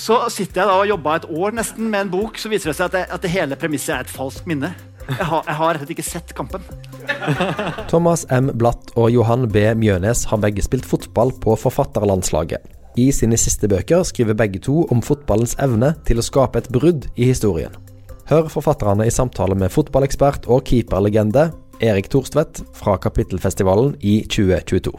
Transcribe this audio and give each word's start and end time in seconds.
så 0.00 0.22
sitter 0.32 0.62
jeg 0.62 0.70
da 0.70 0.76
og 0.80 0.88
jobba 0.88 1.18
et 1.18 1.26
år 1.28 1.56
nesten 1.58 1.90
med 1.92 2.06
en 2.06 2.12
bok, 2.14 2.38
så 2.40 2.48
viser 2.52 2.72
det 2.72 2.78
seg 2.78 2.88
at 2.88 2.96
det, 2.96 3.02
at 3.12 3.24
det 3.24 3.32
hele 3.34 3.58
premisset 3.60 3.94
er 3.94 4.06
et 4.06 4.12
falskt 4.12 4.48
minne. 4.48 4.72
Jeg 5.10 5.26
har, 5.26 5.42
jeg 5.46 5.56
har 5.58 5.74
rett 5.74 5.82
og 5.82 5.86
slett 5.86 5.94
ikke 5.96 6.06
sett 6.06 6.34
kampen. 6.38 6.64
Thomas 7.90 8.24
M. 8.32 8.52
Blatt 8.56 8.92
og 8.94 9.10
Johan 9.12 9.48
B. 9.50 9.64
Mjønes 9.76 10.24
har 10.30 10.40
begge 10.40 10.64
spilt 10.64 10.86
fotball 10.86 11.34
på 11.42 11.56
forfatterlandslaget. 11.58 12.62
I 12.98 13.10
sine 13.14 13.38
siste 13.38 13.68
bøker 13.70 14.04
skriver 14.06 14.38
begge 14.38 14.62
to 14.62 14.84
om 14.90 15.02
fotballens 15.04 15.56
evne 15.62 15.92
til 16.08 16.20
å 16.20 16.26
skape 16.26 16.62
et 16.62 16.70
brudd 16.72 17.06
i 17.16 17.28
historien. 17.30 17.74
Hør 18.30 18.50
forfatterne 18.52 19.06
i 19.06 19.14
samtale 19.14 19.56
med 19.58 19.72
fotballekspert 19.74 20.46
og 20.50 20.64
keeperlegende 20.70 21.50
Erik 21.82 22.10
Thorstvedt 22.12 22.62
fra 22.78 22.96
Kapittelfestivalen 23.02 23.96
i 24.00 24.20
2022. 24.30 24.94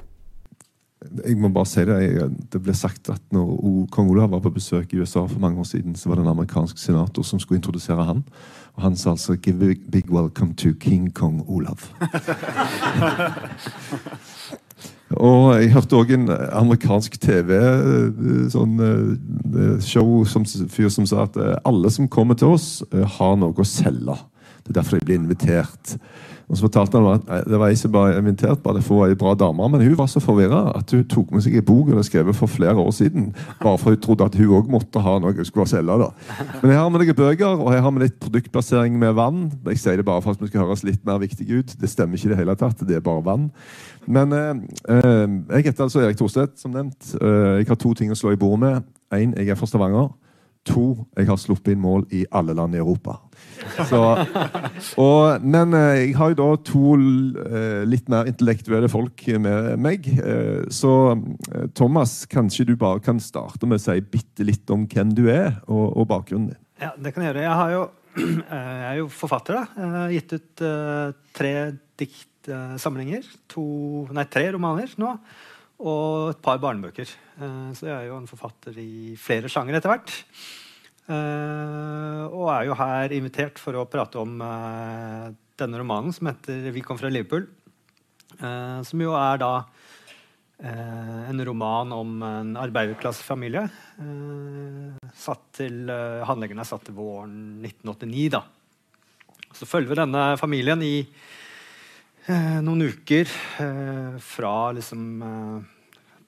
Jeg 1.02 1.38
må 1.42 1.50
bare 1.50 1.66
si 1.66 1.82
Det 1.86 2.30
Det 2.54 2.62
ble 2.62 2.74
sagt 2.78 3.10
at 3.10 3.22
når 3.34 3.88
kong 3.92 4.12
Olav 4.14 4.32
var 4.32 4.44
på 4.44 4.54
besøk 4.54 4.94
i 4.94 5.00
USA 5.02 5.26
for 5.26 5.40
mange 5.40 5.60
år 5.60 5.64
siden, 5.64 5.96
så 5.96 6.10
var 6.10 6.16
det 6.16 6.26
en 6.26 6.36
amerikansk 6.36 6.78
senator 6.78 7.24
som 7.24 7.40
skulle 7.40 7.58
introdusere 7.58 8.06
han. 8.06 8.24
Og 8.76 8.84
han 8.84 8.96
sa 8.96 9.12
altså 9.12 9.36
'Give 9.36 9.72
a 9.72 9.76
big 9.92 10.12
welcome 10.12 10.54
to 10.54 10.70
King 10.80 11.14
Kong 11.14 11.42
Olav'. 11.48 11.90
Og 15.20 15.58
jeg 15.60 15.74
hørte 15.74 15.98
òg 16.00 16.14
en 16.16 16.30
amerikansk 16.32 17.18
TV-show 17.20 18.52
sånn, 18.54 18.78
eh, 18.80 20.28
som 20.32 20.46
fyr 20.72 20.88
som 20.94 21.08
sa 21.10 21.26
at 21.26 21.36
eh, 21.36 21.58
alle 21.68 21.92
som 21.92 22.08
kommer 22.08 22.38
til 22.40 22.56
oss, 22.56 22.80
eh, 22.94 23.04
har 23.18 23.36
noe 23.40 23.52
å 23.52 23.68
selge. 23.68 24.16
Det 24.64 24.72
er 24.72 24.80
derfor 24.80 25.00
de 25.00 25.10
blir 25.10 25.20
invitert. 25.20 25.98
Og 26.52 26.58
så 26.58 26.66
fortalte 26.66 27.00
han 27.00 27.14
at 27.16 27.48
Det 27.48 27.60
var 27.60 27.72
ei 27.72 27.78
som 27.80 27.94
var 27.94 28.18
invitert 28.18 28.60
bare 28.64 28.82
for 28.84 29.08
ei 29.08 29.16
bra 29.16 29.32
dame, 29.40 29.70
men 29.72 29.84
hun 29.86 29.96
var 29.98 30.10
så 30.12 30.20
forvirra 30.20 30.74
at 30.76 30.92
hun 30.92 31.06
tok 31.08 31.32
med 31.32 31.46
seg 31.46 31.56
en 31.56 31.66
bok 31.66 31.88
hun 31.88 31.96
hadde 31.96 32.10
skrevet 32.10 32.36
for 32.36 32.52
flere 32.52 32.76
år 32.76 32.92
siden. 32.92 33.30
Bare 33.62 33.80
for 33.80 33.96
hun 33.96 34.02
trodde 34.04 34.28
at 34.28 34.36
hun 34.36 34.52
òg 34.60 34.68
måtte 34.72 35.00
ha 35.00 35.18
noe 35.20 35.32
hun 35.38 35.48
skulle 35.48 35.68
selge. 35.72 35.98
da. 36.02 36.10
Men 36.62 36.74
her 36.74 36.82
har 36.82 36.90
vi 36.92 37.06
noen 37.06 37.20
bøker, 37.22 37.56
og 37.56 37.72
her 37.72 37.82
har 37.86 37.96
vi 37.96 38.04
litt 38.04 38.20
produktplassering 38.20 39.00
med 39.00 39.16
vann. 39.16 39.46
Jeg 39.72 39.80
sier 39.80 40.02
det 40.02 40.06
bare 40.06 40.22
for 40.22 40.36
at 40.36 40.42
vi 40.44 40.52
skal 40.52 40.66
høres 40.66 40.84
litt 40.84 41.06
mer 41.08 41.22
viktige 41.24 41.62
ut. 41.62 41.76
Det 41.80 41.90
stemmer 41.90 42.20
ikke 42.20 42.32
i 42.32 42.34
det 42.34 42.42
hele 42.42 42.58
tatt. 42.60 42.84
Det 42.88 43.00
er 43.00 43.06
bare 43.06 43.24
vann. 43.24 43.52
Men 44.08 44.34
eh, 44.34 44.52
eh 44.92 45.38
jeg 45.56 45.72
heter 45.72 45.88
altså 45.88 46.04
Erik 46.04 46.20
Thorstvedt, 46.20 46.60
som 46.60 46.76
nevnt. 46.76 47.16
Eh, 47.22 47.62
jeg 47.62 47.68
har 47.70 47.80
to 47.80 47.94
ting 47.94 48.12
å 48.12 48.18
slå 48.18 48.36
i 48.36 48.40
bordet 48.40 48.60
med. 48.60 48.92
Én, 49.16 49.38
jeg 49.38 49.48
er 49.48 49.56
fra 49.56 49.68
Stavanger. 49.70 50.12
To, 50.68 51.08
jeg 51.18 51.26
har 51.26 51.40
sluppet 51.42 51.74
inn 51.74 51.82
mål 51.82 52.06
i 52.14 52.26
alle 52.32 52.54
land 52.54 52.76
i 52.76 52.82
Europa. 52.84 53.18
Så, 53.88 54.00
og, 55.02 55.44
men 55.46 55.76
eh, 55.78 55.98
jeg 56.02 56.16
har 56.18 56.34
jo 56.34 56.38
da 56.40 56.48
to 56.66 56.96
eh, 56.98 57.84
litt 57.88 58.10
mer 58.12 58.30
intellektuelle 58.30 58.90
folk 58.92 59.24
med 59.42 59.82
meg. 59.82 60.08
Eh, 60.18 60.68
så 60.74 60.94
Thomas, 61.78 62.22
kanskje 62.32 62.68
du 62.72 62.76
bare 62.80 63.04
kan 63.04 63.22
starte 63.24 63.70
med 63.70 63.82
å 63.82 63.84
si 63.84 63.98
bitte 64.02 64.48
litt 64.48 64.70
om 64.74 64.88
hvem 64.90 65.14
du 65.18 65.28
er, 65.32 65.60
og, 65.68 65.86
og 65.94 66.10
bakgrunnen 66.12 66.54
din. 66.54 66.62
Ja, 66.82 66.94
det 66.98 67.14
kan 67.14 67.26
jeg 67.26 67.34
gjøre. 67.34 67.46
Jeg, 67.46 67.78
jo, 67.78 67.86
jeg 68.50 68.90
er 68.90 69.00
jo 69.02 69.08
forfatter. 69.14 69.60
da. 69.60 69.64
Jeg 69.78 69.96
har 69.96 70.18
gitt 70.18 70.36
ut 70.36 70.66
tre 71.38 71.54
diktsamlinger. 72.02 73.30
To, 73.54 73.66
nei, 74.18 74.28
tre 74.32 74.50
romaner 74.56 74.98
nå. 75.02 75.16
Og 75.82 76.34
et 76.36 76.42
par 76.46 76.60
barnebøker. 76.62 77.10
Så 77.74 77.88
jeg 77.88 77.94
er 77.96 78.10
jo 78.12 78.20
en 78.20 78.30
forfatter 78.30 78.76
i 78.78 79.16
flere 79.18 79.50
sjanger 79.50 79.80
etter 79.80 79.90
hvert. 79.90 80.14
Uh, 81.10 82.30
og 82.30 82.46
er 82.54 82.68
jo 82.68 82.78
her 82.78 83.14
invitert 83.16 83.58
for 83.60 83.76
å 83.80 83.88
prate 83.90 84.20
om 84.22 84.36
uh, 84.38 85.32
denne 85.58 85.80
romanen 85.82 86.14
som 86.14 86.30
heter 86.30 86.70
'Vi 86.72 86.84
kom 86.86 87.00
fra 87.00 87.10
Liverpool'. 87.10 87.48
Uh, 88.38 88.82
som 88.86 89.02
jo 89.02 89.16
er 89.18 89.38
da 89.42 89.54
en 90.62 91.42
roman 91.42 91.90
om 91.92 92.22
en 92.22 92.50
arbeiderklassefamilie. 92.54 93.64
til, 95.58 95.90
handlingen 96.22 96.60
er 96.60 96.68
satt 96.70 96.86
til 96.86 96.94
våren 96.94 97.66
1989. 97.66 98.30
da. 98.30 98.44
Så 99.58 99.66
følger 99.66 99.90
vi 99.90 99.96
denne 99.98 100.38
familien 100.38 100.84
i 100.86 101.08
noen 102.62 102.86
uker 102.94 103.26
fra 104.22 104.72
liksom 104.78 105.66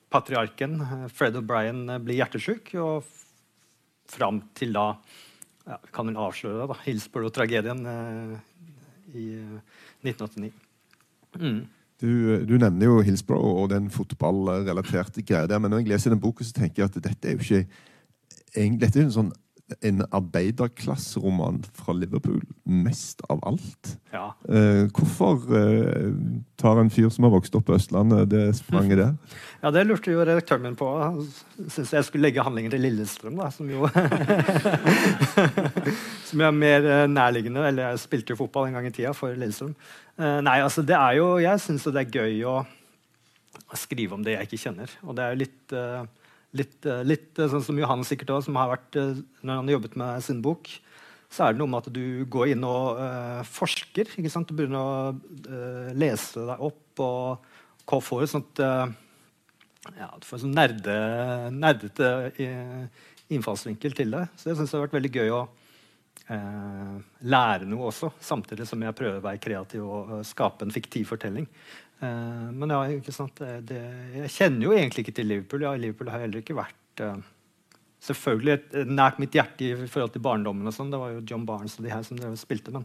patriarken 0.09 0.81
Fred 1.14 1.38
O'Brien 1.38 1.86
blir 2.02 2.18
hjertesjuk. 2.18 2.74
og 2.74 3.06
fram 4.09 4.41
til 4.58 4.74
da 4.75 4.88
ja, 5.68 5.78
kan 5.96 6.09
vel 6.09 6.19
avsløre 6.19 6.68
da. 6.69 6.78
Hillsborough-tragedien 6.86 7.86
eh, 7.88 8.36
i 9.14 9.28
1989. 10.03 10.52
Eh, 11.38 11.46
mm. 11.46 11.62
Du, 12.03 12.12
du, 12.44 12.58
nevner 12.59 12.90
jo 12.90 13.00
Hillsborough 13.06 13.62
og 13.63 13.69
den 13.72 13.88
fotballrelaterte 13.94 15.24
greia 15.24 15.47
der. 15.47 15.62
Men 15.63 15.72
når 15.72 15.84
jeg 15.84 15.94
leser 15.94 16.16
den 16.16 16.24
boka, 16.24 16.44
så 16.44 16.56
tenker 16.58 16.84
jeg 16.84 16.92
at 16.92 17.03
dette 17.06 17.30
er 17.30 17.38
jo 17.38 17.44
ikke 17.46 17.66
Dette 18.53 19.00
er 19.00 19.02
jo 19.02 19.08
en 19.08 19.16
sånn 19.16 19.31
en 19.81 20.03
arbeiderklasseroman 20.12 21.62
fra 21.74 21.94
Liverpool 21.96 22.41
mest 22.63 23.22
av 23.31 23.40
alt. 23.47 23.94
Ja. 24.12 24.25
Eh, 24.50 24.84
hvorfor 24.91 25.46
eh, 25.57 26.12
tar 26.59 26.81
en 26.81 26.91
fyr 26.94 27.09
som 27.13 27.25
har 27.28 27.34
vokst 27.34 27.56
opp 27.56 27.66
på 27.69 27.78
Østlandet, 27.78 28.29
det 28.34 28.46
spranget 28.59 29.00
der? 29.00 29.16
Ja, 29.63 29.72
Det 29.72 29.85
lurte 29.88 30.12
jo 30.12 30.19
redaktøren 30.19 30.66
min 30.66 30.75
på. 30.75 30.90
Han 31.00 31.22
syntes 31.72 31.94
jeg 31.96 32.03
skulle 32.03 32.28
legge 32.28 32.44
handlingen 32.44 32.74
til 32.74 32.84
Lillestrøm, 32.84 33.38
da, 33.40 33.47
som 33.47 33.69
jo 33.72 33.88
Som 36.28 36.44
er 36.44 36.51
mer 36.51 36.84
eh, 36.84 37.07
nærliggende. 37.07 37.63
Eller 37.69 37.94
jeg 37.94 38.01
spilte 38.03 38.35
jo 38.35 38.41
fotball 38.44 38.68
en 38.68 38.75
gang 38.75 38.90
i 38.90 38.91
tida 38.91 39.13
for 39.16 39.31
Lillestrøm. 39.31 39.72
Eh, 40.19 40.40
nei, 40.44 40.57
altså 40.59 40.84
det 40.84 40.97
er 41.00 41.22
jo, 41.22 41.38
Jeg 41.40 41.63
syns 41.63 41.88
det 41.88 42.03
er 42.03 42.19
gøy 42.19 42.44
å 42.51 42.57
skrive 43.78 44.18
om 44.18 44.25
det 44.25 44.35
jeg 44.35 44.50
ikke 44.50 44.62
kjenner. 44.68 44.91
Og 45.07 45.16
det 45.16 45.24
er 45.24 45.34
jo 45.34 45.41
litt 45.41 45.74
uh, 45.78 46.03
Litt, 46.53 46.86
eh, 46.86 47.02
litt 47.06 47.40
eh, 47.41 47.50
sånn 47.50 47.64
som 47.66 47.78
Johan 47.80 48.03
sikkert 48.06 48.36
også, 48.36 48.52
som 48.52 48.58
har 48.62 48.75
vært, 48.75 48.97
eh, 49.00 49.22
når 49.41 49.59
han 49.59 49.69
har 49.69 49.78
jobbet 49.80 49.96
med 49.97 50.25
sin 50.25 50.41
bok. 50.46 50.69
Så 51.34 51.41
er 51.41 51.53
det 51.53 51.64
noe 51.64 51.72
med 51.72 51.81
at 51.81 51.94
du 51.96 52.25
går 52.30 52.52
inn 52.53 52.66
og 52.68 53.00
uh, 53.02 53.40
forsker. 53.50 54.06
ikke 54.06 54.30
sant? 54.30 54.46
Du 54.46 54.53
begynner 54.53 54.78
å 54.78 54.97
uh, 55.50 55.88
lese 55.97 56.44
deg 56.46 56.62
opp 56.62 57.02
og, 57.02 57.47
hva 57.90 58.00
får 58.06 58.22
et 58.22 58.31
sånt 58.36 58.62
uh, 58.62 58.86
ja, 59.97 60.12
Du 60.13 60.28
får 60.28 60.38
en 60.38 60.44
sånn 60.44 60.53
nerde, 60.53 60.97
nerdete 61.58 62.12
innfallsvinkel 63.34 63.97
til 63.97 64.13
det. 64.13 64.28
Så 64.38 64.52
jeg 64.52 64.59
syns 64.59 64.69
det 64.69 64.78
har 64.78 64.86
vært 64.86 65.00
veldig 65.00 65.13
gøy 65.18 65.34
å 65.34 65.42
lære 66.24 67.66
noe 67.68 67.90
også, 67.90 68.13
samtidig 68.24 68.63
som 68.69 68.86
jeg 68.86 68.96
prøver 68.96 69.18
å 69.19 69.25
være 69.25 69.42
kreativ 69.44 69.84
og 69.84 70.13
skape 70.24 70.63
en 70.63 70.72
fiktiv 70.72 71.09
fortelling. 71.09 71.50
Uh, 72.03 72.50
men 72.52 72.74
ja, 72.74 72.81
ikke 72.97 73.14
sant 73.16 73.38
det, 73.40 73.62
det, 73.69 73.80
Jeg 74.18 74.31
kjenner 74.34 74.66
jo 74.66 74.74
egentlig 74.75 75.06
ikke 75.06 75.16
til 75.19 75.30
Liverpool. 75.30 75.64
Ja, 75.64 75.75
Liverpool 75.80 76.09
har 76.12 76.24
heller 76.25 76.41
ikke 76.41 76.58
vært 76.58 77.03
uh, 77.06 77.22
Selvfølgelig 78.03 78.53
et, 78.58 78.74
nært 78.90 79.22
mitt 79.24 79.36
hjerte 79.38 79.69
i 79.69 79.88
forhold 79.88 80.12
til 80.12 80.25
barndommen. 80.25 80.68
og 80.68 80.75
sånn, 80.75 80.92
Det 80.92 81.00
var 81.00 81.13
jo 81.13 81.24
John 81.30 81.46
Barnes 81.47 81.78
og 81.78 81.86
de 81.86 81.94
her 81.94 82.03
som 82.03 82.19
spilte. 82.36 82.74
Men 82.75 82.84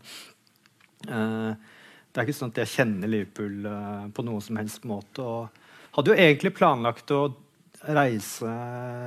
uh, 1.11 1.57
det 2.13 2.21
er 2.21 2.29
ikke 2.29 2.37
sånn 2.39 2.53
at 2.55 2.61
jeg 2.63 2.75
kjenner 2.77 3.11
Liverpool 3.11 3.67
på 4.15 4.25
noen 4.27 4.45
som 4.45 4.61
helst 4.61 4.87
måte. 4.89 5.25
Og 5.27 5.99
hadde 5.99 6.15
jo 6.15 6.23
egentlig 6.23 6.55
planlagt 6.55 7.11
å 7.15 7.25
reise 7.99 8.53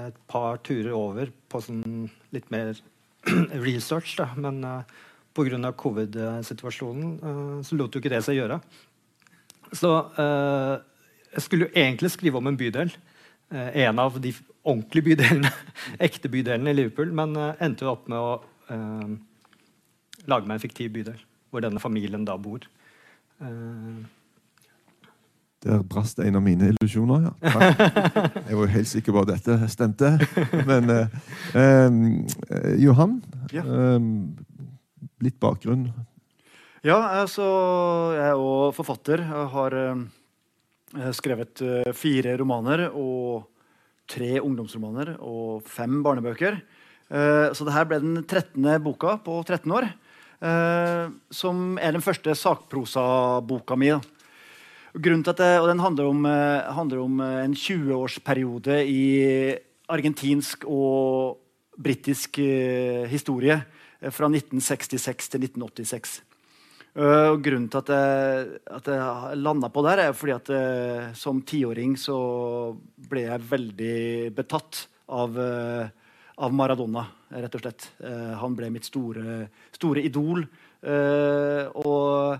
et 0.09 0.19
par 0.31 0.59
turer 0.67 0.91
over 0.95 1.31
på 1.51 1.63
sånn 1.63 2.11
litt 2.35 2.51
mer 2.51 2.75
research, 3.67 4.17
da. 4.19 4.29
men 4.35 4.61
uh, 4.67 4.83
pga. 5.31 5.71
covid-situasjonen 5.79 7.63
så 7.63 7.79
lot 7.79 7.95
jo 7.95 8.03
ikke 8.03 8.11
det 8.11 8.23
seg 8.27 8.41
gjøre. 8.41 8.59
Så 9.73 9.91
eh, 10.19 10.77
jeg 11.33 11.45
skulle 11.45 11.67
jo 11.67 11.75
egentlig 11.75 12.11
skrive 12.11 12.39
om 12.39 12.47
en 12.47 12.59
bydel. 12.59 12.91
Eh, 13.51 13.83
en 13.87 13.99
av 13.99 14.19
de 14.21 14.33
ordentlige 14.63 15.11
bydelene, 15.11 15.51
ekte 16.07 16.29
bydelene 16.31 16.71
i 16.71 16.79
Liverpool. 16.79 17.13
Men 17.15 17.35
eh, 17.35 17.53
endte 17.63 17.89
opp 17.89 18.07
med 18.11 18.19
å 18.19 18.33
eh, 18.71 19.11
lage 20.31 20.47
meg 20.47 20.57
en 20.57 20.65
fiktiv 20.65 20.93
bydel 20.95 21.19
hvor 21.51 21.63
denne 21.63 21.81
familien 21.83 22.23
da 22.27 22.37
bor. 22.39 22.63
Eh, 23.43 24.01
der 25.61 25.83
brast 25.85 26.17
en 26.23 26.39
av 26.39 26.41
mine 26.41 26.71
illusjoner, 26.71 27.27
ja. 27.27 27.49
Jeg 28.47 28.55
var 28.57 28.63
jo 28.63 28.69
helt 28.73 28.89
sikker 28.89 29.13
på 29.13 29.21
at 29.21 29.29
dette 29.35 29.67
stemte. 29.69 30.15
Men 30.65 30.89
eh, 30.89 32.79
Johan, 32.81 33.19
ja. 33.53 33.61
litt 35.21 35.37
bakgrunn 35.43 35.91
ja, 36.81 36.97
altså 37.21 37.45
jeg 38.15 38.25
er 38.31 38.39
òg 38.41 38.73
forfatter. 38.73 39.21
Jeg 39.21 39.49
har 39.53 39.73
eh, 39.77 41.09
skrevet 41.13 41.61
eh, 41.61 41.89
fire 41.93 42.33
romaner 42.41 42.87
og 42.89 43.43
tre 44.09 44.39
ungdomsromaner 44.41 45.11
og 45.21 45.61
fem 45.69 45.99
barnebøker. 46.01 46.57
Eh, 46.57 47.51
så 47.53 47.67
dette 47.67 47.83
ble 47.85 47.99
den 48.01 48.23
13. 48.23 48.65
boka 48.81 49.19
på 49.21 49.43
13 49.43 49.77
år. 49.77 49.91
Som 51.29 51.75
er 51.77 51.93
den 51.93 52.01
første 52.01 52.33
sakprosaboka 52.33 53.75
mi. 53.77 53.91
Grunnen 54.97 55.21
til 55.21 55.35
at 55.35 55.37
det, 55.37 55.49
og 55.61 55.67
Den 55.69 55.83
handler 55.85 56.09
om, 56.09 56.25
handler 56.25 57.03
om 57.03 57.21
en 57.21 57.53
20-årsperiode 57.53 58.79
i 58.89 59.53
argentinsk 59.85 60.65
og 60.65 61.37
britisk 61.77 62.41
historie. 63.13 63.61
Fra 64.01 64.33
1966 64.33 65.29
til 65.29 65.45
1986. 65.45 66.30
Uh, 66.91 67.37
grunnen 67.39 67.69
til 67.71 67.79
at 67.79 67.89
jeg, 67.93 68.47
at 68.67 68.87
jeg 68.91 69.39
landa 69.39 69.69
på 69.71 69.83
der, 69.85 70.03
er 70.03 70.15
fordi 70.17 70.33
at 70.35 70.49
uh, 70.51 71.11
som 71.15 71.39
tiåring 71.47 71.95
så 71.99 72.17
ble 73.07 73.23
jeg 73.29 73.47
veldig 73.47 73.99
betatt 74.35 74.85
av, 75.07 75.39
uh, 75.39 75.87
av 76.41 76.55
Maradona, 76.55 77.05
rett 77.39 77.55
og 77.55 77.63
slett. 77.63 77.91
Eh, 78.03 78.33
han 78.41 78.55
ble 78.57 78.71
mitt 78.73 78.87
store, 78.87 79.45
store 79.75 80.03
idol. 80.07 80.43
Eh, 80.81 81.67
og 81.85 82.39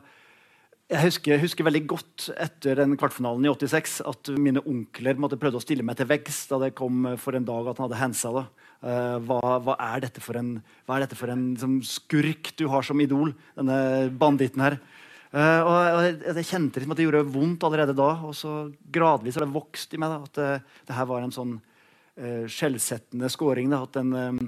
jeg 0.92 1.04
husker, 1.06 1.40
husker, 1.40 1.68
veldig 1.68 1.84
godt 1.88 2.30
etter 2.34 2.82
den 2.82 2.98
kvartfinalen 3.00 3.46
i 3.46 3.52
86 3.52 4.02
at 4.10 4.32
mine 4.42 4.64
onkler 4.68 5.22
måtte 5.22 5.40
prøvde 5.40 5.62
å 5.62 5.64
stille 5.64 5.86
meg 5.88 6.00
til 6.00 6.10
veggs 6.10 6.44
da 6.50 6.60
det 6.66 6.74
kom 6.78 7.14
for 7.22 7.38
en 7.38 7.48
dag 7.48 7.70
at 7.72 7.80
han 7.80 7.88
hadde 7.88 8.02
handsa. 8.02 8.34
da. 8.36 8.46
Uh, 8.82 9.20
hva, 9.30 9.60
hva, 9.62 9.76
er 9.94 10.02
dette 10.08 10.22
for 10.26 10.40
en, 10.40 10.56
dette 10.90 11.18
for 11.18 11.30
en 11.30 11.52
liksom, 11.52 11.76
skurk 11.86 12.50
du 12.58 12.64
har 12.72 12.82
som 12.86 13.02
idol, 13.04 13.30
denne 13.54 13.78
banditten 14.18 14.64
her? 14.66 14.78
Uh, 15.32 15.62
og, 15.62 15.76
jeg, 16.02 16.16
jeg, 16.26 16.48
kjente 16.50 16.82
liksom 16.82 16.96
at 16.96 17.00
det 17.00 17.06
gjorde 17.06 17.28
vondt 17.30 17.66
allerede 17.68 17.94
da. 17.98 18.10
Og 18.26 18.34
så 18.38 18.56
gradvis 18.94 19.38
har 19.38 19.46
det 19.46 19.54
vokst 19.54 19.94
i 19.94 20.02
meg 20.02 20.16
da, 20.16 20.18
at 20.26 20.40
det, 20.40 20.80
det 20.90 20.98
her 20.98 21.10
var 21.12 21.22
en 21.22 21.36
sånn 21.36 21.54
uh, 21.62 22.46
skjellsettende 22.50 23.30
scoring. 23.32 23.70
Da, 23.70 23.84
at 23.86 24.00
den 24.00 24.16
um, 24.18 24.42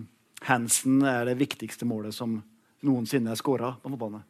Hansen 0.50 1.04
er 1.08 1.30
det 1.30 1.38
viktigste 1.40 1.86
målet 1.88 2.18
som 2.18 2.40
noensinne 2.84 3.32
er 3.32 3.40
scora 3.40 3.76
på 3.80 3.92
fotballene. 3.94 4.26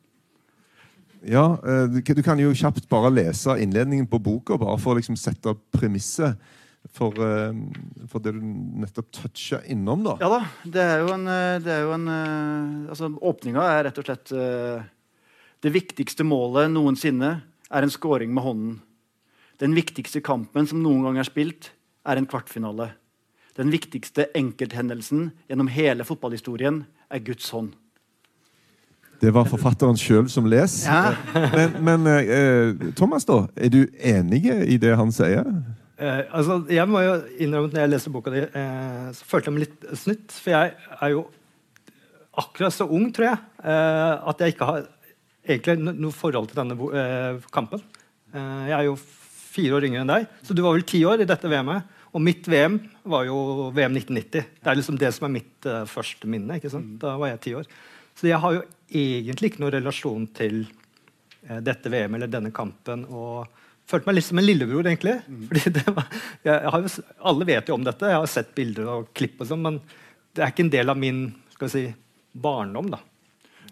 Ja, 1.23 1.55
Du 1.87 2.19
kan 2.21 2.37
jo 2.37 2.51
kjapt 2.51 2.89
bare 2.91 3.07
lese 3.09 3.55
innledningen 3.63 4.09
på 4.11 4.19
boka, 4.19 4.57
bare 4.59 4.75
for 4.83 4.91
å 4.91 4.99
liksom 4.99 5.15
sette 5.15 5.55
premisset 5.71 6.35
for, 6.91 7.13
eh, 7.13 7.53
for, 8.07 8.19
det 8.19 8.33
du 8.35 8.41
nettopp 8.83 9.11
toucha 9.11 9.61
innom, 9.65 10.03
da. 10.03 10.17
Ja 10.21 10.29
da. 10.31 10.41
Det 10.63 10.83
er 10.83 11.03
jo 11.03 11.13
en, 11.15 11.27
eh, 11.27 11.59
det 11.63 11.71
er 11.71 11.85
jo 11.85 11.93
en 11.95 12.07
eh, 12.11 12.89
altså, 12.93 13.11
Åpninga 13.21 13.67
er 13.71 13.85
rett 13.87 14.01
og 14.01 14.07
slett 14.07 14.33
Det 15.63 15.71
viktigste 15.71 16.25
målet 16.27 16.71
noensinne 16.73 17.29
er 17.71 17.85
en 17.85 17.93
scoring 17.93 18.33
med 18.33 18.43
hånden. 18.43 18.73
Den 19.61 19.75
viktigste 19.77 20.19
kampen 20.21 20.67
som 20.67 20.81
noen 20.83 21.05
gang 21.07 21.21
er 21.21 21.29
spilt, 21.29 21.71
er 22.03 22.19
en 22.19 22.27
kvartfinale. 22.27 22.89
Den 23.55 23.71
viktigste 23.71 24.27
enkelthendelsen 24.35 25.29
gjennom 25.47 25.69
hele 25.71 26.03
fotballhistorien 26.03 26.83
er 27.07 27.23
Guds 27.23 27.47
hånd. 27.53 27.71
Det 29.23 29.31
var 29.31 29.47
forfatteren 29.47 29.95
sjøl 29.95 30.27
som 30.27 30.49
les. 30.51 30.81
Ja. 30.83 31.13
Men, 31.53 31.77
men 31.85 32.09
eh, 32.11 32.91
Thomas, 32.97 33.23
da, 33.23 33.45
er 33.55 33.71
du 33.71 33.85
enig 34.03 34.43
i 34.51 34.75
det 34.81 34.97
han 34.99 35.15
sier? 35.15 35.47
Eh, 36.01 36.25
altså, 36.33 36.63
jeg 36.73 36.89
må 36.89 37.03
jo 37.03 37.13
innrømme 37.37 37.69
at 37.69 37.75
når 37.75 37.83
jeg 37.83 37.91
leser 37.91 38.13
boka 38.13 38.33
di, 38.33 38.41
eh, 38.47 39.07
så 39.13 39.29
følte 39.29 39.51
jeg 39.51 39.55
meg 39.57 39.65
litt 39.67 39.87
snytt. 39.99 40.33
For 40.33 40.55
jeg 40.55 40.75
er 40.99 41.13
jo 41.13 41.25
akkurat 42.39 42.73
så 42.73 42.87
ung, 42.89 43.09
tror 43.13 43.29
jeg, 43.29 43.41
eh, 43.63 44.13
at 44.29 44.41
jeg 44.41 44.55
ikke 44.55 44.69
har 44.69 44.85
egentlig 45.43 45.93
noe 45.99 46.15
forhold 46.15 46.49
til 46.49 46.61
denne 46.61 46.77
eh, 46.97 47.43
kampen. 47.53 47.83
Eh, 48.33 48.63
jeg 48.71 48.77
er 48.79 48.87
jo 48.87 48.95
fire 49.53 49.77
år 49.77 49.87
yngre 49.89 50.01
enn 50.01 50.13
deg, 50.13 50.29
så 50.41 50.55
du 50.55 50.63
var 50.65 50.73
vel 50.73 50.85
ti 50.89 51.03
år 51.05 51.21
i 51.21 51.29
dette 51.29 51.49
VM-et. 51.51 51.99
Og 52.13 52.21
mitt 52.21 52.45
VM 52.45 52.77
var 53.09 53.25
jo 53.25 53.71
VM 53.73 53.95
1990. 53.97 54.49
Det 54.61 54.69
er 54.69 54.77
liksom 54.77 54.97
det 55.01 55.09
som 55.15 55.25
er 55.25 55.31
mitt 55.33 55.65
uh, 55.65 55.79
første 55.89 56.27
minne. 56.29 56.59
ikke 56.59 56.69
sant? 56.69 56.91
Da 57.01 57.15
var 57.17 57.31
jeg 57.31 57.39
ti 57.41 57.53
år. 57.57 57.65
Så 58.13 58.27
jeg 58.29 58.37
har 58.37 58.53
jo 58.53 58.59
egentlig 58.93 59.49
ikke 59.49 59.63
noen 59.63 59.73
relasjon 59.73 60.27
til 60.37 60.59
dette 61.65 61.89
VM 61.89 62.13
eller 62.13 62.29
denne 62.29 62.51
kampen. 62.53 63.07
og 63.09 63.49
følte 63.89 64.09
meg 64.09 64.17
litt 64.17 64.27
som 64.27 64.41
en 64.41 64.47
lillebror, 64.47 64.87
egentlig. 64.87 65.17
Mm. 65.27 65.47
Var, 65.97 66.19
jeg, 66.47 66.59
jo, 66.65 67.07
alle 67.31 67.49
vet 67.49 67.71
jo 67.71 67.77
om 67.77 67.87
dette, 67.87 68.11
jeg 68.11 68.21
har 68.21 68.31
sett 68.31 68.53
bilder 68.57 68.91
og 68.97 69.09
klipp, 69.17 69.39
og 69.41 69.49
sånn, 69.49 69.65
men 69.65 69.81
det 70.33 70.43
er 70.43 70.53
ikke 70.53 70.67
en 70.67 70.75
del 70.75 70.93
av 70.93 70.99
min 70.99 71.25
si, 71.69 71.87
barndom. 72.33 72.91
da. 72.93 73.03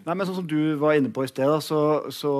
Nei, 0.02 0.14
men 0.16 0.26
sånn 0.26 0.40
som 0.40 0.46
du 0.50 0.74
var 0.80 0.96
inne 0.98 1.12
på 1.14 1.22
i 1.22 1.30
sted, 1.30 1.50
så, 1.62 1.80
så, 2.10 2.32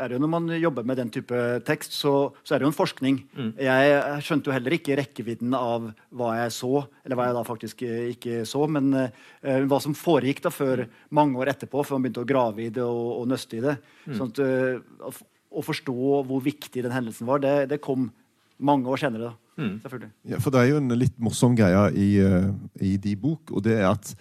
er 0.00 0.10
det 0.10 0.16
jo 0.16 0.22
når 0.24 0.30
man 0.32 0.48
jobber 0.58 0.86
med 0.86 0.98
den 0.98 1.12
type 1.14 1.42
tekst, 1.66 1.94
så, 1.94 2.14
så 2.42 2.54
er 2.54 2.60
det 2.60 2.66
jo 2.66 2.72
en 2.72 2.76
forskning. 2.76 3.20
Mm. 3.36 3.50
Jeg, 3.62 3.90
jeg, 3.92 4.24
skjønte 4.26 4.50
jo 4.50 4.54
heller 4.56 4.74
ikke 4.74 4.96
rekkevidden 4.98 5.54
av 5.58 5.86
hva 6.10 6.32
jeg 6.40 6.54
så, 6.56 6.72
eller 7.04 7.20
hva 7.20 7.28
jeg 7.28 7.36
da 7.36 7.44
faktisk 7.46 7.84
ikke 7.86 8.40
så, 8.50 8.64
men 8.66 8.90
uh, 8.98 9.60
hva 9.70 9.78
som 9.84 9.94
foregikk 9.98 10.42
da 10.46 10.50
før 10.54 10.86
mange 11.14 11.38
år 11.38 11.52
etterpå, 11.54 11.84
før 11.86 12.00
man 12.00 12.08
begynte 12.08 12.24
å 12.24 12.32
grave 12.34 12.66
i 12.66 12.72
det 12.74 12.82
og, 12.82 13.12
og 13.20 13.30
nøste 13.30 13.60
i 13.60 13.62
det. 13.62 13.76
Mm. 14.08 14.18
Sånn 14.18 14.34
at, 14.34 14.42
uh, 14.42 15.22
å 15.54 15.64
forstå 15.64 16.22
hvor 16.28 16.44
viktig 16.44 16.82
den 16.84 16.94
hendelsen 16.94 17.28
var, 17.30 17.42
det, 17.42 17.70
det 17.70 17.82
kom 17.84 18.10
mange 18.58 18.88
år 18.90 19.02
senere. 19.04 19.34
Mm. 19.56 19.80
selvfølgelig. 19.82 20.10
Ja, 20.28 20.38
for 20.38 20.50
Det 20.50 20.60
er 20.60 20.64
jo 20.64 20.76
en 20.76 20.98
litt 20.98 21.18
morsom 21.22 21.54
greie 21.56 21.82
i, 21.94 22.08
uh, 22.18 22.50
i 22.82 22.96
de 22.96 23.14
bok, 23.16 23.52
og 23.54 23.62
det 23.64 23.78
er 23.78 23.92
at 23.92 24.14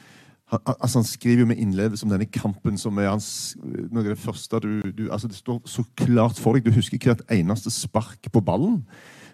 han, 0.54 0.60
altså 0.76 1.00
han 1.00 1.08
skriver 1.08 1.40
jo 1.40 1.48
med 1.50 1.58
innlevelse 1.58 2.06
om 2.06 2.12
denne 2.14 2.30
kampen 2.30 2.78
som 2.78 2.98
er 3.02 3.10
hans, 3.10 3.56
noe 3.64 4.04
av 4.04 4.12
det 4.12 4.20
første 4.22 4.60
du, 4.62 4.92
du, 4.94 5.08
altså 5.10 5.28
Det 5.28 5.40
står 5.40 5.62
så 5.66 5.84
klart 5.98 6.38
for 6.38 6.54
deg. 6.54 6.68
Du 6.68 6.76
husker 6.76 7.02
hvert 7.02 7.26
eneste 7.32 7.74
spark 7.74 8.30
på 8.32 8.44
ballen. 8.46 8.84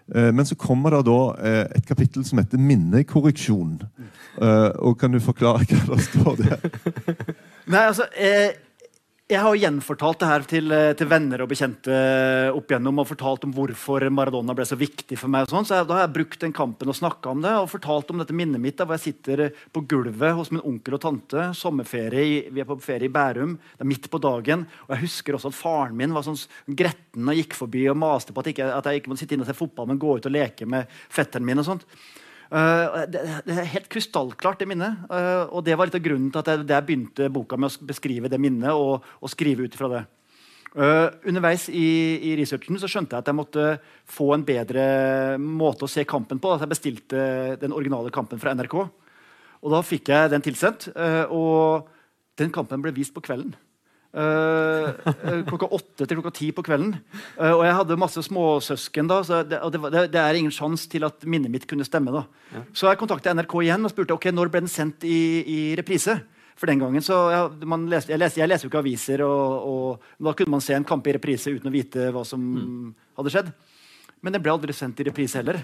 Uh, 0.08 0.32
men 0.34 0.46
så 0.48 0.56
kommer 0.58 0.96
det 0.96 1.04
da 1.10 1.20
uh, 1.36 1.66
et 1.76 1.86
kapittel 1.86 2.24
som 2.24 2.40
heter 2.40 2.58
'minnekorreksjon'. 2.58 3.84
Uh, 4.40 4.72
og 4.78 4.98
Kan 4.98 5.12
du 5.12 5.20
forklare 5.20 5.68
hva 5.68 5.94
det 5.94 6.04
står 6.08 6.34
der? 6.40 6.58
Nei, 7.72 7.86
altså... 7.86 8.08
Eh 8.16 8.69
jeg 9.30 9.42
har 9.44 9.58
gjenfortalt 9.62 10.18
det 10.18 10.28
her 10.28 10.44
til, 10.48 10.72
eh, 10.74 10.92
til, 10.98 11.06
venner 11.06 11.44
og 11.44 11.50
bekjente 11.52 11.94
opp 12.50 12.72
igjennom, 12.72 12.98
og 12.98 13.06
fortalt 13.06 13.44
om 13.46 13.52
hvorfor 13.54 14.02
Maradona 14.10 14.56
ble 14.58 14.66
så 14.66 14.78
viktig 14.78 15.16
for 15.18 15.30
meg. 15.30 15.46
sånn, 15.46 15.64
så 15.64 15.78
jeg, 15.78 15.86
Da 15.86 15.94
har 15.94 16.08
jeg 16.08 16.14
brukt 16.14 16.40
den 16.40 16.52
kampen 16.52 16.88
og 16.88 16.96
snakka 16.98 17.30
om 17.30 17.40
det 17.40 17.50
og 17.50 17.70
fortalt 17.70 18.10
om 18.10 18.18
dette 18.18 18.34
minnet 18.34 18.60
mitt 18.60 18.76
da, 18.76 18.84
hvor 18.84 18.98
jeg 18.98 19.14
sitter 19.14 19.52
på 19.72 19.86
gulvet 19.86 20.34
hos 20.34 20.50
min 20.50 20.60
onkel 20.62 20.94
og 20.94 21.00
tante. 21.00 21.54
Sommerferie, 21.54 22.50
Vi 22.50 22.60
er 22.60 22.64
på 22.64 22.80
ferie 22.80 23.06
i 23.06 23.08
Bærum. 23.08 23.56
Det 23.56 23.80
er 23.80 23.84
midt 23.84 24.10
på 24.10 24.20
dagen. 24.20 24.66
og 24.88 24.96
Jeg 24.96 25.04
husker 25.06 25.34
også 25.34 25.48
at 25.48 25.54
faren 25.54 25.96
min 25.96 26.12
var 26.12 26.22
sånn 26.22 26.46
gretten 26.66 27.28
og 27.28 27.36
gikk 27.36 27.54
forbi 27.54 27.88
og 27.88 27.96
maste 27.96 28.32
på 28.32 28.40
at, 28.40 28.46
ikke, 28.46 28.74
at 28.74 28.84
jeg 28.84 29.00
ikke 29.00 29.10
måtte 29.10 29.20
sitte 29.20 29.34
inne 29.34 29.42
og 29.42 29.46
se 29.46 29.54
fotball, 29.54 29.86
men 29.86 29.98
gå 29.98 30.18
ut 30.18 30.26
og 30.26 30.32
leke 30.32 30.66
med 30.66 30.86
fetteren 31.08 31.44
min. 31.44 31.58
og 31.58 31.64
sånt. 31.64 31.86
Uh, 32.50 33.06
det, 33.06 33.20
det, 33.46 33.54
er 33.54 33.68
helt 33.76 33.90
krystallklart, 33.92 34.58
det 34.58 34.66
minnet. 34.70 35.04
Uh, 35.06 35.46
og 35.54 35.62
det 35.66 35.76
var 35.78 35.86
litt 35.86 35.98
av 35.98 36.02
grunnen 36.02 36.32
til 36.34 36.42
at 36.42 36.50
jeg, 36.50 36.64
jeg 36.66 36.86
begynte 36.88 37.28
boka 37.30 37.58
med 37.60 37.70
å 37.70 37.86
beskrive 37.86 38.30
det 38.32 38.40
minnet 38.42 38.74
og, 38.74 39.06
og 39.22 39.30
skrive 39.30 39.68
ut 39.68 39.76
fra 39.78 39.90
det. 39.92 40.00
Uh, 40.70 41.10
underveis 41.26 41.68
i, 41.70 41.86
i, 42.30 42.34
researchen 42.38 42.78
så 42.78 42.90
skjønte 42.90 43.16
jeg 43.16 43.24
at 43.24 43.30
jeg 43.30 43.38
måtte 43.38 43.70
få 44.06 44.28
en 44.34 44.46
bedre 44.46 44.82
måte 45.42 45.86
å 45.86 45.90
se 45.90 46.06
kampen 46.06 46.42
på. 46.42 46.54
At 46.54 46.66
jeg 46.66 46.74
bestilte 46.74 47.22
den 47.62 47.74
originale 47.76 48.10
kampen 48.14 48.42
fra 48.42 48.54
NRK. 48.58 48.76
Og 49.60 49.74
da 49.74 49.82
fikk 49.86 50.10
jeg 50.10 50.30
den 50.32 50.42
tilsendt. 50.42 50.88
og 51.28 51.90
den 52.40 52.52
kampen 52.54 52.80
ble 52.80 52.94
vist 52.96 53.12
på 53.12 53.20
kvelden. 53.20 53.52
Uh, 54.10 54.90
klokka 55.46 55.68
åtte 55.70 56.02
til 56.02 56.18
klokka 56.18 56.32
ti 56.34 56.48
på 56.54 56.64
kvelden. 56.66 56.96
Uh, 57.38 57.52
og 57.52 57.62
jeg 57.62 57.76
hadde 57.78 57.98
masse 58.00 58.24
småsøsken 58.26 59.10
da, 59.10 59.20
så 59.26 59.40
det, 59.46 59.60
det, 59.60 60.04
det, 60.10 60.18
er 60.18 60.38
ingen 60.38 60.54
sjanse 60.54 60.90
til 60.90 61.06
at 61.06 61.22
minnet 61.30 61.52
mitt 61.52 61.68
kunne 61.70 61.86
stemme. 61.86 62.14
da. 62.14 62.24
Ja. 62.50 62.64
Så 62.74 62.90
jeg 62.90 62.98
kontaktet 63.00 63.38
NRK 63.38 63.54
igjen 63.62 63.86
og 63.86 63.94
spurte 63.94 64.16
ok, 64.16 64.30
når 64.34 64.50
ble 64.50 64.64
den 64.66 64.72
sendt 64.72 65.06
i, 65.06 65.20
i 65.46 65.60
reprise. 65.78 66.18
For 66.60 66.68
den 66.68 66.82
gangen 66.82 67.00
så, 67.00 67.16
ja, 67.32 67.44
leste, 67.88 68.12
jeg, 68.12 68.20
leser, 68.20 68.42
jeg, 68.42 68.50
leser, 68.50 68.66
jo 68.66 68.68
ikke 68.68 68.82
aviser, 68.82 69.22
og, 69.24 69.68
og, 69.70 70.08
da 70.20 70.34
kunne 70.36 70.58
man 70.58 70.64
se 70.64 70.74
en 70.76 70.84
kamp 70.84 71.06
i 71.08 71.14
reprise 71.16 71.54
uten 71.54 71.70
å 71.70 71.72
vite 71.72 72.10
hva 72.12 72.24
som 72.28 72.42
mm. 72.42 72.90
hadde 73.16 73.32
skjedd. 73.32 73.48
Men 74.20 74.34
den 74.36 74.42
ble 74.44 74.52
aldri 74.52 74.74
sendt 74.76 75.00
i 75.00 75.06
reprise 75.06 75.40
heller. 75.40 75.62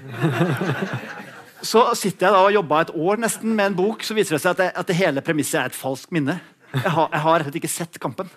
så 1.72 1.82
sitter 1.98 2.30
jeg 2.30 2.36
da 2.38 2.40
og 2.46 2.54
jobba 2.54 2.80
et 2.80 2.94
år 2.96 3.20
nesten 3.26 3.52
med 3.58 3.74
en 3.74 3.76
bok, 3.76 4.06
så 4.06 4.16
viser 4.16 4.38
det 4.38 4.44
seg 4.46 4.56
at, 4.56 4.78
at 4.80 4.88
det 4.88 4.96
hele 4.96 5.24
premisset 5.26 5.60
er 5.60 5.68
et 5.68 5.76
falskt 5.76 6.14
minne. 6.16 6.38
Jeg 6.74 6.92
har, 6.92 7.08
jeg 7.12 7.24
har 7.26 7.38
rett 7.38 7.46
og 7.46 7.52
slett 7.52 7.62
ikke 7.62 7.72
sett 7.72 8.02
kampen. 8.02 8.30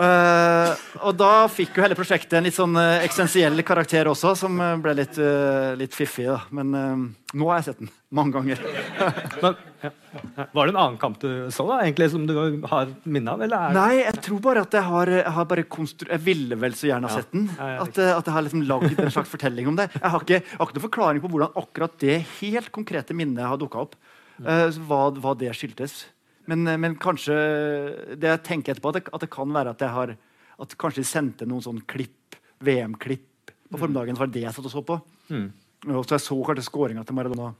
uh, 0.00 0.70
og 1.06 1.16
da 1.18 1.30
fikk 1.50 1.74
jo 1.76 1.82
hele 1.84 1.96
prosjektet 1.98 2.36
en 2.38 2.46
litt 2.46 2.54
sånn 2.56 2.76
uh, 2.78 3.02
eksistensiell 3.02 3.64
karakter 3.66 4.06
også, 4.10 4.36
som 4.38 4.60
uh, 4.62 4.76
ble 4.82 4.94
litt, 5.00 5.18
litt 5.80 5.96
fiffig. 5.96 6.28
Da. 6.30 6.38
Men 6.54 6.70
nå 6.70 7.48
har 7.50 7.60
jeg 7.60 7.70
sett 7.70 7.82
den 7.82 7.90
mange 8.14 8.34
ganger. 8.34 8.62
Men, 9.42 9.58
ja. 9.80 9.90
Var 10.52 10.66
det 10.66 10.72
en 10.74 10.80
annen 10.82 10.98
kamp 11.00 11.20
du 11.22 11.28
så 11.54 11.64
da, 11.68 11.80
egentlig, 11.84 12.10
som 12.12 12.26
du 12.28 12.34
har 12.68 12.90
minne 13.08 13.32
av? 13.32 13.44
Nei, 13.74 14.02
jeg 14.02 14.22
tror 14.26 14.40
bare 14.44 14.64
at 14.66 14.74
jeg 14.76 14.84
har, 14.86 15.12
jeg 15.20 15.34
har 15.36 15.46
bare 15.50 15.64
Jeg 15.64 16.20
ville 16.26 16.58
vel 16.60 16.74
så 16.76 16.90
gjerne 16.90 17.10
ha 17.10 17.20
sett 17.20 17.30
den. 17.34 17.46
Ja, 17.56 17.72
at, 17.84 17.94
at, 17.96 18.26
jeg 18.26 18.34
har 18.36 18.46
liksom 18.46 18.64
lagd 18.68 18.98
en 18.98 19.14
slags 19.14 19.30
fortelling 19.32 19.70
om 19.70 19.78
det. 19.78 19.86
Jeg 19.94 20.14
har 20.14 20.26
ikke, 20.26 20.40
jeg 20.42 20.58
har 20.58 20.66
ikke 20.66 20.78
noen 20.78 20.88
forklaring 20.88 21.24
på 21.24 21.32
hvordan 21.34 21.60
akkurat 21.62 21.94
det 22.02 22.18
helt 22.40 22.70
konkrete 22.74 23.16
minnet 23.16 23.46
har 23.46 23.60
dukka 23.60 23.86
opp. 23.86 23.98
Uh, 24.40 24.68
hva, 24.88 25.02
hva, 25.20 25.34
det 25.38 25.52
skyldtes. 25.56 26.04
Men, 26.48 26.64
eh, 26.66 26.78
men, 26.80 26.96
kanskje 26.98 27.36
det 28.18 28.30
jeg 28.30 28.42
tenker 28.46 28.74
etterpå, 28.74 28.92
at 28.92 28.98
det, 28.98 29.12
at 29.12 29.24
det, 29.24 29.30
kan 29.32 29.50
være 29.54 29.74
at 29.74 29.82
jeg 29.84 29.94
har 29.94 30.14
at 30.60 30.76
kanskje 30.80 31.02
de 31.02 31.08
sendte 31.08 31.48
noen 31.48 31.64
sånn 31.64 31.82
klipp, 31.88 32.36
VM-klipp 32.64 33.52
på 33.52 33.76
mm. 33.76 33.80
formiddagen. 33.80 34.16
Så 34.16 34.24
var 34.24 34.30
det 34.30 34.38
det 34.38 34.46
jeg 34.46 34.56
satt 34.56 34.68
og 34.68 34.74
så 34.74 34.82
på. 34.84 34.96
Mm. 35.30 35.46
Og 35.94 36.04
så 36.04 36.16
jeg 36.16 36.24
så 36.26 36.38
kanskje 36.48 36.66
skåringa 36.66 37.04
til 37.08 37.16
Maradona 37.16 37.52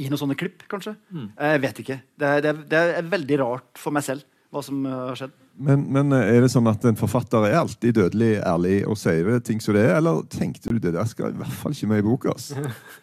i 0.00 0.08
noen 0.08 0.20
sånne 0.20 0.38
klipp. 0.38 0.66
kanskje. 0.70 0.94
Mm. 1.12 1.30
Jeg 1.36 1.62
vet 1.64 1.80
ikke. 1.84 1.98
Det 2.18 2.28
er, 2.28 2.42
det, 2.44 2.52
er, 2.52 2.66
det 2.70 2.82
er, 2.98 3.08
veldig 3.14 3.38
rart 3.42 3.80
for 3.80 3.94
meg 3.94 4.06
selv 4.06 4.26
hva 4.52 4.62
som 4.64 4.84
har 4.86 5.18
skjedd. 5.18 5.38
Men, 5.52 5.84
men, 5.92 6.14
er 6.16 6.40
det 6.44 6.50
sånn 6.52 6.68
at 6.70 6.84
en 6.88 6.96
forfatter 6.96 7.44
er 7.48 7.58
alltid 7.58 7.96
dødelig 7.98 8.34
ærlig 8.40 8.76
og 8.88 8.96
sier 9.00 9.40
ting 9.44 9.60
som 9.60 9.76
det 9.76 9.84
er, 9.84 9.96
eller 9.98 10.22
tenkte 10.32 10.72
du 10.72 10.80
det 10.80 10.94
der 10.94 11.08
skal 11.08 11.32
i 11.32 11.40
hvert 11.40 11.56
fall 11.60 11.76
ikke 11.76 11.90
med 11.90 12.02
i 12.02 12.06
boka? 12.06 12.36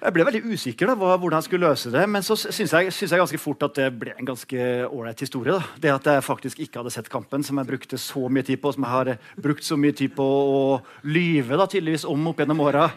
Jeg 0.00 0.14
ble 0.16 0.24
veldig 0.24 0.54
usikker 0.54 0.88
da, 0.88 0.94
hvordan 0.96 1.36
jeg 1.36 1.44
skulle 1.44 1.68
løse 1.68 1.90
det. 1.92 2.02
Men 2.08 2.24
så 2.24 2.36
syns 2.38 2.72
jeg, 2.72 2.92
synes 2.94 3.12
jeg, 3.12 3.20
ganske 3.20 3.40
fort 3.40 3.66
at 3.66 3.76
det 3.76 3.88
ble 4.00 4.14
en 4.14 4.30
ganske 4.30 4.68
ålreit 4.88 5.20
historie. 5.20 5.52
Da. 5.52 5.76
Det 5.82 5.92
at 5.92 6.08
jeg 6.08 6.24
faktisk 6.24 6.62
ikke 6.64 6.80
hadde 6.80 6.92
sett 6.94 7.10
kampen, 7.12 7.44
som 7.44 7.60
jeg 7.60 7.68
brukte 7.68 8.00
så 8.00 8.24
mye 8.32 8.46
tid 8.48 8.62
på, 8.62 8.72
som 8.72 8.86
jeg 8.86 8.94
har 8.94 9.12
brukt 9.44 9.66
så 9.66 9.76
mye 9.76 9.96
tid 9.96 10.14
på 10.16 10.24
å 10.24 10.62
lyve 11.04 11.60
da, 11.60 11.68
tydeligvis 11.68 12.08
om 12.08 12.32
opp 12.32 12.40
gjennom 12.40 12.64
åra. 12.64 12.88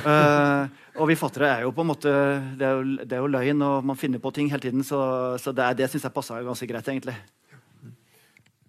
Uh, 0.00 0.64
og 0.96 1.10
vi 1.10 1.18
fattere 1.20 1.52
er 1.58 1.66
jo 1.66 1.74
på 1.76 1.84
en 1.84 1.90
måte 1.92 2.12
det 2.56 2.64
er 2.64 2.76
jo, 2.78 2.96
det 3.04 3.12
er 3.12 3.20
jo, 3.20 3.32
løgn, 3.36 3.64
og 3.66 3.84
man 3.92 4.00
finner 4.00 4.22
på 4.22 4.32
ting 4.32 4.48
hele 4.48 4.64
tiden. 4.64 4.84
Så, 4.86 4.98
så 5.42 5.52
det, 5.52 5.74
det 5.82 5.90
syns 5.92 6.08
jeg 6.08 6.16
passa 6.16 6.40
ganske 6.40 6.72
greit, 6.72 6.88
egentlig. 6.88 7.18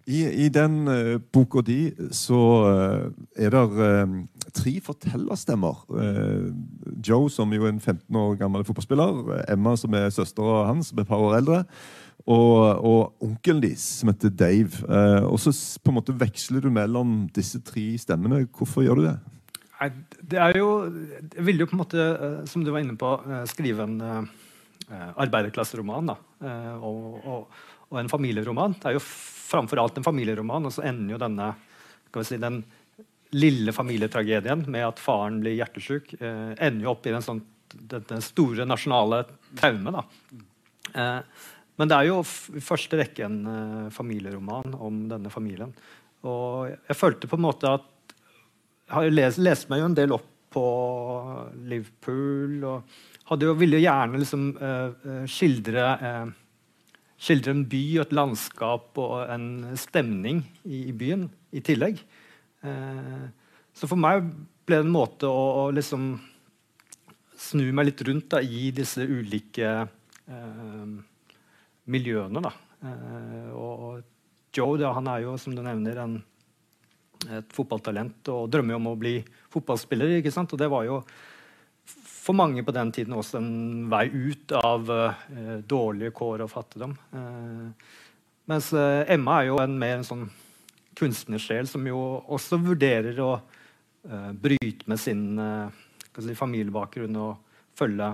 I, 0.08 0.22
i 0.44 0.52
den 0.52 0.82
uh, 0.88 1.16
boka 1.32 1.60
di 1.64 1.88
så 2.16 2.42
uh, 2.68 3.08
er 3.36 3.52
det 3.52 3.64
uh, 3.80 4.14
tre 4.56 4.76
fortellerstemmer. 4.84 5.84
Joe, 7.04 7.30
som 7.32 7.52
jo 7.54 7.66
er 7.66 7.72
en 7.74 7.80
15 7.80 8.18
år 8.18 8.36
gammel 8.40 8.66
fotballspiller. 8.66 9.42
Emma, 9.52 9.74
som 9.78 9.94
er 9.96 10.10
søstera 10.14 10.66
hans, 10.68 10.90
som 10.90 11.00
er 11.00 11.06
et 11.06 11.10
par 11.10 11.22
år 11.22 11.38
eldre. 11.38 11.62
Og, 12.28 12.58
og 12.84 13.24
onkelen 13.24 13.62
deres, 13.62 13.84
som 14.00 14.10
heter 14.10 14.32
Dave. 14.34 14.82
og 15.24 15.38
så 15.40 15.54
på 15.80 15.92
en 15.92 15.98
måte 16.00 16.16
veksler 16.18 16.64
du 16.64 16.68
mellom 16.74 17.22
disse 17.34 17.62
tre 17.64 17.86
stemmene. 18.00 18.42
Hvorfor 18.52 18.84
gjør 18.84 19.00
du 19.00 19.06
det? 19.06 19.16
Nei, 19.78 19.88
det 20.26 20.40
er 20.42 20.58
jo 20.58 20.68
Jeg 21.36 21.44
ville 21.46 21.62
jo 21.62 21.70
på 21.70 21.76
en 21.78 21.82
måte, 21.84 22.06
som 22.50 22.66
du 22.66 22.72
var 22.74 22.82
inne 22.82 22.98
på, 22.98 23.14
skrive 23.48 23.86
en 23.86 24.28
arbeiderklasseroman. 24.88 26.12
Og, 26.12 27.00
og, 27.22 27.64
og 27.88 28.00
en 28.02 28.10
familieroman. 28.12 28.76
Det 28.76 28.90
er 28.90 28.98
jo 28.98 29.04
framfor 29.48 29.80
alt 29.80 29.98
en 29.98 30.06
familieroman, 30.06 30.68
og 30.68 30.74
så 30.74 30.84
ender 30.88 31.16
jo 31.16 31.22
denne 31.22 31.52
si, 32.24 32.38
den 32.40 32.62
lille 33.36 33.72
familietragedien 33.76 34.64
med 34.70 34.86
at 34.86 35.02
faren 35.02 35.40
blir 35.42 35.56
hjertesjuk, 35.58 36.14
eh, 36.20 36.54
ender 36.54 36.86
jo 36.86 36.92
opp 36.94 37.06
i 37.06 37.12
den, 37.12 37.24
sånn, 37.24 37.42
den 37.68 38.24
store 38.24 38.64
nasjonale 38.68 39.24
traume. 39.58 40.04
Eh, 40.94 41.20
men 41.78 41.90
det 41.90 41.98
er 41.98 42.08
jo 42.08 42.22
i 42.56 42.64
første 42.64 42.98
rekke 42.98 43.26
en 43.26 43.38
eh, 43.52 43.92
familieroman 43.94 44.74
om 44.74 45.04
denne 45.10 45.32
familien. 45.32 45.74
Og 46.26 46.72
jeg 46.72 46.98
følte 46.98 47.30
på 47.30 47.38
en 47.38 47.46
måte 47.46 47.78
at 47.78 47.94
Jeg 48.88 48.94
har 48.96 49.36
lest, 49.36 49.68
meg 49.68 49.82
jo 49.82 49.86
en 49.90 49.94
del 49.94 50.12
opp 50.16 50.28
på 50.48 50.62
Liverpool 51.68 52.62
og 52.64 52.94
hadde 53.28 53.44
jo, 53.44 53.52
ville 53.60 53.82
gjerne 53.82 54.16
liksom, 54.22 54.46
uh, 54.56 55.26
skildre 55.28 55.84
uh, 56.00 56.30
skildre 57.18 57.54
en 57.54 57.66
by 57.68 57.82
og 57.98 58.04
et 58.06 58.14
landskap 58.16 59.00
og 59.02 59.16
en 59.32 59.76
stemning 59.78 60.44
i, 60.64 60.86
i 60.88 60.94
byen 60.96 61.26
i 61.52 61.62
tillegg. 61.64 62.00
Eh, 62.66 63.26
så 63.74 63.86
for 63.86 64.00
meg 64.00 64.24
ble 64.66 64.80
det 64.80 64.86
en 64.86 64.92
måte 64.92 65.28
å, 65.30 65.44
å 65.62 65.68
liksom 65.74 66.10
snu 67.38 67.68
meg 67.72 67.90
litt 67.90 68.02
rundt 68.08 68.30
da, 68.34 68.40
i 68.42 68.70
disse 68.74 69.04
ulike 69.06 69.68
eh, 69.86 70.88
miljøene. 71.88 72.42
Da. 72.44 72.52
Eh, 72.82 73.50
og 73.54 74.02
Joe 74.54 74.80
da, 74.80 74.92
han 74.96 75.10
er 75.12 75.24
jo, 75.24 75.36
som 75.40 75.54
du 75.54 75.62
nevner, 75.62 76.02
en, 76.02 76.18
et 77.38 77.54
fotballtalent 77.54 78.30
og 78.34 78.48
drømmer 78.52 78.78
om 78.78 78.92
å 78.92 78.98
bli 78.98 79.18
fotballspiller. 79.54 80.18
ikke 80.18 80.34
sant? 80.34 80.52
Og 80.54 80.60
det 80.60 80.70
var 80.72 80.86
jo 80.88 81.02
for 81.88 82.36
mange 82.36 82.60
på 82.66 82.74
den 82.76 82.90
tiden 82.92 83.16
også 83.16 83.38
en 83.40 83.86
vei 83.88 84.04
ut 84.12 84.52
av 84.58 84.90
uh, 84.90 85.22
dårlige 85.64 86.12
kår 86.16 86.44
og 86.44 86.50
fattigdom. 86.52 86.92
Uh, 87.14 87.70
mens 88.48 88.68
Emma 88.72 89.38
er 89.38 89.48
jo 89.48 89.56
en 89.62 89.78
mer 89.80 89.98
en 89.98 90.06
sånn 90.08 90.26
kunstnersjel 90.98 91.68
som 91.70 91.86
jo 91.86 91.98
også 92.26 92.58
vurderer 92.62 93.20
å 93.22 93.32
bryte 94.40 94.88
med 94.88 95.00
sin 95.00 95.22
si, 95.36 96.34
familiebakgrunn 96.38 97.16
og 97.20 97.58
følge 97.76 98.12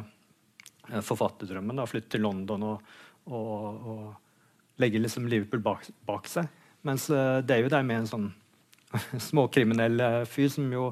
forfatterdrømmen. 1.05 1.77
Da, 1.79 1.87
flytte 1.89 2.17
til 2.17 2.25
London 2.25 2.65
og, 2.67 2.95
og, 3.31 3.85
og 3.93 4.81
legge 4.83 5.01
liksom 5.01 5.29
Liverpool 5.31 5.63
bak, 5.65 5.87
bak 6.09 6.29
seg. 6.29 6.49
Mens 6.85 7.07
David 7.47 7.77
er 7.77 7.87
med 7.87 8.03
en 8.03 8.11
sånn 8.11 8.27
småkriminell 9.29 10.25
fyr 10.29 10.51
som 10.53 10.73
jo 10.73 10.91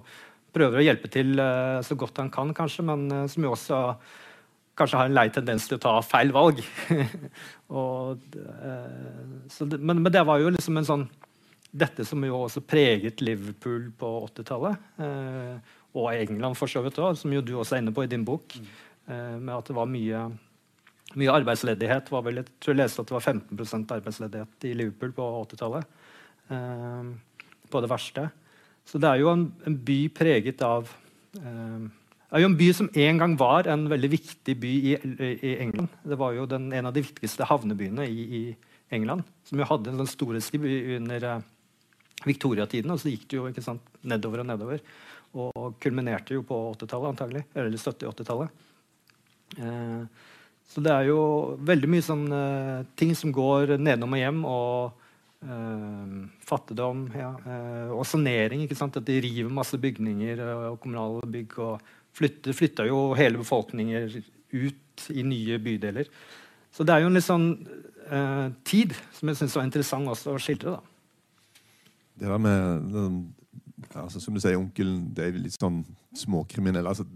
prøver 0.52 0.80
å 0.80 0.84
hjelpe 0.84 1.10
til 1.12 1.34
uh, 1.40 1.80
så 1.84 1.96
godt 1.98 2.20
han 2.20 2.30
kan, 2.32 2.52
kanskje, 2.56 2.84
men 2.86 3.06
uh, 3.12 3.24
som 3.30 3.46
jo 3.46 3.54
også 3.54 3.80
kanskje 4.78 5.00
har 5.00 5.10
en 5.10 5.16
lei 5.16 5.26
tendens 5.32 5.66
til 5.68 5.76
å 5.76 5.82
ta 5.82 5.92
feil 6.04 6.32
valg. 6.32 6.62
og, 7.80 8.22
så, 9.52 9.66
men, 9.68 9.98
men, 9.98 10.12
det 10.12 10.22
var 10.24 10.40
jo 10.40 10.52
liksom 10.54 10.80
en 10.80 10.88
sånn 10.88 11.04
Dette 11.72 12.04
som 12.04 12.20
jo 12.26 12.42
også 12.44 12.60
preget 12.68 13.22
Liverpool 13.24 13.86
på 13.96 14.08
80-tallet, 14.28 14.76
og 15.96 16.08
England 16.12 16.56
for 16.58 16.68
så 16.68 16.82
vidt 16.84 16.98
òg, 17.00 17.16
som 17.16 17.32
jo 17.32 17.40
du 17.40 17.54
også 17.56 17.78
er 17.78 17.80
inne 17.80 17.94
på 17.96 18.04
i 18.04 18.10
din 18.12 18.26
bok, 18.28 18.58
med 19.08 19.52
at 19.54 19.70
det 19.70 19.76
var 19.78 19.88
mye 19.88 20.26
mye 21.18 21.32
arbeidsledighet. 21.32 22.10
Var 22.12 22.24
vel, 22.26 22.40
jeg 22.40 22.50
tror 22.60 22.74
jeg 22.74 22.80
leste 22.80 23.02
at 23.02 23.10
det 23.10 23.16
var 23.16 23.24
15% 23.24 23.96
arbeidsledighet 23.96 24.68
i 24.68 24.74
Liverpool 24.78 25.14
på 25.16 25.28
80-tallet. 25.42 25.88
på 27.72 27.80
det 27.80 27.88
verste. 27.88 28.28
Så 28.84 28.98
det 29.00 29.08
er 29.08 29.22
jo 29.22 29.30
en, 29.32 29.46
en 29.64 29.76
by 29.78 29.98
preget 30.12 30.60
av 30.66 30.90
eh, 31.38 31.84
Det 31.86 32.36
er 32.36 32.42
jo 32.42 32.48
en 32.50 32.58
by 32.58 32.68
som 32.76 32.90
en 32.92 33.20
gang 33.22 33.36
var 33.38 33.68
en 33.70 33.86
veldig 33.88 34.10
viktig 34.10 34.56
by 34.60 34.72
i, 34.90 34.96
i 35.38 35.52
England. 35.62 35.88
Det 36.04 36.18
var 36.18 36.34
jo 36.36 36.44
den, 36.50 36.72
en 36.72 36.90
av 36.90 36.92
de 36.92 37.04
viktigste 37.04 37.46
havnebyene 37.48 38.04
i, 38.08 38.26
i 38.40 38.42
England. 38.92 39.24
Som 39.48 39.62
jo 39.62 39.68
hadde 39.68 39.92
en 39.92 40.02
sånn 40.02 40.10
storhetstid 40.10 40.66
under 40.98 41.28
eh, 42.22 42.28
Victoria-tiden. 42.30 42.94
Og 42.94 43.02
så 43.02 43.12
gikk 43.12 43.28
det 43.30 43.38
jo 43.40 43.64
sant, 43.64 43.84
nedover 44.02 44.42
og 44.42 44.50
nedover. 44.50 44.82
Og 45.32 45.76
kulminerte 45.82 46.36
jo 46.36 46.44
på 46.46 46.58
80-tallet, 46.74 47.12
antagelig. 47.14 47.44
Eller 47.54 47.78
70-80-tallet. 47.78 48.66
Eh, 49.58 50.02
så 50.72 50.80
det 50.80 50.92
er 50.94 51.10
jo 51.10 51.20
veldig 51.60 51.88
mye 51.90 52.04
sånn 52.04 52.26
eh, 52.32 52.82
ting 52.96 53.16
som 53.18 53.32
går 53.34 53.76
nedom 53.82 54.16
og 54.16 54.22
hjem. 54.22 54.44
og 54.48 54.98
Uh, 55.42 56.28
fattigdom 56.46 57.08
ja. 57.18 57.32
uh, 57.42 57.90
og 57.96 58.04
sanering. 58.06 58.60
ikke 58.62 58.76
sant? 58.78 58.94
At 58.94 59.08
de 59.08 59.16
river 59.24 59.50
masse 59.50 59.74
bygninger 59.74 60.38
uh, 60.38 60.68
og 60.68 60.76
kommunale 60.84 61.26
bygg. 61.26 61.56
og 61.58 61.80
flytter, 62.14 62.54
flytta 62.54 62.86
jo 62.86 63.08
hele 63.18 63.40
befolkninger 63.40 64.20
ut 64.52 65.06
i 65.10 65.24
nye 65.26 65.58
bydeler. 65.58 66.06
Så 66.70 66.86
det 66.86 66.94
er 66.94 67.02
jo 67.02 67.10
en 67.10 67.18
litt 67.18 67.26
sånn 67.26 67.48
tid 68.68 68.92
som 69.16 69.30
jeg 69.30 69.38
syns 69.38 69.54
var 69.56 69.64
interessant 69.64 70.10
også 70.12 70.34
å 70.34 70.40
skildre. 70.42 70.74
da. 70.76 70.91
Det 72.22 72.30
der 72.30 72.38
med 72.38 72.92
altså, 73.98 74.20
Som 74.22 74.36
du 74.36 74.42
sier, 74.42 74.58
onkelen 74.60 75.08
det 75.16 75.26
er 75.26 75.40
litt 75.42 75.58
sånn 75.58 75.82
småkriminell. 76.14 76.86
altså 76.86 77.08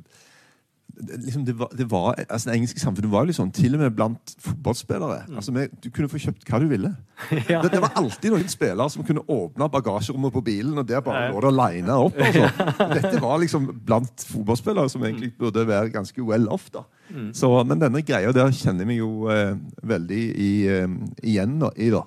liksom 0.97 1.45
det 1.45 1.53
var, 1.59 1.69
det 1.79 1.85
var, 1.91 2.15
altså 2.29 2.51
Det 2.51 2.57
engelske 2.57 2.81
samfunnet 2.81 3.11
var 3.13 3.25
jo 3.25 3.31
litt 3.31 3.39
sånn, 3.39 3.53
til 3.55 3.77
og 3.77 3.83
med 3.83 3.95
blant 3.97 4.33
fotballspillere. 4.43 5.27
Mm. 5.29 5.37
Altså, 5.37 5.53
med, 5.53 5.75
du 5.83 5.91
kunne 5.95 6.09
få 6.09 6.21
kjøpt 6.23 6.47
hva 6.49 6.61
du 6.63 6.67
ville. 6.71 6.93
ja. 7.51 7.61
det, 7.63 7.73
det, 7.75 7.81
var 7.85 7.97
alltid 8.01 8.33
noen 8.33 8.49
spillere 8.51 8.89
som 8.93 9.05
kunne 9.07 9.25
åpne 9.33 9.69
bagasjerommet 9.73 10.35
på 10.35 10.45
bilen, 10.47 10.77
og 10.81 10.89
der 10.89 11.05
bare 11.05 11.29
lå 11.35 11.43
det 11.45 11.53
line 11.59 11.99
opp. 12.07 12.21
Altså. 12.29 12.49
Dette 12.95 13.15
var 13.23 13.41
liksom 13.43 13.69
blant 13.87 14.27
fotballspillere 14.31 14.93
som 14.93 15.05
egentlig 15.05 15.33
mm. 15.35 15.39
burde 15.43 15.67
være 15.69 15.93
ganske 15.95 16.27
well 16.27 16.49
off. 16.53 16.71
da. 16.75 16.87
Mm. 17.11 17.31
Så, 17.37 17.53
men 17.69 17.83
denne 17.83 18.03
greia 18.07 18.33
der 18.35 18.55
kjenner 18.57 18.89
vi 18.89 19.01
jo 19.01 19.29
eh, 19.33 19.55
veldig 19.87 20.23
i, 20.33 20.53
eh, 20.71 20.99
igjen 21.23 21.59
da, 21.63 21.73
i. 21.77 21.93
da. 21.95 22.07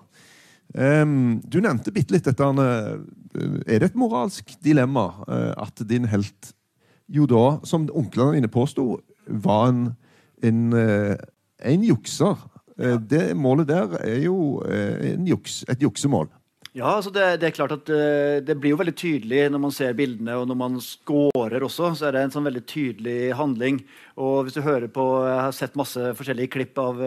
Um, 0.73 1.39
du 1.49 1.59
nevnte 1.63 1.91
bitte 1.91 2.13
litt 2.13 2.27
dette. 2.29 2.45
Er 2.45 3.81
det 3.81 3.89
et 3.89 3.97
moralsk 3.97 4.53
dilemma 4.63 5.07
uh, 5.25 5.53
at 5.65 5.81
din 5.89 6.05
helt 6.09 6.53
jo 7.09 7.25
da, 7.29 7.59
som 7.67 7.87
onklene 7.89 8.37
dine 8.37 8.51
påsto, 8.51 8.99
var 9.29 9.69
en, 9.71 9.83
en, 10.45 10.73
eh, 10.77 11.15
en 11.71 11.85
jukser. 11.85 12.37
Eh, 12.77 12.93
ja. 12.93 12.97
Det 12.97 13.23
målet 13.37 13.69
der 13.69 13.97
er 14.01 14.19
jo 14.23 14.61
eh, 14.65 15.15
juks, 15.27 15.63
et 15.69 15.81
juksemål. 15.81 16.29
Ja, 16.77 16.85
altså 16.99 17.09
det, 17.09 17.23
det, 17.41 17.47
er 17.47 17.53
klart 17.55 17.71
at 17.73 17.87
det, 17.89 18.43
det, 18.45 18.53
blir 18.61 18.75
jo 18.75 18.77
veldig 18.77 18.93
tydelig 18.93 19.39
når 19.49 19.61
man 19.63 19.71
ser 19.73 19.95
bildene, 19.97 20.35
og 20.37 20.45
når 20.51 20.57
man 20.59 20.75
scorer 20.85 21.65
også, 21.65 21.95
så 21.97 22.05
er 22.05 22.13
det 22.13 22.21
en 22.27 22.33
sånn 22.35 22.45
veldig 22.45 22.61
tydelig 22.69 23.15
handling. 23.39 23.79
Og 24.21 24.45
hvis 24.45 24.59
du 24.59 24.61
hører 24.61 24.85
på, 24.93 25.07
Jeg 25.25 25.39
har 25.39 25.55
sett 25.57 25.79
masse 25.79 26.11
forskjellige 26.19 26.53
klipp 26.53 26.77
av, 26.77 27.01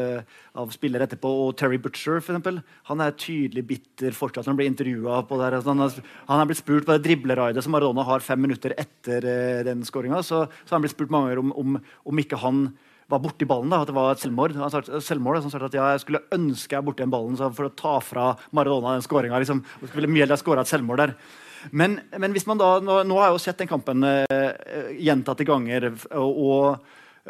av 0.58 0.74
spillere 0.74 1.06
etterpå, 1.06 1.30
og 1.44 1.54
Terry 1.60 1.78
Butcher 1.78 2.18
for 2.18 2.34
eksempel, 2.34 2.58
han 2.90 3.06
er 3.06 3.14
tydelig 3.14 3.62
bitter 3.70 4.18
fortsatt 4.18 4.48
når 4.48 4.56
han 4.56 4.60
blir 4.64 4.72
intervjua 4.72 5.22
det. 5.30 5.64
Han, 5.68 5.86
han 5.86 6.42
har 6.42 6.50
blitt 6.50 6.64
spurt 6.64 6.88
på 6.88 6.96
det 6.96 7.06
dribleraidet 7.06 7.62
som 7.62 7.76
Maradona 7.76 8.02
har 8.08 8.26
fem 8.26 8.42
minutter 8.42 8.74
etter 8.74 9.30
den 9.68 9.86
skåringa, 9.86 10.24
så, 10.26 10.48
så 10.66 10.74
han 10.74 10.82
blitt 10.82 10.96
spurt 10.96 11.14
mange 11.14 11.30
ganger 11.30 11.44
om, 11.46 11.54
om, 11.62 11.84
om 12.10 12.24
ikke 12.24 12.42
han 12.42 12.66
var 13.12 13.22
borti 13.22 13.48
ballen. 13.48 13.70
da, 13.72 13.82
At 13.82 13.90
det 13.90 13.96
var 13.96 14.14
et 14.14 14.22
selvmord. 14.22 14.56
Han 14.56 14.72
sagt, 14.72 14.90
selvmord 15.04 15.40
han 15.40 15.52
sa 15.52 15.60
at 15.60 15.76
ja, 15.76 15.92
jeg 15.94 16.04
skulle 16.04 16.24
ønske 16.34 16.76
jeg 16.76 16.86
borti 16.86 17.04
den 17.04 17.12
ballen 17.12 17.38
for 17.38 17.68
å 17.68 17.74
ta 17.76 17.98
fra 18.04 18.32
Maradona 18.56 18.96
den 18.96 19.04
skåringa. 19.04 19.38
Liksom. 19.42 19.62
Men, 21.70 22.00
men, 22.18 22.32
hvis 22.34 22.48
man 22.48 22.58
da, 22.58 22.72
nå, 22.82 23.02
nå, 23.06 23.18
har 23.20 23.30
jeg 23.30 23.36
jo 23.36 23.44
sett 23.44 23.60
den 23.62 23.70
kampen 23.70 24.02
uh, 24.02 24.90
gjentatte 24.98 25.46
ganger. 25.46 25.92
Og, 26.18 26.40
og 26.42 26.64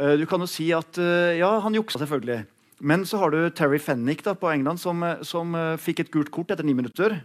uh, 0.01 0.15
du 0.17 0.25
kan 0.31 0.41
jo 0.41 0.49
si 0.49 0.71
at 0.73 0.97
uh, 1.03 1.35
ja, 1.37 1.59
han 1.65 1.77
juksa 1.77 2.01
selvfølgelig. 2.01 2.47
Men 2.83 3.05
så 3.07 3.21
har 3.21 3.35
du 3.35 3.45
Terry 3.55 3.79
Fennick 3.79 4.25
da, 4.25 4.35
på 4.35 4.51
England 4.51 4.81
som, 4.83 5.05
som 5.23 5.53
fikk 5.79 6.03
et 6.03 6.11
gult 6.11 6.33
kort 6.35 6.51
etter 6.51 6.67
ni 6.67 6.75
minutter. 6.75 7.21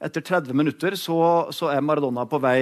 Etter 0.00 0.22
30 0.22 0.54
minutter 0.56 0.94
så, 0.96 1.16
så, 1.52 1.72
er 1.72 1.82
Maradona 1.84 2.22
på 2.30 2.38
vei 2.40 2.60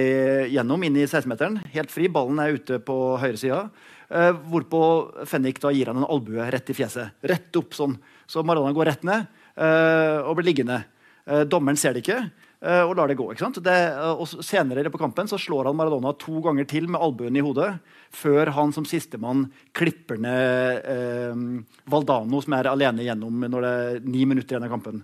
gjennom 0.51 0.81
inn 0.83 0.97
i 0.97 1.05
16-meteren. 1.05 1.59
Helt 1.75 1.93
fri. 1.93 2.09
Ballen 2.11 2.41
er 2.41 2.57
ute 2.57 2.79
på 2.81 2.95
høyre 3.13 3.35
høyresida. 3.35 3.61
Eh, 4.09 4.31
hvorpå 4.51 4.81
Fennik 5.29 5.59
da 5.61 5.71
gir 5.73 5.91
han 5.91 6.01
en 6.01 6.07
albue 6.09 6.47
rett 6.49 6.69
i 6.71 6.77
fjeset. 6.77 7.19
Rett 7.21 7.59
opp 7.61 7.75
sånn. 7.77 7.97
Så 8.29 8.41
Maradona 8.45 8.73
går 8.73 8.89
rett 8.89 9.03
ned 9.05 9.27
eh, 9.55 10.17
og 10.23 10.39
blir 10.39 10.49
liggende. 10.49 10.81
Eh, 11.29 11.45
dommeren 11.45 11.77
ser 11.77 11.93
det 11.93 12.01
ikke 12.03 12.23
eh, 12.23 12.81
og 12.81 12.95
lar 12.97 13.09
det 13.09 13.17
gå. 13.19 13.27
ikke 13.31 13.45
sant? 13.45 13.61
Det, 13.63 13.75
eh, 13.75 14.09
og 14.09 14.45
Senere 14.45 14.89
på 14.89 15.01
kampen 15.01 15.29
så 15.29 15.37
slår 15.41 15.69
han 15.69 15.77
Maradona 15.77 16.15
to 16.17 16.41
ganger 16.45 16.67
til 16.69 16.89
med 16.89 17.01
albuen 17.05 17.37
i 17.37 17.45
hodet, 17.45 17.71
før 18.09 18.49
han 18.57 18.73
som 18.73 18.87
sistemann 18.89 19.47
klipper 19.77 20.17
ned 20.21 20.89
eh, 20.89 21.45
Valdano, 21.89 22.41
som 22.41 22.57
er 22.57 22.71
alene 22.71 23.05
gjennom 23.05 23.45
når 23.45 23.65
det 23.65 23.73
er 23.77 24.05
ni 24.09 24.25
minutter 24.25 24.57
igjen 24.57 24.69
av 24.69 24.73
kampen. 24.73 25.03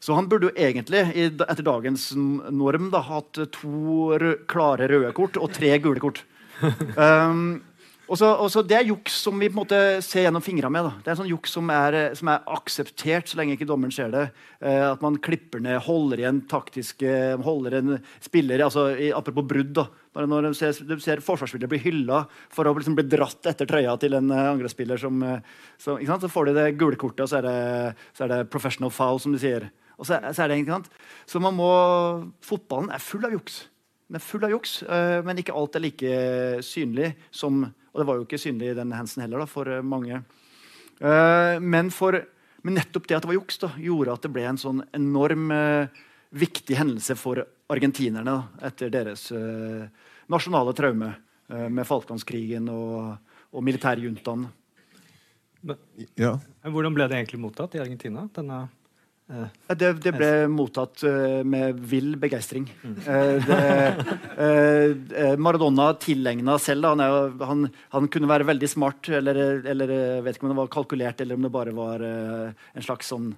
Så 0.00 0.16
han 0.16 0.30
burde 0.30 0.48
jo 0.48 0.56
egentlig 0.56 1.02
etter 1.12 1.64
dagens 1.66 2.14
norm 2.16 2.88
da, 2.88 3.02
hatt 3.04 3.36
to 3.52 4.16
klare 4.48 4.88
røde 4.88 5.12
kort 5.12 5.36
og 5.36 5.52
tre 5.52 5.74
gule 5.84 6.00
kort. 6.00 6.22
Um, 6.96 7.60
og 8.10 8.18
så, 8.50 8.62
Det 8.66 8.74
er 8.74 8.88
juks 8.88 9.20
som 9.22 9.38
vi 9.38 9.46
på 9.46 9.54
en 9.54 9.60
måte 9.60 9.78
ser 10.02 10.24
gjennom 10.24 10.42
fingra 10.42 10.66
med. 10.72 10.82
Da. 10.82 10.90
Det 10.98 11.10
er 11.10 11.12
en 11.14 11.20
sånn 11.20 11.30
juks 11.30 11.52
som 11.54 11.68
er, 11.70 11.96
som 12.18 12.30
er, 12.32 12.42
akseptert 12.50 13.30
så 13.30 13.38
lenge 13.38 13.54
ikke 13.54 13.68
dommeren 13.70 13.94
ser 13.94 14.10
det. 14.10 14.24
Eh, 14.58 14.82
at 14.88 15.04
man 15.04 15.18
klipper 15.22 15.62
ned, 15.62 15.78
holder 15.86 16.24
igjen 16.24 16.40
taktiske 16.50 17.12
holder 17.46 17.76
igjen 17.76 18.00
spiller, 18.24 18.64
altså 18.66 18.88
Apropos 19.14 19.46
brudd. 19.46 19.72
da. 19.78 19.86
Bare 20.16 20.26
når 20.26 20.50
du 20.50 20.58
ser, 20.58 20.74
du 20.82 20.96
ser 20.98 21.22
forsvarsspillere 21.22 21.70
bli 21.70 21.82
hylla 21.84 22.24
for 22.50 22.66
å 22.66 22.74
liksom 22.74 22.98
bli 22.98 23.06
dratt 23.06 23.46
etter 23.46 23.68
trøya 23.70 23.94
til 24.02 24.18
en 24.18 24.32
uh, 24.34 24.50
angrepsspiller, 24.56 24.98
som, 24.98 25.22
som, 25.78 26.02
så 26.02 26.34
får 26.34 26.50
de 26.50 26.58
det 26.58 26.68
gule 26.80 26.98
kortet, 26.98 27.22
og 27.22 27.30
så 27.30 27.38
er 27.38 27.46
det, 27.46 27.96
så 28.18 28.26
er 28.26 28.34
det 28.34 28.48
professional 28.50 28.90
foul, 28.90 29.22
som 29.22 29.36
de 29.36 29.38
sier. 29.38 29.70
Og 30.00 30.08
så, 30.08 30.18
så 30.34 30.42
er 30.42 30.50
det 30.50 30.64
ikke 30.64 30.80
sant? 30.80 30.90
Så 31.30 31.38
man 31.38 31.54
må, 31.54 31.70
Fotballen 32.42 32.90
er 32.90 33.04
full 33.04 33.22
av 33.28 33.38
juks. 33.38 33.68
Den 34.10 34.18
er 34.18 34.24
full 34.24 34.42
av 34.42 34.50
juks, 34.50 34.80
men 35.22 35.38
ikke 35.38 35.54
alt 35.54 35.76
er 35.78 35.84
like 35.84 36.14
synlig 36.66 37.12
som 37.30 37.68
Og 37.90 38.00
det 38.00 38.06
var 38.08 38.18
jo 38.18 38.26
ikke 38.26 38.40
synlig 38.40 38.72
i 38.72 38.76
denne 38.78 38.98
Hansen 38.98 39.24
heller, 39.24 39.42
da, 39.42 39.48
for 39.50 39.70
uh, 39.70 39.80
mange. 39.86 40.22
Uh, 41.00 41.56
men, 41.62 41.90
for, 41.94 42.18
men, 42.62 42.78
nettopp 42.78 43.08
det 43.08 43.18
at 43.18 43.26
det 43.26 43.32
var 43.32 43.38
juks, 43.38 43.60
da, 43.62 43.72
gjorde 43.80 44.14
at 44.14 44.26
det 44.26 44.32
ble 44.34 44.46
en 44.50 44.60
sånn 44.60 44.84
enorm 44.96 45.50
viktig 46.30 46.76
hendelse 46.78 47.16
for 47.18 47.42
argentinerne 47.70 48.30
da, 48.30 48.66
etter 48.68 48.90
deres 48.92 49.24
nasjonale 50.30 50.74
traume 50.78 51.08
med 51.50 51.86
Falklandskrigen 51.88 52.68
og, 52.70 53.16
og 53.50 53.64
militærjuntaen. 53.66 54.44
Ja. 56.14 56.36
Hvordan 56.62 56.94
ble 56.94 57.08
det 57.10 57.18
egentlig 57.18 57.40
mottatt 57.42 57.74
i 57.74 57.82
Argentina? 57.82 58.28
denne 58.36 58.68
det, 59.30 59.90
det, 60.02 60.12
ble 60.16 60.30
mottatt 60.50 61.04
uh, 61.06 61.42
med 61.46 61.78
vill 61.90 62.16
begeistring. 62.20 62.66
Mm. 62.82 62.96
Uh, 64.40 65.36
Maradona 65.38 65.92
tilegna 66.02 66.58
selv 66.62 66.90
han, 66.90 67.04
er, 67.04 67.30
han, 67.46 67.68
han, 67.94 68.08
kunne 68.10 68.30
være 68.30 68.48
veldig 68.50 68.70
smart, 68.70 69.12
eller, 69.20 69.62
eller 69.70 69.94
vet 70.24 70.36
ikke 70.36 70.48
om 70.48 70.54
det 70.54 70.60
var 70.62 70.74
kalkulert, 70.74 71.22
eller 71.22 71.38
om 71.38 71.46
det 71.46 71.54
bare 71.54 71.76
var 71.76 72.02
en 72.02 72.84
slags 72.84 73.10
sånn 73.12 73.30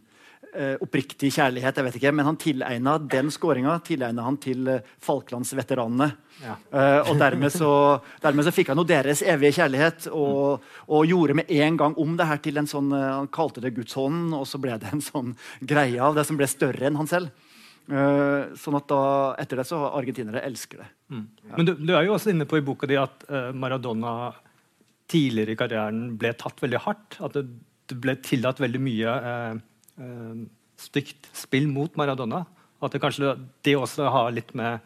uh, 0.57 0.75
oppriktig 0.85 1.33
kjærlighet. 1.35 1.77
jeg 1.77 1.85
vet 1.89 1.97
ikke, 2.01 2.13
Men 2.13 2.29
han 2.31 2.41
tilegna 2.41 2.99
den 2.99 3.31
skåringa 3.31 3.79
til 3.85 4.69
Falklandsveteranene. 5.01 6.13
Ja. 6.43 6.57
Eh, 6.75 7.11
og 7.11 7.19
dermed 7.21 7.53
så, 7.55 7.71
dermed 8.23 8.47
så, 8.47 8.53
fikk 8.55 8.73
han 8.73 8.81
jo 8.81 8.87
deres 8.89 9.23
evige 9.23 9.59
kjærlighet, 9.61 10.09
og, 10.11 10.65
og, 10.89 11.07
gjorde 11.07 11.37
med 11.39 11.51
en 11.51 11.79
gang 11.79 11.97
om 12.01 12.17
det 12.19 12.27
her 12.27 12.41
til 12.43 12.59
en 12.59 12.69
sånn 12.71 12.91
uh, 12.95 13.21
Han 13.21 13.31
kalte 13.33 13.63
det 13.63 13.75
Guds 13.77 13.95
hånd, 13.99 14.33
og 14.35 14.47
så 14.49 14.61
ble 14.63 14.75
det 14.83 14.91
en 14.93 15.05
sånn 15.05 15.35
greie 15.61 16.01
av 16.03 16.17
det 16.19 16.27
som 16.29 16.39
ble 16.41 16.49
større 16.51 16.89
enn 16.89 16.99
han 16.99 17.11
selv. 17.11 17.51
Uh, 17.91 18.55
sånn 18.59 18.79
at 18.79 18.89
da, 18.91 19.03
Etter 19.43 19.61
det 19.61 19.67
så 19.69 19.83
argentinere 19.91 20.45
elsker 20.47 20.83
det. 20.83 20.89
Mm. 21.13 21.27
Ja. 21.43 21.57
Men 21.59 21.69
du, 21.69 21.75
du, 21.83 21.93
er 21.95 22.07
jo 22.09 22.17
også 22.17 22.33
inne 22.33 22.49
på 22.49 22.59
i 22.59 22.65
boka 22.65 22.89
di 22.91 22.99
at 22.99 23.27
Maradona 23.55 24.33
tidligere 25.13 25.55
i 25.55 25.59
karrieren 25.59 26.07
ble 26.19 26.33
tatt 26.39 26.63
veldig 26.63 26.81
hardt. 26.87 27.19
At 27.23 27.37
det, 27.37 27.45
det 27.91 27.99
ble 28.01 28.17
tillatt 28.25 28.63
veldig 28.63 28.81
mye 28.83 29.19
uh, 29.27 29.61
stygt 30.81 31.29
spill 31.37 31.69
mot 31.71 31.95
Maradona. 32.01 32.43
At 32.83 32.95
det 32.95 33.03
kanskje 33.03 33.37
det 33.63 33.77
også 33.79 34.11
har 34.11 34.35
litt 34.35 34.51
med 34.59 34.83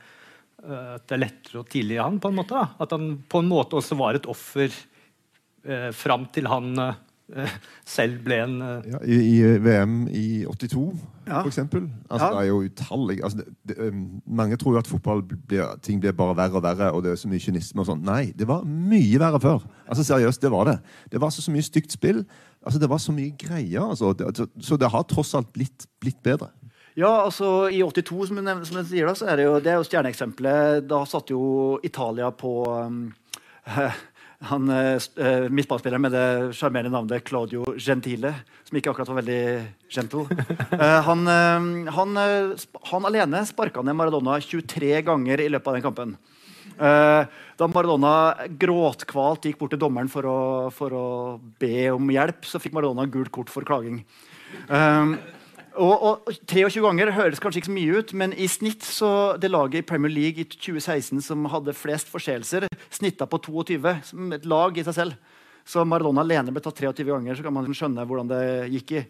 uh, 0.66 0.96
at 0.98 1.08
det 1.08 1.16
er 1.16 1.24
lettere 1.24 1.62
å 1.62 1.68
tilgi 1.68 1.98
han 2.00 2.20
på 2.20 2.30
en 2.30 2.38
måte. 2.42 2.56
Da. 2.56 2.76
At 2.84 2.92
han 2.96 3.16
på 3.24 3.42
en 3.42 3.50
måte 3.50 3.78
også 3.80 3.98
var 3.98 4.18
et 4.18 4.28
offer 4.28 4.68
uh, 4.68 5.90
fram 5.96 6.28
til 6.34 6.48
han 6.52 6.72
uh, 6.76 6.94
selv 7.96 8.20
ble 8.22 8.36
en 8.44 8.58
ja, 8.86 9.00
i, 9.02 9.16
i, 9.16 9.38
VM 9.58 9.94
i 10.14 10.26
82, 10.46 10.82
ja. 11.26 11.40
for 11.40 11.48
eksempel. 11.50 11.88
Altså, 12.06 12.28
ja. 12.28 12.28
Det 12.36 12.42
er 12.42 12.50
jo 12.52 12.60
utallig 12.68 13.16
altså, 13.18 13.40
det, 13.40 13.56
det, 13.72 13.88
Mange 14.28 14.58
tror 14.60 14.76
jo 14.76 14.82
at 14.84 14.90
fotball 14.90 15.24
blir, 15.26 15.72
ting 15.82 15.98
blir 16.02 16.14
bare 16.14 16.36
verre 16.38 16.60
og 16.60 16.66
verre, 16.68 16.92
og 16.92 17.02
det 17.02 17.14
er 17.14 17.18
så 17.18 17.32
mye 17.32 17.42
kynisme 17.42 17.82
og 17.82 17.88
sånn. 17.88 18.04
Nei, 18.06 18.28
det 18.36 18.46
var 18.46 18.62
mye 18.68 19.18
verre 19.22 19.40
før. 19.42 19.66
Altså 19.88 20.06
Seriøst, 20.06 20.44
det 20.44 20.52
var 20.54 20.70
det. 20.70 20.76
Det 21.10 21.22
var 21.24 21.34
så, 21.34 21.42
så 21.42 21.54
mye 21.54 21.66
stygt 21.66 21.96
spill. 21.96 22.22
Altså, 22.66 22.80
det 22.82 22.90
var 22.90 22.98
så 22.98 23.14
mye 23.14 23.34
greier. 23.38 23.84
Altså. 23.86 24.12
Så 24.58 24.78
det 24.80 24.90
har 24.90 25.06
tross 25.06 25.34
alt 25.38 25.52
blitt, 25.54 25.86
blitt 26.02 26.18
bedre. 26.26 26.50
Ja, 26.96 27.10
altså 27.26 27.68
I 27.68 27.82
82, 27.84 28.30
som 28.30 28.38
du, 28.40 28.50
som 28.64 28.80
sier, 28.88 29.04
da, 29.04 29.12
så 29.14 29.28
er 29.28 29.38
det 29.38 29.44
jo, 29.44 29.56
det 29.60 29.72
er 29.72 29.78
jo 29.78 29.86
stjerneeksempelet. 29.86 30.86
Da 30.88 31.02
satt 31.06 31.30
jo 31.30 31.76
Italia 31.84 32.30
på 32.32 32.52
um, 32.72 33.02
han, 34.50 34.70
uh, 34.72 35.48
midtbanespilleren 35.52 36.06
med 36.06 36.16
det 36.16 36.28
sjarmerende 36.56 36.94
navnet 36.94 37.26
Claudio 37.28 37.66
Gentile, 37.76 38.32
som 38.64 38.80
ikke 38.80 38.94
akkurat 38.94 39.12
var 39.12 39.20
veldig 39.20 39.42
gentle. 39.92 40.24
Uh, 40.72 41.00
han, 41.10 41.28
uh, 41.28 41.92
han, 41.98 42.22
han, 42.90 43.10
alene 43.12 43.44
sparka 43.46 43.84
ned 43.84 44.00
Maradona 44.00 44.40
23 44.40 44.96
ganger 45.04 45.44
i 45.44 45.50
løpet 45.52 45.70
av 45.70 45.78
den 45.78 45.84
kampen. 45.84 46.16
Uh, 46.76 47.24
da 47.56 47.68
Maradona 47.70 48.12
gråtkvalt 48.60 49.46
gikk 49.48 49.60
bort 49.60 49.72
til 49.72 49.80
dommeren 49.80 50.10
for 50.12 50.28
å, 50.28 50.38
for 50.74 50.92
å, 50.92 51.06
be 51.60 51.88
om 51.94 52.10
hjelp, 52.12 52.44
så 52.44 52.60
fikk 52.60 52.74
Maradona 52.76 53.06
gult 53.08 53.32
kort 53.32 53.52
for 53.52 53.64
klaging. 53.68 54.02
Um, 54.68 55.16
og, 55.76 55.94
og, 55.94 56.28
23 56.48 56.82
ganger 56.84 57.12
høres 57.16 57.40
kanskje 57.42 57.60
ikke 57.60 57.70
så 57.70 57.76
mye 57.76 58.00
ut, 58.00 58.12
men 58.16 58.34
i 58.36 58.48
snitt 58.48 58.84
så 58.84 59.10
det 59.40 59.50
laget 59.52 59.82
i 59.82 59.86
Premier 59.88 60.12
League 60.12 60.40
i 60.40 60.48
2016 60.48 61.24
som 61.24 61.48
hadde 61.52 61.76
flest 61.76 62.08
forseelser, 62.12 62.68
snitta 62.92 63.28
på 63.28 63.40
22. 63.44 63.96
Som 64.08 64.32
et 64.36 64.48
lag 64.48 64.76
i 64.76 64.84
seg 64.86 64.96
selv. 64.96 65.34
Så 65.66 65.82
Maradona 65.82 66.22
alene 66.22 66.52
ble 66.54 66.62
tatt 66.62 66.78
23 66.78 67.08
ganger, 67.10 67.36
så 67.36 67.44
kan 67.44 67.54
man 67.56 67.66
skjønne 67.74 68.04
hvordan 68.06 68.28
det 68.30 68.42
gikk 68.76 68.92
i. 69.00 69.06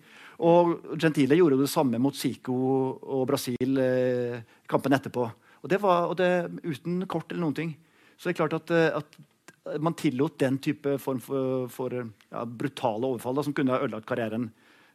Og 0.46 0.96
Gentile 1.00 1.36
gjorde 1.36 1.58
det 1.60 1.70
samme 1.72 2.00
mot 2.02 2.16
Zico 2.16 2.56
og 2.96 3.26
Brasil 3.28 3.76
eh, 3.80 4.40
kampen 4.68 4.96
etterpå. 4.96 5.26
Og 5.62 5.70
det 5.72 5.80
var 5.82 6.10
og 6.10 6.18
det, 6.20 6.30
uten 6.64 7.00
kort 7.10 7.30
eller 7.32 7.44
noen 7.46 7.56
ting. 7.56 7.72
Så 8.16 8.28
det 8.28 8.34
er 8.34 8.40
klart 8.42 8.56
at, 8.56 8.72
eh, 8.74 9.00
at 9.00 9.80
man 9.82 9.96
tillot 9.98 10.38
den 10.38 10.60
type 10.62 10.96
form 11.02 11.20
for, 11.22 11.66
for 11.72 11.94
ja, 11.96 12.44
brutale 12.46 13.08
overfall 13.08 13.36
da, 13.36 13.44
som 13.46 13.56
kunne 13.56 13.74
ha 13.74 13.82
ødelagt 13.82 14.08
karrieren 14.08 14.50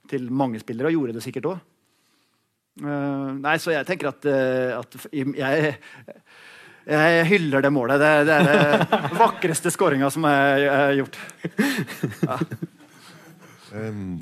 til 0.09 0.31
mange 0.33 0.61
spillere, 0.61 0.89
og 0.89 0.97
gjorde 0.97 1.17
det 1.17 1.25
sikkert 1.25 1.49
òg. 1.51 1.67
Uh, 2.81 2.87
eh, 2.87 3.31
nei, 3.43 3.57
så 3.59 3.73
jeg 3.75 3.87
tenker 3.87 4.09
at, 4.13 4.25
uh, 4.25 4.79
at 4.79 4.95
jeg, 5.11 5.73
jeg 6.87 7.25
hyller 7.29 7.65
det 7.65 7.73
målet. 7.75 8.01
Det, 8.01 8.11
det 8.29 8.37
er 8.39 8.85
den 8.85 9.17
vakreste 9.19 9.73
skåringa 9.75 10.09
som 10.13 10.25
er, 10.29 10.67
er 10.71 10.99
gjort. 11.01 11.19
Ja. 12.25 12.39
Um, 13.71 14.19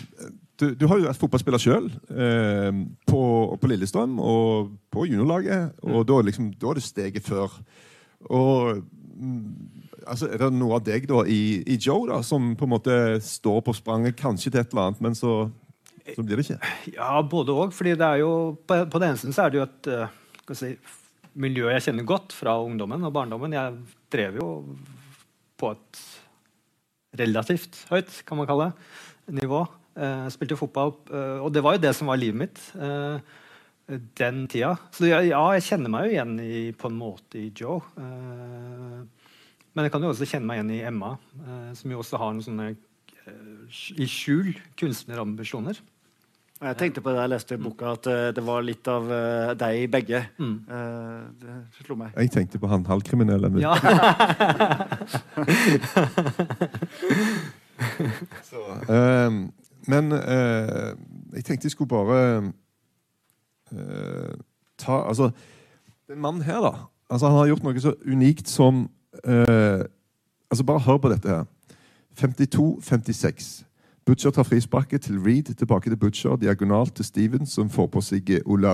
du, 0.60 0.66
du, 0.76 0.86
har 0.92 1.00
jo 1.00 1.08
vært 1.08 1.22
fotballspiller 1.22 1.62
sjøl, 1.62 1.88
eh, 2.12 2.70
på, 3.08 3.22
på, 3.62 3.70
Lillestrøm 3.72 4.18
og 4.20 4.74
på 4.92 5.06
juniorlaget. 5.08 5.78
Og 5.88 6.02
mm. 6.02 6.08
da, 6.10 6.20
liksom, 6.28 6.50
da 6.60 6.72
er 6.72 6.80
det 6.80 6.86
steget 6.86 7.28
før. 7.28 7.56
Og 8.28 8.82
mm, 8.84 9.40
altså, 10.04 10.28
Er 10.28 10.44
det 10.44 10.52
noe 10.58 10.80
av 10.80 10.86
deg 10.88 11.08
da 11.10 11.24
i, 11.24 11.42
i, 11.64 11.80
Joe 11.80 12.10
da, 12.12 12.20
som 12.26 12.54
på 12.60 12.68
en 12.68 12.74
måte 12.76 13.00
står 13.24 13.64
på 13.66 13.76
spranget 13.78 14.20
kanskje 14.20 14.52
til 14.52 14.62
et 14.62 14.76
eller 14.76 14.90
annet, 14.90 15.04
men 15.08 15.18
så, 15.18 15.40
så 16.16 16.26
blir 16.26 16.40
det 16.40 16.48
ikke? 16.48 16.74
Ja, 16.98 17.14
både 17.24 17.56
òg. 17.56 17.76
fordi 17.76 17.96
det 18.00 18.08
er 18.08 18.24
jo, 18.26 18.34
på, 18.68 18.82
på 18.92 19.02
den 19.02 19.14
ene 19.14 19.22
siden 19.22 19.36
så 19.36 19.46
er 19.46 19.54
det 19.54 19.62
jo 19.62 19.68
et 19.68 19.92
uh, 19.96 20.56
si, 20.58 20.74
miljø 21.40 21.70
jeg 21.72 21.88
kjenner 21.88 22.08
godt 22.08 22.36
fra 22.36 22.60
ungdommen 22.64 23.08
og 23.08 23.16
barndommen. 23.16 23.56
Jeg 23.56 23.80
drev 24.12 24.42
jo 24.42 24.50
på 25.60 25.74
et 25.76 26.06
relativt 27.20 27.86
høyt, 27.90 28.12
kan 28.28 28.40
man 28.40 28.48
kalle 28.50 28.72
det, 28.72 29.40
nivå. 29.42 29.64
Uh, 29.98 30.30
spilte 30.32 30.56
fotball, 30.56 30.94
uh, 31.10 31.42
og 31.44 31.50
det 31.52 31.64
var 31.66 31.74
jo 31.76 31.82
det 31.84 31.92
som 31.98 32.08
var 32.12 32.20
livet 32.22 32.40
mitt 32.44 32.60
uh, 32.80 33.18
den 34.20 34.48
tida. 34.48 34.76
Så 34.94 35.06
ja, 35.10 35.18
ja, 35.26 35.42
jeg 35.58 35.66
kjenner 35.66 35.90
meg 35.92 36.02
jo 36.06 36.12
igjen 36.14 36.40
i, 36.44 36.72
på 36.78 36.88
en 36.92 37.00
måte 37.00 37.40
i 37.42 37.50
Joe. 37.58 37.80
men 37.98 39.82
jeg 39.82 39.92
kan 39.92 40.04
jo 40.06 40.12
også 40.14 40.30
kjenne 40.30 40.46
meg 40.46 40.58
igjen 40.60 40.76
i 40.76 40.86
Emma, 40.86 41.18
som 41.74 41.90
jo 41.90 41.98
også 42.04 42.18
har 42.22 42.30
noen 42.36 42.46
sånne 42.46 42.68
i 43.98 44.06
skjul 44.06 44.54
kunstnerambisjoner. 44.78 45.82
Jeg 46.62 46.78
tenkte 46.78 47.02
på 47.02 47.10
det 47.16 47.22
jeg 47.24 47.34
leste 47.34 47.58
i 47.58 47.64
boka, 47.64 47.96
at 47.98 48.06
det 48.38 48.44
var 48.46 48.62
litt 48.68 48.86
av 48.94 49.10
deg 49.58 49.74
i 49.88 49.90
begge. 49.90 50.22
Mm. 50.38 50.58
Det 51.42 51.82
slo 51.82 51.98
meg. 51.98 52.14
Jeg 52.14 52.30
tenkte 52.38 52.62
på 52.62 52.70
han 52.70 52.86
halvkriminelle. 52.86 53.50
Ja. 53.58 53.74
Så, 58.50 58.62
um, 58.86 59.50
men 59.90 60.14
eh, 60.14 60.92
jeg 61.34 61.46
tenkte 61.46 61.66
jeg 61.68 61.74
skulle 61.74 61.92
bare 61.92 62.20
eh, 63.74 64.34
ta 64.78 65.02
Altså, 65.10 65.32
den 66.08 66.22
mannen 66.22 66.42
her, 66.46 66.62
da. 66.62 66.74
Altså, 67.10 67.28
han 67.28 67.38
har 67.38 67.50
gjort 67.52 67.64
noe 67.66 67.82
så 67.82 67.96
unikt 68.06 68.50
som 68.50 68.86
eh, 69.24 69.86
Altså, 70.50 70.66
bare 70.66 70.82
hør 70.86 70.98
på 70.98 71.10
dette 71.12 71.30
her. 71.30 71.44
52-56. 72.20 73.64
Butcher 74.10 74.32
tar 74.34 74.44
frisparket 74.44 75.04
til 75.06 75.20
Reed, 75.22 75.52
tilbake 75.54 75.90
til 75.90 75.98
Butcher, 75.98 76.36
diagonalt 76.36 76.96
til 76.96 77.06
Stevens, 77.06 77.52
som 77.54 77.68
får 77.70 77.92
på 77.94 78.02
seg 78.02 78.32
Ola 78.50 78.72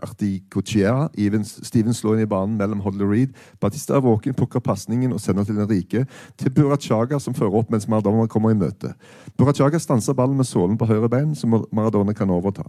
Articochea. 0.00 1.10
Stevens 1.44 2.00
slår 2.00 2.16
inn 2.16 2.24
i 2.24 2.30
banen 2.30 2.54
mellom 2.56 2.80
Hoddle 2.80 3.04
og 3.04 3.12
Reed. 3.12 3.34
Batista 3.60 3.98
er 3.98 4.06
våken, 4.06 4.32
plukker 4.38 4.64
pasningen 4.64 5.12
og 5.12 5.20
sender 5.20 5.44
til 5.44 5.60
den 5.60 5.68
rike. 5.68 6.06
Til 6.40 6.54
Burachaga, 6.56 7.20
som 7.20 7.36
fører 7.36 7.60
opp 7.60 7.68
mens 7.74 7.84
Maradona 7.84 8.24
kommer 8.32 8.56
i 8.56 8.56
møte. 8.56 8.94
Burachaga 9.36 9.76
stanser 9.76 10.16
ballen 10.16 10.40
med 10.40 10.48
sålen 10.48 10.80
på 10.80 10.88
høyre 10.88 11.12
bein, 11.12 11.36
som 11.36 11.52
Maradona 11.68 12.16
kan 12.16 12.32
overta. 12.32 12.64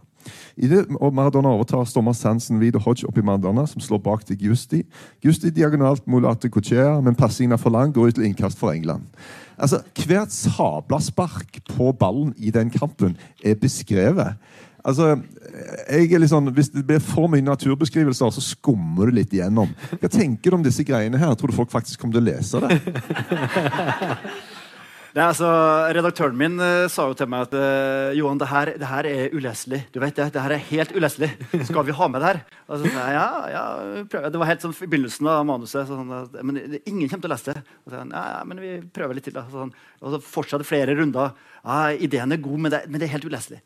I 0.60 0.68
det 0.68 0.90
Maradona 0.92 1.56
overtar, 1.56 1.88
stormer 1.88 2.20
Sansen, 2.20 2.60
Reed 2.60 2.76
og 2.76 2.84
Hodge 2.90 3.08
opp 3.08 3.16
i 3.16 3.24
Maradona, 3.24 3.64
som 3.64 3.80
slår 3.80 4.04
bak 4.04 4.28
til 4.28 4.44
Gusti. 4.44 4.84
Gusti 5.24 5.56
diagonalt 5.56 6.04
mot 6.04 6.28
Articochea, 6.28 6.98
men 7.00 7.16
passingen 7.16 7.56
er 7.56 7.64
for 7.64 7.72
lang, 7.72 7.96
går 7.96 8.12
ut 8.12 8.20
til 8.20 8.28
innkast 8.28 8.60
for 8.60 8.76
England. 8.76 9.08
Altså, 9.60 9.82
Hvert 10.00 10.34
sabla 10.34 11.00
spark 11.04 11.60
på 11.70 11.92
ballen 12.00 12.34
i 12.38 12.52
den 12.56 12.72
kampen 12.74 13.18
er 13.44 13.60
beskrevet. 13.60 14.40
Altså, 14.86 15.18
jeg 15.90 16.08
er 16.08 16.22
litt 16.22 16.32
sånn, 16.32 16.54
Hvis 16.56 16.72
det 16.72 16.86
blir 16.88 17.02
for 17.04 17.28
mye 17.32 17.44
naturbeskrivelser, 17.44 18.32
så 18.32 18.44
skummer 18.44 19.10
du 19.10 19.18
litt 19.20 19.34
igjennom. 19.36 19.74
Hva 20.00 20.12
tenker 20.12 20.52
du 20.52 20.60
om 20.60 20.64
disse 20.64 20.86
greiene 20.88 21.20
her? 21.20 21.36
Tror 21.36 21.52
du 21.52 21.58
folk 21.58 21.74
faktisk 21.74 22.00
kommer 22.00 22.20
til 22.20 22.24
å 22.24 22.30
lese 22.32 22.64
det? 22.64 22.80
Nei, 25.10 25.24
altså, 25.26 25.48
Redaktøren 25.96 26.36
min 26.38 26.60
uh, 26.62 26.86
sa 26.92 27.08
jo 27.10 27.16
til 27.18 27.30
meg 27.32 27.48
at 27.48 27.56
uh, 27.58 28.12
Johan, 28.14 28.38
det 28.38 28.50
her, 28.52 28.70
det 28.78 28.90
her, 28.92 29.08
er 29.10 29.34
uleselig. 29.34 29.80
Du 29.90 29.98
vet 30.04 30.14
det, 30.14 30.28
det 30.36 30.44
her 30.44 30.54
er 30.54 30.68
helt 30.68 30.92
uleselig. 30.94 31.32
Skal 31.66 31.88
vi 31.88 31.96
ha 31.98 32.08
med 32.12 32.22
det 32.22 32.30
her? 32.30 32.42
Og 32.68 32.76
så 32.76 32.92
sa 32.92 33.06
jeg, 33.08 33.16
ja, 33.16 33.30
ja, 33.56 33.64
prøv. 34.12 34.28
Det 34.30 34.42
var 34.42 34.52
helt 34.52 34.66
sånn 34.66 34.76
i 34.76 34.90
begynnelsen 34.92 35.30
av 35.34 35.48
manuset. 35.50 35.90
Sånn, 35.90 36.12
at, 36.14 36.36
men 36.46 36.60
ingen 36.84 37.08
kommer 37.10 37.26
til 37.26 37.32
å 37.32 37.34
lese 37.34 37.56
det. 37.56 37.64
Og 37.82 37.94
så 37.94 38.04
ja, 38.04 38.26
ja, 38.36 38.42
men 38.46 38.62
vi 38.62 38.74
prøver 38.94 39.18
litt 39.18 39.26
til. 39.26 39.38
Da. 39.40 39.48
Sånn, 39.50 39.72
og 39.74 40.14
så 40.14 40.20
fortsatte 40.30 40.68
flere 40.68 40.94
runder. 41.00 41.34
Ja, 41.64 41.80
ideen 41.98 42.36
er 42.36 42.44
god, 42.44 42.60
men 42.68 42.76
det, 42.76 42.84
men 42.86 43.02
det 43.02 43.08
er 43.10 43.16
helt 43.16 43.26
uleselig. 43.26 43.64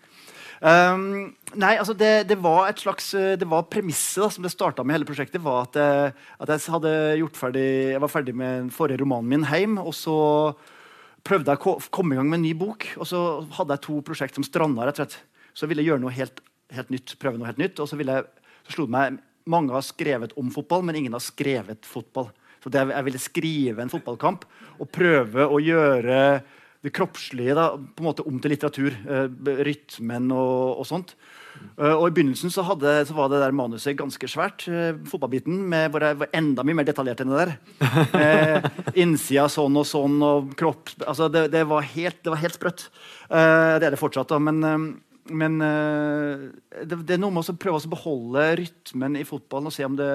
Um, 0.63 1.34
nei, 1.60 1.73
altså 1.75 1.91
det, 1.99 2.12
det, 2.29 2.38
var 2.39 2.69
et 2.69 2.79
slags 2.79 3.10
eh, 3.19 3.34
det 3.36 3.49
var 3.51 3.65
premisset 3.67 4.32
som 4.32 4.45
det 4.45 4.53
starta 4.53 4.86
med 4.88 4.95
hele 4.95 5.08
prosjektet. 5.10 5.43
var 5.43 5.65
at, 5.65 5.75
at 6.39 6.53
jeg, 6.53 6.71
hadde 6.71 6.93
gjort 7.19 7.41
ferdig, 7.41 7.65
jeg 7.91 8.03
var 8.06 8.13
ferdig 8.13 8.38
med 8.39 8.62
den 8.62 8.71
forrige 8.71 9.03
romanen 9.03 9.27
min 9.34 9.43
hjem. 9.49 9.75
Og 9.84 9.91
så 9.97 10.15
prøvde 11.23 11.53
jeg 11.53 11.62
å 11.63 11.75
komme 11.93 12.15
i 12.15 12.19
gang 12.19 12.29
med 12.29 12.41
en 12.41 12.47
ny 12.47 12.53
bok, 12.57 12.88
og 12.99 13.07
så 13.07 13.19
hadde 13.57 13.77
jeg 13.77 13.86
to 13.86 13.99
prosjekt 14.05 14.39
som 14.39 14.45
stranda. 14.47 14.86
rett 14.86 14.99
og 14.99 15.05
slett. 15.05 15.19
Så 15.53 15.69
ville 15.69 15.83
jeg 15.83 15.93
gjøre 15.93 16.03
noe 16.03 16.15
helt, 16.15 16.41
helt 16.73 16.89
nytt, 16.91 17.15
prøve 17.21 17.39
noe 17.39 17.47
helt 17.47 17.62
nytt. 17.62 17.79
Og 17.79 17.88
så, 17.89 17.99
jeg, 17.99 18.25
så 18.65 18.75
slo 18.75 18.88
det 18.89 18.95
meg 18.95 19.21
mange 19.49 19.75
har 19.75 19.83
skrevet 19.86 20.33
om 20.39 20.51
fotball, 20.53 20.83
men 20.88 20.95
ingen 20.99 21.15
har 21.15 21.23
skrevet 21.23 21.88
fotball. 21.88 22.29
Så 22.63 22.71
det, 22.71 22.83
jeg 22.93 23.07
ville 23.07 23.19
skrive 23.19 23.83
en 23.83 23.91
fotballkamp 23.91 24.45
og 24.79 24.91
prøve 24.93 25.47
å 25.51 25.59
gjøre 25.59 26.19
det 26.83 26.91
kroppslige 26.95 27.55
da, 27.55 27.69
på 27.75 28.03
en 28.03 28.09
måte 28.09 28.25
om 28.27 28.39
til 28.43 28.53
litteratur. 28.55 28.95
Uh, 29.07 29.27
rytmen 29.67 30.31
og, 30.31 30.79
og 30.83 30.88
sånt. 30.88 31.15
Uh, 31.73 31.95
og 31.95 32.08
I 32.08 32.13
begynnelsen 32.13 32.52
så, 32.54 32.63
hadde, 32.67 32.91
så, 33.08 33.15
var 33.17 33.32
det 33.32 33.39
der 33.41 33.56
manuset 33.56 33.97
ganske 33.97 34.28
svært. 34.30 34.65
Uh, 34.69 34.99
fotballbiten 35.10 35.63
med, 35.69 35.89
hvor 35.93 36.06
jeg 36.06 36.19
var 36.21 36.36
enda 36.38 36.65
mye 36.65 36.78
mer 36.78 36.88
detaljert 36.88 37.23
enn 37.23 37.34
det 37.34 37.45
der. 37.45 37.56
Uh, 38.13 38.65
innsida 38.99 39.47
sånn 39.52 39.76
og 39.80 39.86
sånn 39.88 40.21
og 40.23 40.52
kropp 40.58 40.91
altså 41.02 41.28
det, 41.32 41.47
det, 41.54 41.63
var 41.69 41.86
helt, 41.93 42.19
det, 42.21 42.32
var 42.32 42.41
helt, 42.41 42.56
sprøtt. 42.58 42.84
det 43.30 43.88
er 43.88 43.93
det 43.93 43.99
fortsatt, 43.99 44.30
da. 44.30 44.39
Men, 44.41 44.60
men 45.32 45.58
det, 45.63 46.99
det, 47.04 47.15
er 47.15 47.21
noe 47.21 47.34
med 47.34 47.49
å 47.49 47.56
prøve 47.60 47.82
å 47.82 47.91
beholde 47.93 48.45
rytmen 48.60 49.17
i 49.19 49.26
fotballen 49.28 49.71
og 49.71 49.76
se 49.76 49.88
om 49.88 49.97
det 49.97 50.10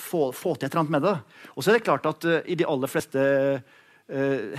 får, 0.00 0.32
få 0.36 0.54
til 0.54 0.68
et 0.68 0.72
eller 0.72 0.84
annet 0.84 0.94
med 0.96 1.06
det. 1.08 1.14
Og 1.54 1.64
så 1.64 1.72
er 1.72 1.78
det 1.78 1.86
klart 1.88 2.08
at 2.08 2.28
i 2.44 2.58
de 2.58 2.68
aller 2.68 2.92
fleste 2.92 3.26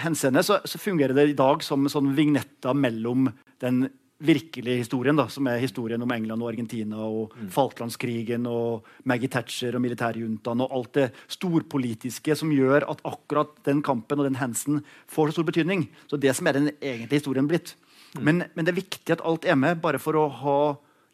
henseende 0.04 0.46
så, 0.46 0.60
så, 0.70 0.82
fungerer 0.82 1.16
det 1.18 1.32
i 1.32 1.38
dag 1.38 1.66
som 1.66 1.90
sånn 1.90 2.14
vignetter 2.18 2.78
mellom 2.78 3.32
den 3.64 3.88
virkelige 4.20 4.82
historien, 4.82 5.16
da, 5.16 5.26
som 5.32 5.48
er 5.48 5.62
historien 5.62 6.02
om 6.04 6.12
England 6.12 6.44
og 6.44 6.50
Argentina 6.52 7.00
og 7.06 7.36
mm. 7.36 7.50
Falklandskrigen 7.56 8.48
og 8.52 8.88
Maggie 9.08 9.32
Thatcher 9.32 9.78
og 9.78 9.84
militærjuntaen 9.84 10.64
og 10.66 10.74
alt 10.76 10.92
det 10.98 11.06
storpolitiske 11.32 12.36
som 12.36 12.52
gjør 12.52 12.90
at 12.92 13.04
akkurat 13.08 13.54
den 13.68 13.84
kampen 13.86 14.20
og 14.20 14.28
den 14.28 14.40
hendelsen 14.42 14.82
får 15.08 15.32
så 15.32 15.40
stor 15.40 15.48
betydning. 15.48 15.88
Så 16.12 16.20
det 16.20 16.36
som 16.36 16.50
er 16.50 16.60
den 16.60 16.72
egentlige 16.76 17.22
historien 17.22 17.48
blitt. 17.48 17.76
Mm. 18.18 18.24
Men, 18.26 18.44
men, 18.56 18.66
det 18.66 18.74
er 18.74 18.82
viktig 18.82 19.16
at 19.16 19.24
alt 19.24 19.48
er 19.48 19.60
med, 19.60 19.80
bare 19.80 20.02
for 20.02 20.20
å 20.20 20.28
ha 20.42 20.60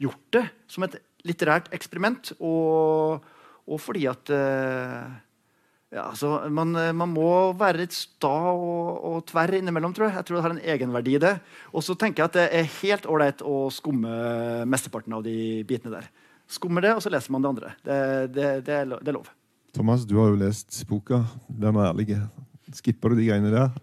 gjort 0.02 0.26
det 0.34 0.46
som 0.72 0.88
et 0.88 0.98
litterært 1.26 1.70
eksperiment, 1.76 2.34
og, 2.40 3.22
og 3.66 3.82
fordi 3.82 4.06
at 4.10 4.34
uh, 4.34 5.14
ja, 5.94 6.08
altså, 6.10 6.32
man, 6.50 6.74
eh, 6.80 6.92
man, 6.98 7.12
må 7.14 7.30
være 7.58 7.84
litt 7.84 7.96
sta 7.96 8.34
og, 8.52 8.90
og, 9.06 9.18
tverr 9.30 9.60
innimellom, 9.60 9.94
tror 9.96 10.10
jeg. 10.10 10.18
Jeg 10.18 10.28
tror 10.28 10.38
det 10.38 10.46
har 10.46 10.56
en 10.56 10.64
egenverdi 10.74 11.16
i 11.16 11.22
det. 11.22 11.34
Og 11.72 11.86
så 11.86 11.96
tenker 12.00 12.24
jeg 12.24 12.32
at 12.32 12.38
det 12.40 12.46
er 12.58 12.72
helt 12.82 13.06
ålreit 13.10 13.44
å 13.46 13.66
skumme 13.74 14.16
mesteparten 14.70 15.16
av 15.16 15.26
de 15.28 15.64
bitene 15.68 16.00
der. 16.00 16.10
Skummer 16.52 16.84
det, 16.86 16.96
og 16.98 17.06
så 17.06 17.12
leser 17.14 17.34
man 17.34 17.46
det 17.46 17.52
andre. 17.54 17.76
Det, 17.86 18.00
det, 18.34 18.50
det, 18.66 18.80
det 18.98 19.08
er, 19.12 19.16
lov. 19.16 19.30
Thomas, 19.76 20.06
du 20.08 20.18
har 20.20 20.34
jo 20.34 20.42
lest 20.42 20.82
boka. 20.90 21.24
Den 21.48 21.78
er 21.78 21.90
ærlig. 21.92 22.20
Skipper 22.76 23.14
du 23.14 23.20
de 23.20 23.28
greiene 23.30 23.54
der? 23.54 23.74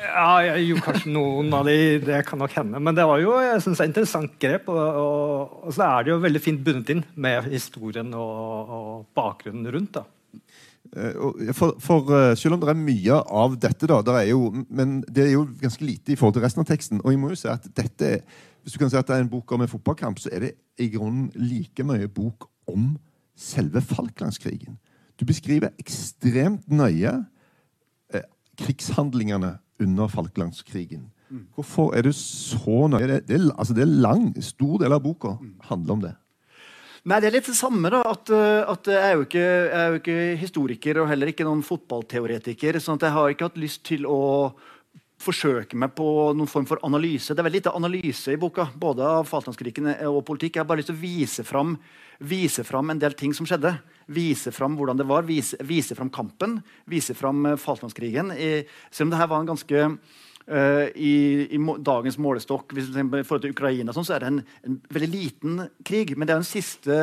Ja, 0.00 0.40
jeg 0.42 0.70
gjorde 0.70 0.84
kanskje 0.88 1.12
noen 1.12 1.54
av 1.54 1.68
de. 1.68 1.76
Det 2.02 2.22
kan 2.28 2.40
nok 2.40 2.54
hende. 2.56 2.80
Men 2.82 2.96
det 2.96 3.06
var 3.08 3.20
jo 3.22 3.34
jeg 3.44 3.62
synes, 3.66 3.82
et 3.82 3.92
interessant 3.92 4.38
grep. 4.42 4.68
Og, 4.72 4.80
og, 4.80 5.58
og, 5.66 5.74
så 5.76 5.86
er 5.86 6.06
det 6.06 6.14
jo 6.14 6.22
veldig 6.24 6.42
fint 6.42 6.64
bundet 6.66 6.94
inn 6.96 7.04
med 7.20 7.50
historien 7.52 8.10
og, 8.16 8.72
og 8.80 9.04
bakgrunnen 9.16 9.70
rundt. 9.70 10.00
da. 10.00 10.06
Eh, 10.96 11.52
for, 11.54 11.76
for, 11.78 12.10
eh, 12.10 12.36
Selv 12.36 12.56
om 12.56 12.60
det 12.60 12.68
er 12.72 12.78
mye 12.78 13.18
av 13.22 13.54
dette, 13.60 13.86
da, 13.86 14.00
det 14.02 14.14
er 14.18 14.30
jo, 14.32 14.50
men 14.68 15.00
det 15.06 15.28
er 15.28 15.34
jo 15.36 15.46
ganske 15.60 15.84
lite 15.86 16.12
i 16.12 16.16
forhold 16.18 16.34
til 16.34 16.44
resten 16.44 16.64
av 16.64 16.70
teksten. 16.70 17.02
Og 17.04 17.12
jeg 17.12 17.20
må 17.20 17.30
jo 17.30 17.38
si 17.38 17.50
at 17.50 17.68
dette, 17.76 18.22
Hvis 18.62 18.74
du 18.74 18.78
kan 18.78 18.90
si 18.90 18.96
at 18.98 19.06
det 19.08 19.16
er 19.16 19.22
en 19.24 19.30
bok 19.30 19.52
om 19.52 19.62
en 19.62 19.70
fotballkamp, 19.70 20.18
så 20.20 20.28
er 20.32 20.40
det 20.40 20.50
i 20.78 20.90
grunnen 20.92 21.30
like 21.34 21.80
mye 21.80 22.08
bok 22.08 22.44
om 22.68 22.98
selve 23.34 23.80
Falklandskrigen. 23.80 24.76
Du 25.16 25.24
beskriver 25.24 25.72
ekstremt 25.78 26.68
nøye 26.68 27.24
eh, 28.12 28.26
krigshandlingene 28.60 29.58
under 29.80 30.08
Falklandskrigen. 30.08 31.08
Mm. 31.30 31.46
Hvorfor 31.54 31.94
er 31.96 32.02
du 32.02 32.12
så 32.12 32.86
nøye? 32.92 33.06
Det, 33.06 33.28
det, 33.28 33.40
altså 33.56 33.74
det 33.74 33.86
er 33.86 33.96
lang, 34.04 34.34
stor 34.42 34.76
del 34.82 34.92
av 34.92 35.00
boka 35.00 35.38
mm. 35.40 35.54
handler 35.70 35.92
om 35.92 36.04
det. 36.04 36.14
Nei, 37.08 37.16
Det 37.20 37.30
er 37.30 37.32
litt 37.32 37.46
det 37.48 37.56
samme. 37.56 37.88
da, 37.88 38.02
at, 38.04 38.28
eh, 38.28 38.60
at 38.68 38.84
jeg, 38.84 39.00
er 39.00 39.22
ikke, 39.24 39.40
jeg, 39.40 39.72
er 39.72 39.88
jo 39.88 40.00
ikke, 40.00 40.36
historiker 40.36 41.00
og 41.00 41.08
heller 41.08 41.32
ikke 41.32 41.46
noen 41.48 41.62
fotballteoretiker. 41.64 42.78
sånn 42.78 43.00
at 43.00 43.08
jeg 43.08 43.16
har 43.16 43.30
ikke 43.30 43.48
hatt 43.48 43.56
lyst 43.56 43.84
til 43.84 44.04
å 44.04 44.52
forsøke 45.20 45.76
meg 45.76 45.94
på 45.94 46.32
noen 46.36 46.48
form 46.48 46.66
for 46.66 46.78
analyse. 46.84 47.32
Det 47.32 47.40
er 47.40 47.48
veldig 47.48 47.60
lite 47.60 47.76
analyse 47.76 48.32
i 48.32 48.36
boka, 48.36 48.68
både 48.76 49.00
av 49.00 49.24
Falklandskrigen 49.28 49.88
og 50.08 50.24
politikk. 50.24 50.56
Jeg 50.56 50.60
har 50.60 50.68
bare 50.68 50.80
lyst 50.80 50.92
til 50.92 50.96
å 50.96 51.00
vise 51.00 51.44
fram, 51.44 51.78
vise 52.20 52.64
fram 52.64 52.90
en 52.90 52.98
del 52.98 53.12
ting 53.12 53.32
som 53.32 53.46
skjedde. 53.46 53.80
Vise 54.06 54.52
fram 54.52 54.76
hvordan 54.76 54.96
det 54.96 55.08
var, 55.08 55.22
vise, 55.24 55.56
vise 55.64 55.94
fram 55.96 56.10
kampen, 56.10 56.62
vise 56.84 57.14
fram 57.14 57.46
eh, 57.46 57.56
Falklandskrigen. 57.56 58.32
Selv 58.90 59.08
om 59.08 59.10
det 59.10 59.20
her 59.20 59.28
var 59.28 59.40
en 59.40 59.52
ganske 59.54 59.86
i, 60.50 61.14
i, 61.54 61.58
dagens 61.86 62.16
målestokk 62.18 62.72
hvis 62.74 62.88
i 62.90 63.04
forhold 63.06 63.44
til 63.44 63.52
Ukraina 63.54 63.94
sånn, 63.94 64.06
så 64.08 64.16
er 64.16 64.24
det 64.24 64.30
en, 64.32 64.40
en, 64.66 64.78
veldig 64.90 65.10
liten 65.12 65.60
krig. 65.86 66.16
Men 66.16 66.26
det 66.26 66.34
er 66.34 66.40
den 66.40 66.48
siste 66.48 66.96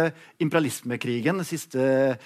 imperialismekrigen. 0.43 1.39
Den 1.39 1.47
siste, 1.47 1.85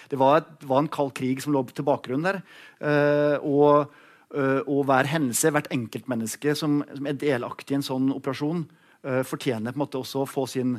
det 0.09 0.19
var, 0.19 0.41
et, 0.41 0.65
var, 0.65 0.81
en 0.81 0.89
kald 0.91 1.13
krig 1.17 1.43
som 1.43 1.53
lå 1.53 1.61
til 1.69 1.85
bakgrunnen 1.85 2.25
der. 2.25 2.41
Uh, 2.81 3.37
og, 3.45 3.93
uh, 4.33 4.61
og, 4.65 4.81
hver 4.89 5.11
hendelse, 5.11 5.53
hvert 5.53 5.69
enkeltmenneske 5.75 6.55
som, 6.57 6.81
som 6.89 7.11
er 7.11 7.21
delaktig 7.21 7.75
i 7.75 7.81
en 7.81 7.89
sånn 7.91 8.09
operasjon, 8.15 8.65
fortjener 9.01 9.73
på 9.73 9.79
en 9.79 9.81
måte 9.81 9.97
også 9.97 10.19
å 10.21 10.27
få 10.29 10.43
sin 10.45 10.75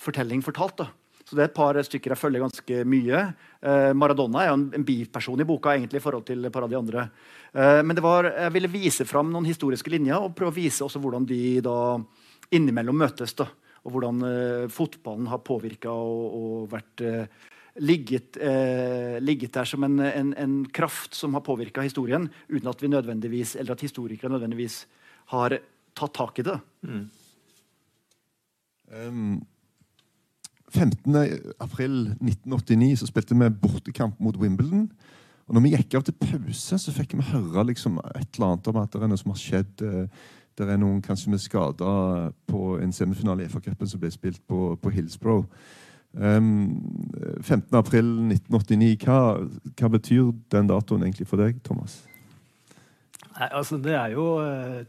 fortelling 0.00 0.40
fortalt. 0.44 0.78
da. 0.80 0.86
Så 1.26 1.34
det 1.34 1.42
er 1.42 1.48
et 1.50 1.56
par 1.56 1.74
stykker 1.82 2.12
jeg 2.14 2.20
følger 2.20 2.44
ganske 2.44 2.82
mye. 2.86 3.20
Eh, 3.58 3.92
Maradona 3.98 4.44
er 4.44 4.52
jo 4.52 4.58
en, 4.60 4.68
en, 4.78 4.84
biperson 4.86 5.40
i 5.42 5.46
boka 5.48 5.72
egentlig 5.74 5.98
i 5.98 6.04
forhold 6.04 6.26
til 6.28 6.46
et 6.46 6.54
par 6.54 6.62
av 6.62 6.70
de 6.70 6.78
andre. 6.78 7.08
Eh, 7.50 7.80
men 7.82 7.98
var, 8.04 8.28
jeg 8.30 8.54
ville 8.54 8.70
vise 8.70 9.06
fram 9.08 9.32
noen 9.32 9.48
historiske 9.48 9.90
linjer 9.90 10.22
og 10.22 10.36
prøve 10.38 10.54
å 10.54 10.56
vise 10.60 10.86
også 10.86 11.02
hvordan 11.02 11.26
de 11.26 11.40
da 11.66 11.80
innimellom 12.54 13.02
møtes. 13.02 13.34
da, 13.34 13.48
Og 13.82 13.96
hvordan 13.96 14.22
eh, 14.28 14.68
fotballen 14.70 15.26
har 15.32 15.42
påvirka 15.42 15.90
og, 15.90 16.38
og, 16.38 16.70
vært 16.70 17.02
eh, 17.02 17.50
ligget, 17.82 18.38
eh, 18.38 19.18
ligget, 19.18 19.56
der 19.58 19.66
som 19.66 19.82
en, 19.82 19.98
en, 20.06 20.30
en 20.38 20.56
kraft 20.70 21.18
som 21.18 21.34
har 21.34 21.42
påvirka 21.42 21.82
historien, 21.82 22.30
uten 22.46 22.70
at 22.70 22.86
vi 22.86 22.92
nødvendigvis, 22.94 23.56
eller 23.58 23.74
at 23.74 23.82
historikere 23.82 24.30
nødvendigvis 24.30 24.84
har 25.34 25.58
tatt 25.96 26.14
tak 26.14 26.38
i 26.38 26.46
det. 26.46 26.56
Mm. 26.86 27.04
Um, 28.94 29.36
15.4.1989 30.74 32.96
så 33.00 33.06
spilte 33.06 33.38
vi 33.38 33.58
bortekamp 33.62 34.14
mot 34.20 34.36
Wimbledon. 34.40 34.90
Og 35.46 35.54
når 35.54 35.62
vi 35.62 35.74
gikk 35.76 35.94
av 35.94 36.02
til 36.06 36.16
pause, 36.18 36.78
så 36.82 36.90
fikk 36.94 37.10
vi 37.14 37.30
høre 37.30 37.68
liksom 37.68 37.92
et 38.16 38.30
eller 38.34 38.46
annet 38.48 38.68
om 38.72 38.78
at 38.82 38.92
det 38.92 39.02
er 39.02 39.10
noe 39.12 39.20
som 39.20 39.32
har 39.34 39.42
skjedd. 39.42 39.74
Eh, 39.86 40.06
det 40.56 40.64
er 40.72 40.78
noen 40.80 41.02
kanskje 41.04 41.30
med 41.30 41.40
skader 41.42 42.30
på 42.48 42.60
en 42.80 42.92
semifinale 42.92 43.44
i 43.44 43.50
FA-cupen 43.52 43.88
som 43.90 44.00
ble 44.00 44.10
spilt 44.10 44.40
på, 44.48 44.58
på 44.80 44.90
Hillsborough. 44.90 45.46
Um, 46.16 46.80
15.4.1989, 47.44 49.04
hva, 49.04 49.18
hva 49.76 49.88
betyr 49.92 50.30
den 50.54 50.70
datoen 50.70 51.02
egentlig 51.04 51.28
for 51.28 51.36
deg, 51.44 51.58
Thomas? 51.66 51.98
Nei, 53.36 53.50
altså 53.50 53.76
Det 53.76 53.92
er 53.92 54.14
jo 54.14 54.40
eh, 54.40 54.86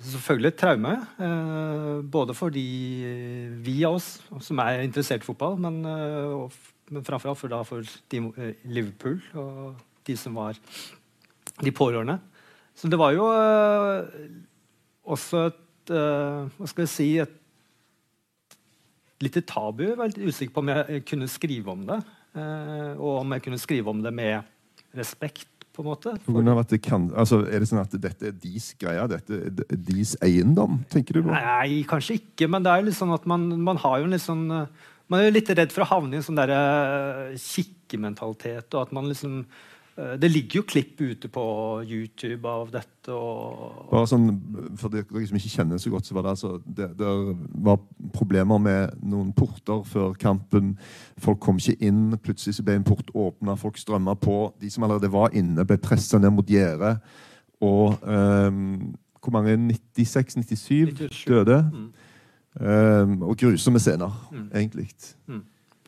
selvfølgelig 0.00 0.52
et 0.52 0.58
traume. 0.60 0.94
Eh, 1.20 2.00
både 2.12 2.34
fordi 2.36 2.66
vi 3.64 3.76
av 3.84 3.98
oss 3.98 4.20
som 4.44 4.60
er 4.62 4.84
interessert 4.86 5.24
i 5.24 5.28
fotball, 5.28 5.58
men, 5.60 5.80
eh, 5.84 6.34
og, 6.36 6.52
men 6.90 7.06
framfor 7.06 7.32
alt 7.32 7.40
for, 7.40 7.52
da, 7.52 7.60
for 7.66 7.84
de, 8.12 8.22
eh, 8.36 8.54
Liverpool 8.64 9.20
og 9.34 9.74
de 10.08 10.16
som 10.16 10.38
var 10.40 10.58
de 11.60 11.72
pårørende. 11.76 12.18
Så 12.74 12.88
det 12.88 12.98
var 13.00 13.12
jo 13.12 13.26
eh, 13.34 14.30
også 15.04 15.44
et 15.50 15.92
eh, 15.92 16.48
Hva 16.56 16.70
skal 16.70 16.86
jeg 16.86 16.94
si 16.94 17.10
et 17.20 17.36
lite 19.20 19.42
tabu. 19.44 19.84
Jeg 19.84 19.98
var 20.00 20.08
litt 20.08 20.22
usikker 20.22 20.54
på 20.54 20.62
om 20.62 20.70
jeg 20.72 21.04
kunne 21.08 21.28
skrive 21.28 21.74
om 21.74 21.84
det. 21.88 22.00
eh, 22.40 22.92
og 22.96 23.20
om 23.20 23.34
jeg 23.36 23.44
kunne 23.44 23.60
skrive 23.60 23.92
om 23.92 24.00
det 24.02 24.14
med 24.16 24.40
respekt, 24.96 25.49
på 25.74 25.84
en 25.84 25.88
måte. 25.88 26.12
Altså, 27.14 27.40
er 27.46 27.62
det 27.62 27.68
sånn 27.70 27.82
at 27.82 27.96
dette 28.02 28.30
er 28.30 28.36
deres 28.36 28.70
greie? 28.80 29.06
Dette 29.10 29.40
er 29.46 29.80
deres 29.88 30.16
eiendom, 30.24 30.80
tenker 30.92 31.18
du 31.18 31.24
på? 31.28 31.34
Nei, 31.34 31.82
kanskje 31.90 32.18
ikke. 32.20 32.50
Men 32.50 32.66
det 32.66 32.74
er 32.74 32.86
litt 32.88 32.98
sånn 32.98 33.14
at 33.14 33.26
man, 33.30 33.48
man 33.62 33.80
har 33.82 34.00
jo 34.00 34.08
en 34.08 34.16
litt 34.16 34.26
sånn 34.26 34.46
eh, 34.50 34.88
Man 35.10 35.18
er 35.18 35.26
jo 35.26 35.34
litt 35.34 35.48
redd 35.58 35.72
for 35.74 35.82
å 35.82 35.90
havne 35.90 36.14
i 36.14 36.20
en 36.20 36.22
sånn 36.22 36.38
derre 36.38 36.58
kikkementalitet, 37.34 38.68
og 38.70 38.84
at 38.84 38.92
man 38.94 39.08
liksom 39.10 39.40
eh, 39.42 39.69
det 39.96 40.30
ligger 40.30 40.60
jo 40.60 40.62
klipp 40.70 41.00
ute 41.00 41.28
på 41.28 41.42
YouTube 41.84 42.48
av 42.48 42.70
dette. 42.72 43.12
og... 43.12 43.88
Bare 43.90 44.06
sånn, 44.08 44.28
For 44.80 44.88
dere 44.88 45.26
som 45.28 45.36
ikke 45.36 45.52
kjenner 45.52 45.80
så 45.82 45.90
godt, 45.92 46.06
så 46.08 46.14
var 46.16 46.24
det 46.24 46.30
altså 46.36 46.52
det, 46.64 46.86
det 46.96 47.10
var 47.66 47.80
problemer 48.14 48.58
med 48.62 48.94
noen 49.02 49.32
porter 49.36 49.82
før 49.84 50.14
kampen. 50.16 50.76
Folk 51.20 51.40
kom 51.44 51.58
ikke 51.60 51.76
inn. 51.84 52.16
Plutselig 52.22 52.56
så 52.56 52.64
ble 52.64 52.78
en 52.78 52.86
port 52.86 53.10
åpna, 53.12 53.58
folk 53.60 53.76
strømma 53.82 54.14
på. 54.22 54.38
De 54.62 54.70
som 54.72 54.86
allerede 54.86 55.10
var 55.12 55.34
inne, 55.36 55.66
ble 55.68 55.76
pressa 55.82 56.18
ned 56.22 56.32
mot 56.38 56.48
gjerdet. 56.48 56.96
Og 57.60 57.98
um, 58.06 58.94
hvor 59.20 59.34
mange? 59.36 59.58
96-97 59.98 61.26
døde. 61.28 61.58
Mm. 61.74 61.90
Um, 62.60 63.18
og 63.28 63.36
grusomme 63.38 63.78
scener, 63.82 64.10
Mm. 64.32 64.48
egentlig. 64.54 64.88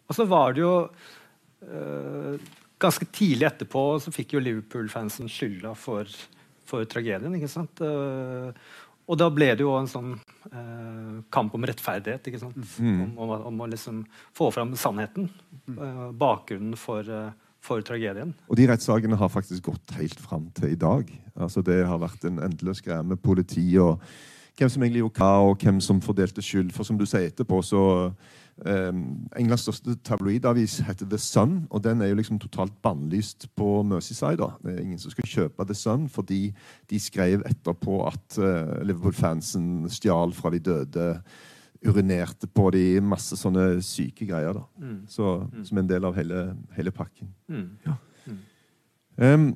Og 0.08 0.14
så 0.14 0.26
var 0.28 0.52
det 0.52 0.60
jo 0.60 0.74
eh, 1.62 2.36
Ganske 2.82 3.06
tidlig 3.14 3.46
etterpå 3.46 3.82
så 4.02 4.12
fikk 4.14 4.36
jo 4.36 4.42
Liverpool-fansen 4.42 5.30
skylda 5.30 5.74
for, 5.78 6.08
for 6.66 6.88
tragedien. 6.90 7.36
ikke 7.38 7.50
sant? 7.50 7.82
Eh, 7.84 8.50
og 9.10 9.18
da 9.18 9.28
ble 9.34 9.50
det 9.58 9.64
jo 9.64 9.72
en 9.76 9.88
sånn 9.90 10.12
eh, 10.48 11.14
kamp 11.34 11.54
om 11.56 11.64
rettferdighet. 11.68 12.28
ikke 12.28 12.40
sant? 12.42 12.58
Mm. 12.78 13.14
Om, 13.16 13.32
om, 13.50 13.62
å 13.64 13.70
liksom 13.70 14.02
få 14.36 14.50
fram 14.54 14.76
sannheten. 14.78 15.30
eh, 15.74 16.04
bakgrunnen 16.16 16.78
for, 16.78 17.06
eh, 17.06 17.32
for 17.62 17.82
tragedien. 17.86 18.34
Og 18.48 18.58
de 18.58 18.68
rettssakene 18.70 19.18
har 19.18 19.32
faktisk 19.32 19.72
gått 19.72 19.96
helt 19.98 20.20
fram 20.22 20.48
til 20.56 20.72
i 20.72 20.78
dag. 20.78 21.10
Altså 21.34 21.64
Det 21.66 21.82
har 21.86 22.02
vært 22.02 22.24
en 22.30 22.42
endeløs 22.46 22.82
greie 22.84 23.02
med 23.02 23.22
politi 23.22 23.66
og 23.82 24.00
hvem 24.58 24.68
som 24.68 24.82
egentlig 24.82 25.02
gjorde 25.02 25.18
hva, 25.22 25.32
og 25.48 25.64
hvem 25.64 25.80
som 25.80 26.00
fordelte 26.04 26.42
skyld. 26.44 26.72
For 26.74 26.86
som 26.86 26.98
du 27.00 27.06
sier 27.08 27.30
etterpå, 27.30 27.60
så 27.64 27.82
eh, 28.66 28.90
Englands 29.38 29.64
største 29.64 29.96
tabloidavis 30.04 30.78
heter 30.86 31.08
The 31.08 31.18
Sun, 31.18 31.62
og 31.70 31.84
den 31.84 32.02
er 32.02 32.12
jo 32.12 32.18
liksom 32.20 32.40
totalt 32.42 32.74
bannlyst 32.84 33.48
på 33.56 33.80
Merseyside. 33.88 34.36
da. 34.42 34.52
Det 34.62 34.74
er 34.74 34.84
ingen 34.84 35.00
som 35.00 35.14
skal 35.14 35.28
kjøpe 35.28 35.66
The 35.68 35.78
Sun, 35.78 36.08
fordi 36.12 36.42
de 36.90 37.00
skrev 37.00 37.46
etterpå 37.48 38.02
at 38.10 38.38
eh, 38.38 38.76
Liverpool-fansen 38.84 39.88
stjal 39.90 40.36
fra 40.36 40.52
de 40.54 40.62
døde, 40.70 41.08
urinerte 41.82 42.46
på 42.46 42.68
de, 42.70 43.00
masse 43.02 43.34
sånne 43.34 43.80
syke 43.82 44.28
greier. 44.28 44.54
da. 44.54 44.62
Mm. 44.78 45.00
Så, 45.10 45.32
Som 45.66 45.80
en 45.80 45.88
del 45.88 46.04
av 46.06 46.14
hele, 46.14 46.52
hele 46.76 46.92
pakken. 46.94 47.32
Mm. 47.50 47.96
Em, 49.18 49.52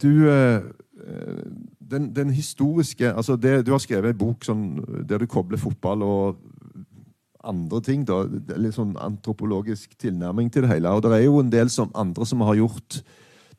du 0.00 0.28
eh, 0.30 0.60
den, 1.90 2.10
den 2.14 2.30
historiske 2.30 3.08
altså 3.12 3.36
det, 3.36 3.66
Du 3.66 3.72
har 3.72 3.80
skrevet 3.82 4.12
en 4.12 4.20
bok 4.20 4.44
sånn, 4.44 4.64
der 5.08 5.18
du 5.18 5.26
kobler 5.26 5.58
fotball 5.60 6.04
og 6.06 6.42
andre 7.44 7.80
ting. 7.80 8.04
da, 8.04 8.22
Litt 8.60 8.76
sånn 8.76 8.94
antropologisk 9.00 9.96
tilnærming 10.00 10.50
til 10.52 10.66
det 10.66 10.74
hele. 10.74 10.92
Og 10.92 11.02
det 11.04 11.14
er 11.16 11.24
jo 11.24 11.40
en 11.40 11.52
del 11.52 11.72
som, 11.72 11.90
andre 11.96 12.26
som 12.28 12.44
har 12.44 12.58
gjort 12.58 13.00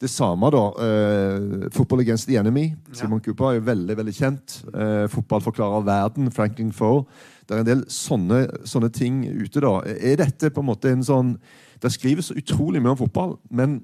det 0.02 0.10
samme. 0.10 0.50
da, 0.52 0.66
eh, 0.82 1.70
'Football 1.70 2.02
Against 2.02 2.28
the 2.28 2.38
Enemy'. 2.38 2.76
Simon 2.92 3.20
Cooper 3.20 3.46
er 3.46 3.54
jo 3.60 3.62
veldig 3.62 3.98
veldig 3.98 4.14
kjent. 4.14 4.64
Eh, 4.74 5.08
'Fotball 5.08 5.42
forklarer 5.42 5.86
verden'. 5.86 6.32
Franklin 6.32 6.72
Foe. 6.72 7.06
Det 7.48 7.56
er 7.56 7.60
en 7.60 7.66
del 7.66 7.86
sånne, 7.86 8.48
sånne 8.66 8.92
ting 8.92 9.26
ute. 9.26 9.60
da. 9.60 9.82
Er 9.86 10.16
dette 10.16 10.50
på 10.50 10.60
en 10.60 10.66
måte 10.66 10.92
en 10.92 11.04
sånn 11.04 11.38
Det 11.82 11.92
skrives 11.92 12.26
så 12.26 12.36
utrolig 12.36 12.80
mye 12.80 12.92
om 12.92 12.98
fotball, 12.98 13.40
men 13.50 13.84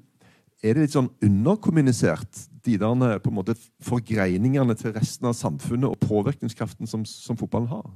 er 0.62 0.74
det 0.74 0.86
litt 0.86 0.94
sånn 0.94 1.10
underkommunisert, 1.24 2.46
de 2.66 2.76
der 2.80 3.20
på 3.22 3.30
en 3.30 3.38
måte 3.38 3.54
forgreiningene 3.86 4.74
til 4.76 4.92
resten 4.96 5.30
av 5.30 5.36
samfunnet 5.38 5.88
og 5.88 6.00
påvirkningskraften 6.02 6.90
som, 6.90 7.04
som 7.08 7.38
fotballen 7.38 7.70
har? 7.70 7.86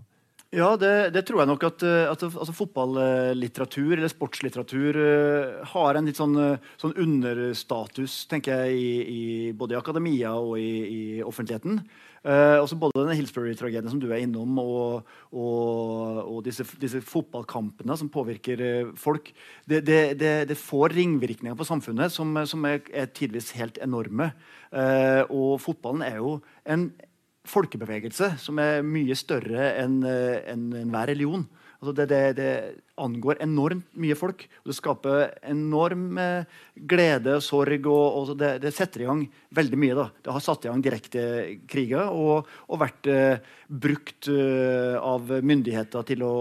Ja, 0.53 0.75
det, 0.77 1.15
det 1.15 1.23
tror 1.25 1.41
jeg 1.41 1.49
nok 1.49 1.63
at, 1.65 1.83
eh, 1.89 2.11
at 2.11 2.23
altså, 2.29 2.53
fotballitteratur 2.53 3.95
eller 3.97 4.11
sportslitteratur 4.13 4.99
eh, 5.01 5.63
har 5.73 5.97
en 5.97 6.11
litt 6.11 6.21
sånn, 6.21 6.37
eh, 6.37 6.73
sånn 6.81 6.93
understatus, 7.01 8.27
tenker 8.29 8.67
jeg, 8.67 8.77
i, 8.77 8.91
i 9.01 9.23
både 9.57 9.79
i 9.79 9.81
akademia 9.81 10.35
og 10.37 10.59
i, 10.61 10.73
i 10.85 11.03
offentligheten. 11.25 11.81
Eh, 12.23 12.57
også 12.63 12.77
både 12.79 13.01
denne 13.01 13.17
Hillsbury-tragedien 13.19 13.91
som 13.91 13.99
du 13.99 14.07
er 14.13 14.23
innom, 14.23 14.55
og, 14.63 15.09
og, 15.35 16.21
og 16.23 16.43
disse, 16.47 16.63
disse 16.79 17.01
fotballkampene 17.03 17.97
som 17.99 18.11
påvirker 18.13 18.63
uh, 18.63 18.93
folk. 18.99 19.33
Det, 19.67 19.81
det, 19.87 19.99
det, 20.21 20.35
det 20.53 20.59
får 20.59 20.95
ringvirkninger 20.95 21.57
på 21.59 21.67
samfunnet 21.67 22.15
som, 22.15 22.37
som 22.47 22.69
er, 22.69 22.79
er 22.95 23.11
tidvis 23.11 23.51
helt 23.59 23.81
enorme. 23.83 24.31
Uh, 24.71 25.27
og 25.35 25.57
fotballen 25.65 26.07
er 26.07 26.21
jo 26.21 26.37
en 26.63 26.93
folkebevegelse 27.51 28.37
som 28.39 28.61
er 28.63 28.87
mye 28.87 29.17
større 29.19 29.73
enn 29.83 29.99
en, 30.07 30.39
enn 30.55 30.69
enhver 30.85 31.11
religion. 31.11 31.49
Altså 31.83 31.97
det, 31.99 32.05
det, 32.13 32.19
det 32.39 32.51
angår 33.03 33.41
enormt 33.43 33.89
mye 33.99 34.15
folk. 34.15 34.45
og 34.63 34.69
Det 34.71 34.77
skaper 34.77 35.33
enorm 35.51 36.19
eh, 36.23 36.45
glede 36.79 37.41
sorg. 37.43 37.89
og, 37.91 38.05
og 38.21 38.37
det, 38.39 38.53
det 38.63 38.71
setter 38.77 39.03
i 39.03 39.09
gang 39.09 39.25
veldig 39.51 39.81
mye. 39.83 39.97
da. 39.99 40.05
Det 40.23 40.37
har 40.37 40.45
satt 40.45 40.69
i 40.69 40.71
gang 40.71 40.85
direkte 40.85 41.25
kriger 41.67 42.15
og, 42.15 42.47
og 42.69 42.81
vært 42.85 43.09
eh, 43.11 43.51
brukt 43.67 44.29
uh, 44.29 44.95
av 45.01 45.31
myndigheter 45.43 46.07
til 46.07 46.23
å 46.27 46.35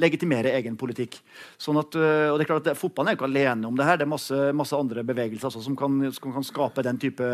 legitimere 0.00 0.56
egen 0.56 0.78
politikk. 0.80 1.20
Sånn 1.60 1.78
at, 1.78 1.94
uh, 1.94 2.32
og 2.32 2.40
det 2.40 2.48
er 2.48 2.50
klart 2.50 2.72
at 2.72 2.80
Fotballen 2.80 3.12
er 3.12 3.18
ikke 3.20 3.28
alene 3.28 3.70
om 3.70 3.78
det 3.78 3.86
her. 3.86 4.00
Det 4.00 4.08
er 4.08 4.14
masse, 4.16 4.42
masse 4.56 4.74
andre 4.74 5.06
bevegelser 5.06 5.52
altså, 5.52 5.62
som, 5.62 5.78
kan, 5.78 6.02
som 6.16 6.34
kan 6.34 6.50
skape 6.50 6.82
den 6.88 6.98
type 6.98 7.30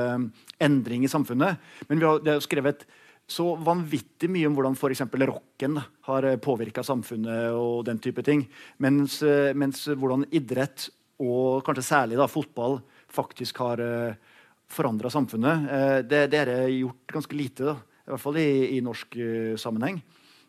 endring 0.60 1.08
i 1.08 1.12
samfunnet. 1.12 1.62
Men 1.88 2.02
vi 2.02 2.10
har, 2.10 2.20
det 2.20 2.36
er 2.36 2.44
skrevet 2.44 2.84
så 3.26 3.48
vanvittig 3.58 4.28
mye 4.30 4.46
om 4.46 4.54
hvordan 4.54 4.76
f.eks. 4.78 5.02
rocken 5.26 5.80
har 6.06 6.28
påvirka 6.42 6.84
samfunnet 6.86 7.56
og 7.58 7.84
den 7.88 7.98
type 8.02 8.22
ting. 8.26 8.44
Mens, 8.78 9.18
eh, 9.26 9.50
mens 9.54 9.82
hvordan 9.88 10.28
idrett, 10.30 10.88
og 11.18 11.64
kanskje 11.66 11.88
særlig 11.88 12.20
da, 12.20 12.28
fotball, 12.28 12.78
faktisk 13.10 13.62
har 13.64 13.80
uh, 13.80 14.34
forandra 14.68 15.10
samfunnet. 15.10 15.68
Eh, 15.70 15.98
det, 16.06 16.22
det 16.32 16.40
er 16.42 16.50
det 16.50 16.60
gjort 16.76 17.16
ganske 17.18 17.38
lite, 17.38 17.72
da. 17.72 17.76
i 18.06 18.12
hvert 18.12 18.22
fall 18.22 18.38
i, 18.40 18.50
i 18.76 18.82
norsk 18.84 19.18
eh, 19.22 19.56
sammenheng. 19.60 20.00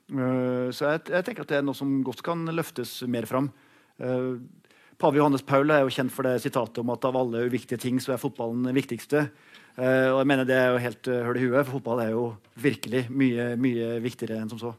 Eh, 0.08 0.70
så 0.74 0.94
jeg, 0.94 1.04
jeg 1.14 1.28
tenker 1.28 1.46
at 1.46 1.54
det 1.54 1.60
er 1.60 1.68
noe 1.68 1.78
som 1.78 2.00
godt 2.06 2.24
kan 2.26 2.46
løftes 2.56 3.00
mer 3.12 3.28
fram. 3.30 3.52
Eh, 4.02 4.34
Pave 4.98 5.20
Johannes 5.20 5.46
Paul 5.46 5.70
er 5.70 5.84
jo 5.86 5.94
kjent 5.94 6.14
for 6.14 6.26
det 6.26 6.40
sitatet 6.42 6.82
om 6.82 6.90
at 6.94 7.06
av 7.06 7.20
alle 7.20 7.46
uviktige 7.46 7.82
ting 7.82 8.00
så 8.02 8.16
er 8.16 8.22
fotballen 8.22 8.66
den 8.66 8.78
viktigste. 8.78 9.28
Eh, 9.78 10.10
og 10.10 10.20
jeg 10.24 10.28
mener 10.28 10.44
Det 10.44 10.56
er 10.58 10.68
jo 10.74 10.78
helt 10.82 11.08
uh, 11.08 11.22
høl 11.28 11.38
i 11.38 11.46
huet, 11.46 11.66
for 11.66 11.78
fotball 11.78 12.00
er 12.02 12.10
jo 12.16 12.34
virkelig 12.58 13.06
mye, 13.14 13.52
mye 13.62 13.98
viktigere 14.02 14.42
enn 14.42 14.50
som 14.50 14.62
så. 14.62 14.74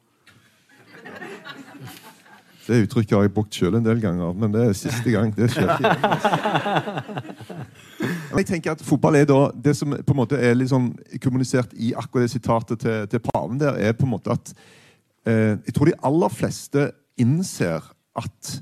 Det 2.69 2.83
uttrykket 2.85 3.15
har 3.17 3.23
jeg 3.25 3.33
brukt 3.33 3.55
sjøl 3.55 3.79
en 3.79 3.85
del 3.85 4.01
ganger, 4.03 4.35
men 4.37 4.53
det 4.53 4.65
er 4.67 4.75
siste 4.77 5.13
gang. 5.15 5.31
Det 5.33 5.47
skjer 5.55 5.71
ikke 5.73 5.93
igjen. 5.95 7.63
Jeg 8.37 8.47
tenker 8.51 8.75
at 8.75 8.83
Fotball 8.85 9.17
er 9.17 9.29
da 9.29 9.39
det 9.55 9.73
som 9.79 9.95
på 9.95 10.15
en 10.15 10.19
måte 10.19 10.37
er 10.37 10.53
litt 10.59 10.71
sånn 10.71 10.91
kommunisert 11.23 11.73
i 11.75 11.95
akkurat 11.97 12.27
det 12.27 12.35
sitatet 12.35 12.83
til, 12.83 13.07
til 13.09 13.23
paven 13.25 13.61
der, 13.63 13.79
er 13.81 13.97
på 13.97 14.05
en 14.05 14.13
måte 14.13 14.35
at 14.35 14.53
eh, 15.25 15.57
Jeg 15.65 15.75
tror 15.75 15.89
de 15.89 15.97
aller 16.11 16.35
fleste 16.35 16.91
innser 17.19 17.89
at 18.19 18.53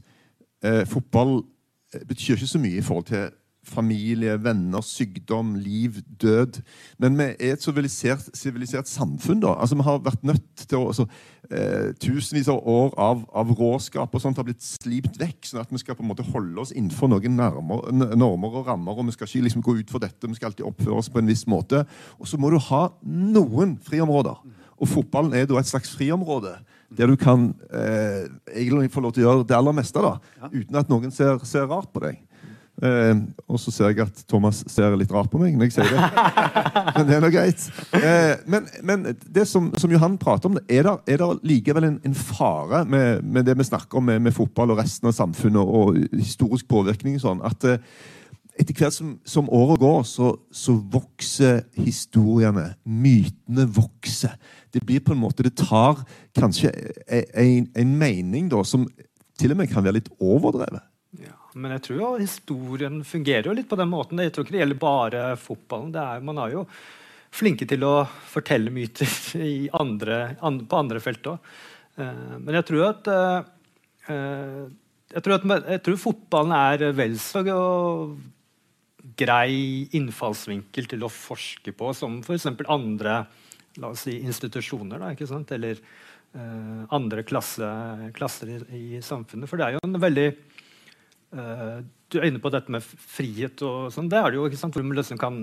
eh, 0.64 0.84
fotball 0.88 1.40
eh, 1.94 2.06
betyr 2.06 2.38
ikke 2.38 2.52
så 2.52 2.62
mye 2.62 2.78
i 2.78 2.86
forhold 2.86 3.10
til 3.10 3.26
familie, 3.66 4.36
venner, 4.42 4.82
sykdom, 4.84 5.54
liv, 5.60 6.00
død. 6.22 6.60
Men 7.02 7.18
vi 7.18 7.28
er 7.34 7.56
et 7.56 7.62
sivilisert, 7.62 8.88
samfunn. 8.88 9.40
da. 9.42 9.54
Altså, 9.60 9.76
Vi 9.76 9.82
har 9.82 9.98
vært 9.98 10.24
nødt 10.24 10.66
til 10.68 10.78
å 10.78 10.86
altså, 10.88 11.06
eh, 11.50 11.92
Tusenvis 12.00 12.48
av 12.48 12.60
år 12.66 12.94
av, 12.96 13.24
av 13.34 13.50
råskap 13.50 14.14
og 14.14 14.20
sånt 14.20 14.36
har 14.36 14.44
blitt 14.44 14.62
slipt 14.62 15.18
vekk, 15.18 15.42
sånn 15.42 15.60
at 15.60 15.70
vi 15.70 15.78
skal 15.78 15.94
på 15.94 16.02
en 16.02 16.10
måte 16.10 16.26
holde 16.32 16.60
oss 16.60 16.72
innenfor 16.72 17.08
noen 17.08 17.36
normer 17.36 18.60
og 18.60 18.66
rammer. 18.66 18.92
og 18.92 19.06
Vi 19.06 19.12
skal 19.12 19.26
ikke 19.26 19.48
liksom 19.48 19.62
gå 19.62 19.78
ut 19.80 19.90
for 19.90 19.98
dette, 19.98 20.28
vi 20.28 20.34
skal 20.34 20.50
alltid 20.50 20.66
oppføre 20.66 20.96
oss 20.96 21.08
på 21.08 21.18
en 21.18 21.26
viss 21.26 21.46
måte. 21.46 21.86
Og 22.20 22.26
så 22.26 22.38
må 22.38 22.50
du 22.50 22.58
ha 22.58 22.88
noen 23.02 23.78
friområder. 23.78 24.36
Og 24.76 24.88
fotballen 24.88 25.34
er 25.34 25.46
da 25.48 25.58
et 25.58 25.68
slags 25.68 25.94
friområde. 25.96 26.58
Der 26.96 27.08
du 27.10 27.16
kan 27.16 27.48
eh, 27.72 28.28
egentlig 28.52 28.92
få 28.92 29.02
lov 29.02 29.12
til 29.16 29.24
å 29.24 29.30
gjøre 29.30 29.46
det 29.48 29.56
aller 29.56 29.74
meste 29.74 30.02
da, 30.02 30.18
uten 30.52 30.76
at 30.78 30.90
noen 30.92 31.10
ser, 31.10 31.40
ser 31.48 31.66
rart 31.66 31.90
på 31.92 32.02
deg. 32.04 32.20
Eh, 32.82 33.14
og 33.48 33.60
så 33.60 33.72
ser 33.72 33.92
jeg 33.94 34.04
at 34.04 34.18
Thomas 34.28 34.58
ser 34.68 34.92
litt 35.00 35.12
rart 35.14 35.30
på 35.32 35.40
meg 35.40 35.54
når 35.56 35.70
jeg 35.70 35.76
sier 35.78 35.94
det. 35.94 36.24
men 36.96 37.06
det 37.08 37.14
er 37.16 37.22
nå 37.24 37.30
greit. 37.32 37.62
Eh, 37.96 38.34
men, 38.52 38.66
men, 38.84 39.06
det 39.24 39.46
som, 39.48 39.70
som, 39.80 39.92
Johan 39.92 40.18
prater 40.20 40.50
om, 40.50 40.58
er 40.68 40.90
det, 41.06 41.30
likevel 41.46 41.88
en, 41.88 42.00
en 42.04 42.18
fare 42.18 42.84
med, 42.84 43.24
med, 43.24 43.46
det 43.48 43.56
vi 43.56 43.68
snakker 43.70 44.00
om 44.00 44.10
med, 44.10 44.20
med, 44.26 44.36
fotball 44.36 44.74
og 44.74 44.82
resten 44.82 45.08
av 45.08 45.16
samfunnet 45.16 45.62
og, 45.62 45.96
og 45.96 46.20
historisk 46.20 46.68
påvirkning? 46.68 47.16
sånn, 47.22 47.40
at 47.46 47.64
eh, 47.64 47.80
etter 48.60 48.76
hvert 48.76 48.94
som, 48.96 49.16
som 49.28 49.48
året 49.52 49.80
går, 49.80 50.04
så, 50.08 50.34
så, 50.52 50.76
vokser 50.92 51.62
historiene. 51.76 52.70
Mytene 52.84 53.66
vokser. 53.68 54.36
Det 54.72 54.84
blir 54.84 55.02
på 55.04 55.14
en 55.16 55.20
måte, 55.20 55.44
det 55.44 55.56
tar 55.60 56.02
kanskje 56.36 56.72
en, 57.08 57.68
en 57.76 57.96
mening 58.00 58.48
da, 58.52 58.62
som 58.68 58.84
til 59.36 59.52
og 59.52 59.60
med 59.60 59.68
kan 59.68 59.84
være 59.84 59.98
litt 59.98 60.12
overdrevet. 60.16 60.85
Men 61.56 61.76
jeg 61.76 61.86
tror 61.86 62.00
jo 62.00 62.12
historien 62.20 63.00
fungerer 63.06 63.48
jo 63.48 63.56
litt 63.56 63.68
på 63.70 63.78
den 63.80 63.90
måten. 63.90 64.20
Jeg 64.20 64.34
tror 64.34 64.46
ikke 64.46 64.56
det 64.56 64.62
gjelder 64.62 64.80
bare 64.82 65.24
fotballen. 65.40 65.94
Er, 65.96 66.24
man 66.24 66.40
er 66.42 66.52
jo 66.52 66.64
flinke 67.36 67.68
til 67.68 67.84
å 67.86 67.94
fortelle 68.28 68.72
myter 68.72 69.08
andre, 69.82 70.36
an, 70.44 70.62
på 70.68 70.80
andre 70.80 71.02
felt 71.04 71.32
òg. 71.32 71.52
Uh, 71.96 72.36
men 72.42 72.58
jeg 72.58 72.68
tror 72.68 72.86
at 72.90 73.08
uh, 73.08 74.68
jeg, 75.14 75.22
tror 75.24 75.38
at 75.38 75.70
jeg 75.72 75.84
tror 75.86 76.00
fotballen 76.00 76.56
er 76.56 76.90
vel 76.96 77.16
så 77.20 77.42
grei 79.16 79.86
innfallsvinkel 79.96 80.88
til 80.90 81.06
å 81.06 81.12
forske 81.12 81.72
på 81.76 81.92
som 81.96 82.18
f.eks. 82.20 82.48
andre 82.68 83.20
la 83.80 83.92
oss 83.92 84.06
si, 84.06 84.18
institusjoner. 84.24 85.00
Da, 85.00 85.12
ikke 85.14 85.28
sant? 85.28 85.52
Eller 85.56 85.80
uh, 85.80 86.84
andre 86.96 87.24
klasse, 87.26 87.68
klasser 88.16 88.52
i, 88.52 88.60
i, 88.76 88.84
samfunnet. 89.04 89.48
For 89.50 89.60
det 89.60 89.66
er 89.66 89.76
jo 89.76 89.84
en 89.86 90.00
veldig 90.02 90.28
Uh, 91.34 91.82
du 92.12 92.18
er 92.20 92.28
inne 92.28 92.42
på 92.42 92.52
dette 92.54 92.72
med 92.72 92.84
frihet. 92.84 93.62
og 93.66 93.92
sånn, 93.94 94.10
Det 94.10 94.18
er 94.18 94.30
det 94.30 94.38
jo, 94.38 94.46
ikke 94.46 94.60
sant? 94.60 94.76
hvor 94.76 94.86
man 94.86 94.98
liksom 94.98 95.18
kan 95.20 95.40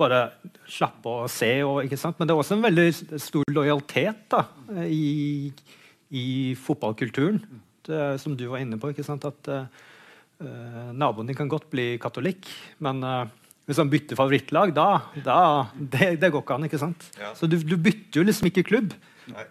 bare 0.00 0.22
slappe 0.68 1.08
og 1.08 1.30
se. 1.32 1.52
Og, 1.64 1.82
ikke 1.86 2.00
sant? 2.00 2.18
Men 2.18 2.28
det 2.28 2.34
er 2.34 2.42
også 2.42 2.58
en 2.58 2.66
veldig 2.66 2.88
stor 3.22 3.54
lojalitet 3.54 4.24
da, 4.32 4.44
i, 4.84 5.52
i 6.10 6.26
fotballkulturen. 6.60 7.40
Det, 7.82 8.02
som 8.22 8.36
du 8.38 8.46
var 8.50 8.62
inne 8.62 8.78
på. 8.78 8.92
ikke 8.92 9.06
sant? 9.06 9.24
At 9.28 9.52
uh, 9.52 10.90
naboen 10.92 11.30
din 11.30 11.38
kan 11.38 11.50
godt 11.50 11.70
bli 11.72 11.96
katolikk, 12.02 12.50
men 12.84 13.02
uh, 13.02 13.24
hvis 13.68 13.78
han 13.78 13.90
bytter 13.90 14.18
favorittlag, 14.18 14.74
da, 14.74 14.88
da 15.22 15.40
det, 15.76 16.16
det, 16.20 16.30
går 16.34 16.42
ikke 16.42 16.58
an. 16.58 16.68
ikke 16.68 16.82
sant? 16.82 17.08
Ja. 17.18 17.32
Så 17.38 17.48
du, 17.50 17.56
du, 17.62 17.76
bytter 17.78 18.20
jo 18.20 18.26
liksom 18.26 18.50
ikke 18.50 18.66
klubb. 18.66 18.94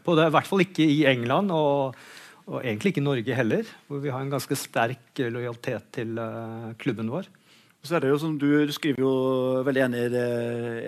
På 0.04 0.18
det, 0.20 0.28
I 0.28 0.34
hvert 0.36 0.50
fall 0.50 0.66
ikke 0.66 0.84
i 0.84 1.06
England. 1.08 1.54
og 1.56 1.96
og 2.52 2.60
egentlig 2.62 2.92
ikke 2.92 3.04
Norge 3.04 3.36
heller, 3.38 3.70
hvor 3.88 4.02
vi 4.04 4.12
har 4.12 4.22
en 4.24 4.34
ganske 4.34 4.56
sterk 4.60 5.22
lojalitet 5.32 5.86
til 5.96 6.20
uh, 6.20 6.74
klubben 6.82 7.08
vår. 7.12 7.30
Så 7.82 7.96
er 7.98 8.04
det 8.04 8.12
jo 8.12 8.20
som 8.22 8.36
Du, 8.38 8.46
skriver 8.76 9.02
jo 9.02 9.14
veldig 9.66 9.82
enig 9.88 10.02
i 10.06 10.12
det 10.14 10.26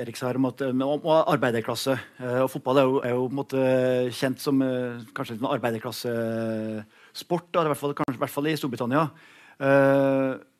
Erik 0.04 0.19
her, 0.21 0.38
om, 0.38 0.45
at, 0.52 0.62
om, 0.67 0.82
om 0.86 1.08
arbeiderklasse. 1.23 1.95
Og 2.43 2.52
Fotball 2.54 2.78
er 2.78 2.86
jo, 2.86 2.99
er 3.02 3.15
jo 3.15 3.23
måte, 3.34 3.58
kjent 4.13 4.38
som 4.43 4.62
kanskje 5.17 5.39
en 5.39 5.49
arbeiderklassesport. 5.56 7.49
I 7.49 7.65
hvert 7.71 7.82
fall, 7.82 7.95
kanskje, 7.97 8.13
i 8.13 8.21
hvert 8.21 8.36
fall 8.36 8.52
i 8.52 8.54
Storbritannia. 8.62 9.08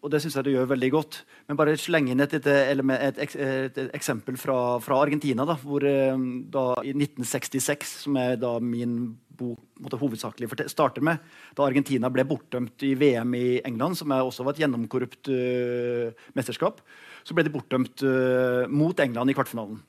Og 0.04 0.12
det 0.12 0.20
syns 0.20 0.36
jeg 0.36 0.48
det 0.50 0.54
gjør 0.58 0.72
veldig 0.74 0.90
godt. 0.92 1.18
Men 1.48 1.58
bare 1.60 1.78
slenge 1.80 2.12
inn 2.12 2.24
et, 2.24 2.34
et, 2.36 2.48
et, 2.52 3.36
et 3.40 3.78
eksempel 3.96 4.36
fra, 4.40 4.78
fra 4.84 5.00
Argentina. 5.00 5.46
Da, 5.48 5.56
hvor 5.64 5.80
da, 5.84 6.64
i 6.84 6.92
1966, 6.92 7.94
som 8.04 8.20
er 8.20 8.36
da 8.42 8.58
min 8.60 8.98
bok 9.34 9.96
hovedsakelig 10.00 10.50
starter 10.72 11.04
med, 11.06 11.24
da 11.58 11.66
Argentina 11.66 12.12
ble 12.14 12.26
bortdømt 12.28 12.84
i 12.86 12.94
VM 13.00 13.34
i 13.38 13.48
England, 13.66 13.98
som 14.00 14.14
også 14.14 14.46
var 14.46 14.56
et 14.56 14.64
gjennomkorrupt 14.64 15.32
uh, 15.32 16.28
mesterskap, 16.38 16.84
så 17.24 17.36
ble 17.36 17.48
de 17.48 17.54
bortdømt 17.54 18.04
uh, 18.06 18.70
mot 18.70 19.00
England 19.04 19.32
i 19.32 19.38
kvartfinalen. 19.38 19.82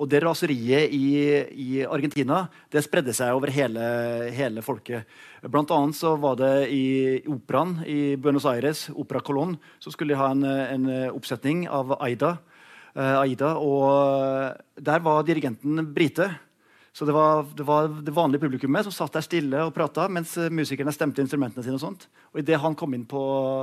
Og 0.00 0.08
det 0.08 0.22
raseriet 0.24 0.92
i, 0.96 1.08
i, 1.52 1.68
Argentina 1.84 2.46
det 2.72 2.80
spredde 2.86 3.12
seg 3.16 3.36
over 3.36 3.52
hele, 3.52 3.82
hele 4.32 4.64
folket. 4.64 5.04
Blant 5.44 5.72
annet 5.76 5.98
så 5.98 6.14
var 6.20 6.38
det 6.40 6.54
i 6.72 6.84
operaen 7.28 7.82
i 7.84 8.16
Buenos 8.16 8.48
Aires, 8.48 8.86
Opera 8.96 9.20
Colón, 9.20 9.58
så 9.78 9.92
skulle 9.92 10.14
de 10.14 10.20
ha 10.20 10.30
en, 10.32 10.44
en 10.44 10.88
oppsetning 11.12 11.66
av 11.68 11.98
Aida. 12.00 12.38
Uh, 12.96 13.20
Aida 13.20 13.52
og 13.60 14.80
der 14.80 15.04
var 15.04 15.26
dirigenten 15.28 15.84
brite. 15.94 16.32
Så 16.92 17.06
det 17.06 17.14
var, 17.14 17.44
det 17.54 17.62
var, 17.62 17.86
det 18.02 18.10
vanlige 18.10 18.42
publikummet 18.42 18.82
som 18.82 18.94
satt 18.94 19.14
der 19.14 19.22
stille 19.22 19.60
og 19.62 19.70
prata 19.74 20.08
mens 20.10 20.32
eh, 20.40 20.50
musikerne 20.50 20.90
stemte 20.94 21.22
instrumentene 21.22 21.62
sine. 21.62 21.76
Og 21.78 21.82
sånt. 21.82 22.08
Og 22.34 22.40
idet 22.42 22.58
han 22.58 22.74
kom 22.78 22.96
inn 22.96 23.04
på 23.08 23.20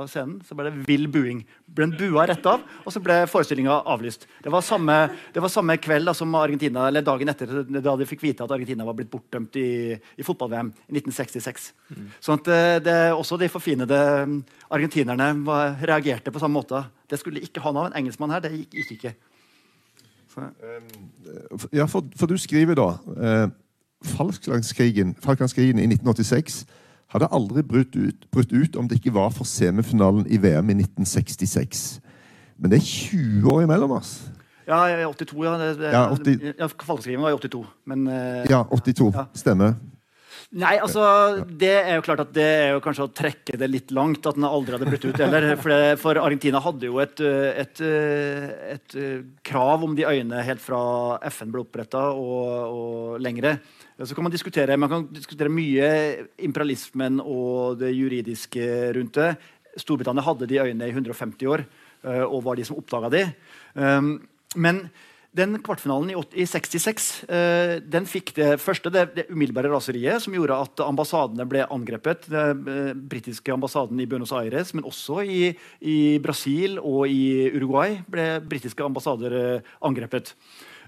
scenen, 0.08 0.38
så 0.48 0.56
ble 0.56 0.70
det 0.70 0.86
vill 0.88 1.04
buing. 1.12 1.42
Ble 1.68 1.90
en 1.90 1.94
bua 1.98 2.24
rett 2.30 2.48
av, 2.48 2.64
og 2.84 2.94
så 2.94 3.02
ble 3.04 3.18
forestillinga 3.28 3.82
avlyst. 3.92 4.24
Det 4.44 4.52
var 4.52 4.64
samme, 4.64 4.96
det 5.34 5.44
var 5.44 5.52
samme 5.52 5.76
kveld 5.76 6.08
da, 6.08 6.16
som 6.16 6.32
Argentina, 6.40 6.86
eller 6.88 7.04
dagen 7.04 7.28
etter 7.28 7.52
da 7.68 7.96
de 8.00 8.08
fikk 8.08 8.24
vite 8.24 8.46
at 8.46 8.56
Argentina 8.56 8.88
var 8.88 8.96
blitt 8.96 9.12
bortdømt 9.12 9.60
i, 9.60 9.68
i 9.92 10.26
fotball-VM 10.26 10.72
i 10.88 10.96
1966. 10.96 11.70
Mm. 11.92 12.10
Sånn 12.24 12.40
at 12.40 12.52
eh, 12.54 12.74
det, 12.88 12.98
også 13.12 13.36
de 13.40 13.52
forfinede 13.52 14.02
mm, 14.24 14.38
argentinerne 14.72 15.34
var, 15.44 15.76
reagerte 15.84 16.32
på 16.32 16.40
samme 16.40 16.62
måte. 16.62 16.86
Det 17.08 17.20
skulle 17.20 17.44
ikke 17.44 17.60
ha 17.64 17.74
noe 17.74 17.86
av 17.86 17.92
en 17.92 18.00
engelskmann 18.00 18.32
her. 18.32 18.44
Det 18.48 18.56
gikk, 18.56 18.80
gikk 18.80 18.96
ikke. 18.96 19.18
Ja, 21.72 21.84
for, 21.84 22.04
for, 22.16 22.26
du 22.26 22.36
skriver 22.38 22.78
da 22.78 22.88
eh, 23.16 23.48
Falklandskrigen, 24.04 25.16
Falklandskrigen 25.20 25.78
i 25.78 25.88
1986 25.88 26.64
hadde 27.12 27.28
aldri 27.32 27.62
brutt 27.64 27.96
ut, 27.96 28.26
brutt 28.32 28.52
ut, 28.52 28.76
om 28.76 28.88
det 28.88 29.00
ikke 29.00 29.14
var 29.16 29.30
for 29.34 29.48
semifinalen 29.48 30.26
i 30.28 30.38
VM 30.42 30.70
i 30.70 30.76
1966. 30.82 32.00
Men 32.58 32.70
det 32.70 32.80
er 32.80 32.84
20 32.84 33.52
år 33.52 33.62
imellom 33.62 33.96
oss. 33.96 34.18
Ja, 34.68 34.84
82. 35.08 35.44
Ja, 35.44 35.58
det, 35.58 35.92
ja, 35.92 36.02
80... 36.12 36.54
ja 36.58 36.66
Falklandskrigen 36.66 37.22
var 37.22 37.30
i 37.30 37.38
82. 37.38 37.64
Men, 37.88 38.06
eh, 38.06 38.44
ja, 38.50 38.64
82. 38.70 39.12
Ja. 39.14 39.24
Stemmer. 39.34 39.78
Nei, 40.56 40.78
altså, 40.80 41.02
det 41.44 41.74
er 41.76 41.98
jo 41.98 42.04
klart 42.06 42.22
at 42.22 42.30
det 42.32 42.44
er 42.48 42.70
jo 42.72 42.80
kanskje 42.80 43.04
å 43.04 43.10
trekke 43.12 43.58
det 43.60 43.66
litt 43.68 43.90
langt 43.92 44.24
at 44.24 44.38
den 44.38 44.46
aldri 44.48 44.78
hadde 44.78 44.86
brutt 44.88 45.04
ut 45.04 45.18
heller. 45.20 45.44
For, 45.60 45.68
det, 45.74 45.98
for 46.00 46.20
Argentina 46.22 46.62
hadde 46.64 46.88
jo 46.88 46.96
et, 47.02 47.20
et, 47.20 47.82
et, 48.72 48.96
krav 49.44 49.84
om 49.84 49.92
de 49.98 50.06
øyene 50.08 50.40
helt 50.46 50.64
fra 50.64 50.80
FN 51.34 51.52
ble 51.52 51.66
oppretta 51.66 52.06
og, 52.16 52.48
og 52.72 53.20
lengre. 53.20 53.58
Så 54.00 54.16
kan 54.16 54.24
man 54.24 54.32
diskutere 54.32 54.78
man 54.80 54.88
kan 54.88 55.04
diskutere 55.12 55.52
mye 55.52 55.90
imperialismen 56.48 57.20
og 57.20 57.76
det 57.82 57.92
juridiske 57.92 58.70
rundt 58.96 59.20
det. 59.20 59.30
Storbritannia 59.76 60.24
hadde 60.24 60.48
de 60.48 60.62
øyene 60.64 60.88
i 60.88 60.96
150 60.96 61.52
år 61.52 61.66
eh, 61.66 62.24
og 62.24 62.40
var 62.48 62.56
de 62.56 62.64
som 62.64 62.80
oppdaga 62.80 63.12
de. 63.12 63.24
Um, 63.76 64.14
men 64.56 64.86
den 65.36 65.58
kvartfinalen 65.60 66.10
i, 66.32 66.46
66 66.48 67.08
eh, 67.28 67.74
den 67.84 68.06
fikk 68.08 68.32
det 68.38 68.48
første 68.62 68.90
det, 68.92 69.04
det, 69.16 69.26
umiddelbare 69.28 69.70
raseriet 69.70 70.24
som 70.24 70.34
gjorde 70.34 70.56
at 70.64 70.82
ambassadene 70.86 71.44
ble 71.48 71.66
angrepet. 71.68 72.28
Den 72.32 72.62
eh, 72.72 72.92
britiske 72.96 73.52
ambassaden 73.52 74.00
i 74.00 74.08
Buenos 74.08 74.32
Aires, 74.32 74.72
men 74.74 74.88
også 74.88 75.20
i, 75.28 75.52
i 75.84 75.98
Brasil 76.24 76.78
og 76.80 77.12
i 77.12 77.50
Uruguay 77.52 77.98
ble 78.08 78.28
britiske 78.48 78.84
ambassader 78.84 79.36
eh, 79.38 79.74
angrepet. 79.84 80.34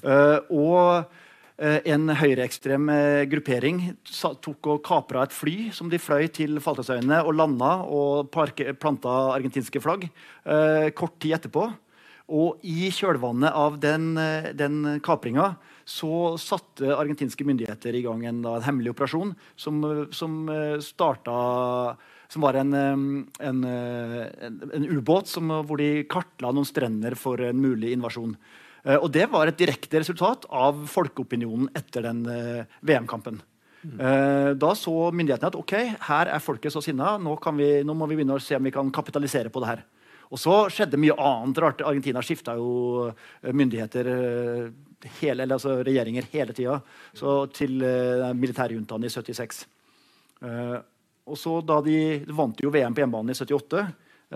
Eh, 0.03 0.39
og 0.51 1.19
en 1.61 2.09
høyreekstrem 2.17 2.87
gruppering 3.29 3.83
tok 4.41 4.69
og 4.73 4.79
kapra 4.81 5.27
et 5.27 5.35
fly 5.37 5.67
som 5.77 5.91
de 5.93 5.99
fløy 6.01 6.25
til 6.33 6.57
Falklandsøyene 6.65 7.19
og 7.21 7.35
landa 7.37 7.75
og 7.85 8.31
planta 8.33 9.13
argentinske 9.35 9.83
flagg 9.85 10.07
kort 10.97 11.19
tid 11.21 11.37
etterpå. 11.37 11.67
Og 12.31 12.63
i 12.63 12.89
kjølvannet 12.95 13.51
av 13.57 13.81
den, 13.83 14.15
eh, 14.19 14.53
den 14.55 15.01
kapringa 15.03 15.57
så 15.89 16.39
satte 16.39 16.95
argentinske 16.95 17.45
myndigheter 17.47 17.97
i 17.99 18.05
gang 18.05 18.23
en, 18.29 18.43
da, 18.45 18.55
en 18.57 18.67
hemmelig 18.69 18.95
operasjon 18.95 19.35
som, 19.59 19.83
som 20.15 20.41
eh, 20.49 20.79
starta 20.85 21.97
som 22.31 22.45
var 22.45 22.61
en, 22.61 22.73
en, 23.43 23.65
en, 23.67 24.85
ubåt 24.87 25.33
hvor 25.35 25.81
de 25.81 26.05
kartla 26.07 26.53
noen 26.55 26.69
strender 26.69 27.17
for 27.19 27.43
en 27.43 27.59
mulig 27.59 27.91
invasjon. 27.97 28.37
Eh, 28.85 28.95
og 28.95 29.11
det 29.11 29.27
var 29.33 29.51
et 29.51 29.59
direkte 29.59 29.99
resultat 29.99 30.47
av 30.47 30.85
folkeopinionen 30.87 31.73
etter 31.75 32.07
den 32.07 32.23
VM-kampen. 32.87 33.43
Mm. 33.81 33.97
Da 34.61 34.75
så 34.77 34.93
myndighetene 35.09 35.49
at 35.49 35.57
ok, 35.57 35.73
her 36.05 36.29
er 36.29 36.43
folket 36.45 36.71
så 36.71 36.83
sinna, 36.85 37.15
nå, 37.17 37.33
nå, 37.33 37.95
må 37.97 38.07
vi 38.07 38.19
begynne 38.19 38.37
å 38.37 38.43
se 38.45 38.59
om 38.59 38.67
vi 38.69 38.75
kan 38.75 38.93
kapitalisere 38.93 39.51
på 39.51 39.63
det 39.65 39.71
her. 39.73 39.83
Og 40.31 40.39
så 40.39 40.55
skjedde 40.71 41.01
mye 41.01 41.17
annet 41.19 41.59
rart. 41.63 41.83
Argentina 41.83 42.23
skifta 42.23 42.55
jo 42.59 43.09
eh, 43.09 43.51
myndigheter 43.51 44.11
eh, 44.13 44.69
hele, 45.21 45.47
altså 45.49 45.81
regjeringer 45.87 46.29
hele 46.33 46.55
tida 46.55 46.79
til 47.57 47.83
uh, 47.83 48.31
i 48.31 49.11
76. 49.11 49.65
Uh, 50.41 50.77
og 51.31 51.39
så 51.39 51.57
da 51.65 51.81
de, 51.85 51.97
vant 52.29 52.61
jo 52.61 52.73
VM 52.73 52.95
på 52.95 53.03
hjemmebane 53.03 53.33
i 53.33 53.39
78, 53.39 53.83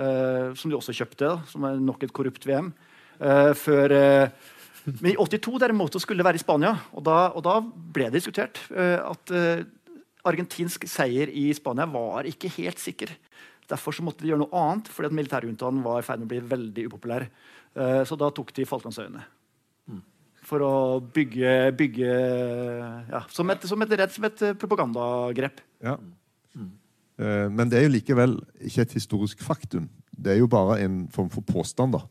uh, 0.00 0.54
som 0.56 0.70
de 0.70 0.78
også 0.78 0.94
kjøpte, 0.96 1.30
som 1.50 1.68
er 1.68 1.80
nok 1.80 2.04
et 2.04 2.12
korrupt 2.12 2.46
VM. 2.46 2.72
før 3.54 3.92
men 4.84 5.12
i 5.12 5.16
82 5.16 5.60
derimot 5.60 5.94
skulle 6.00 6.20
det 6.20 6.26
være 6.26 6.36
i 6.36 6.42
Spania, 6.42 6.74
og 6.92 7.04
da, 7.04 7.30
og 7.32 7.44
da 7.44 7.60
ble 7.62 8.08
det 8.08 8.18
diskutert 8.18 8.58
at 8.74 9.32
argentinsk 10.24 10.84
seier 10.90 11.30
i 11.30 11.46
Spania 11.54 11.86
var 11.86 12.26
ikke 12.28 12.50
helt 12.58 12.82
sikker. 12.82 13.14
Derfor 13.70 13.96
så 13.96 14.04
måtte 14.04 14.24
de 14.24 14.30
gjøre 14.32 14.42
noe 14.42 14.60
annet, 14.60 14.90
fordi 14.92 15.08
at 15.08 15.16
militærjuntaen 15.16 15.80
var 15.84 16.02
i 16.02 16.06
ferd 16.06 16.20
med 16.20 16.28
å 16.28 16.32
bli 16.34 16.40
veldig 16.50 16.84
upopulær. 16.90 17.24
Eh, 17.74 18.02
så 18.04 18.18
da 18.20 18.28
tok 18.34 18.52
de 18.56 18.66
Falklandsøyene. 18.68 19.24
For 20.44 20.60
å 20.60 20.72
bygge, 21.00 21.52
bygge 21.72 22.08
ja, 23.08 23.22
som, 23.32 23.48
et, 23.54 23.62
som, 23.64 23.80
et, 23.80 24.02
som 24.12 24.26
et 24.28 24.42
propagandagrep. 24.60 25.62
Ja. 25.80 25.94
Eh, 27.16 27.46
Men 27.48 27.70
det 27.72 27.78
er 27.78 27.86
jo 27.86 27.94
likevel 27.94 28.36
ikke 28.60 28.84
et 28.84 28.92
historisk 28.98 29.40
faktum. 29.46 29.88
Det 30.12 30.34
er 30.34 30.42
jo 30.42 30.50
bare 30.50 30.82
en 30.84 31.06
form 31.14 31.30
for 31.32 31.40
påstand. 31.48 31.96
da. 31.96 32.04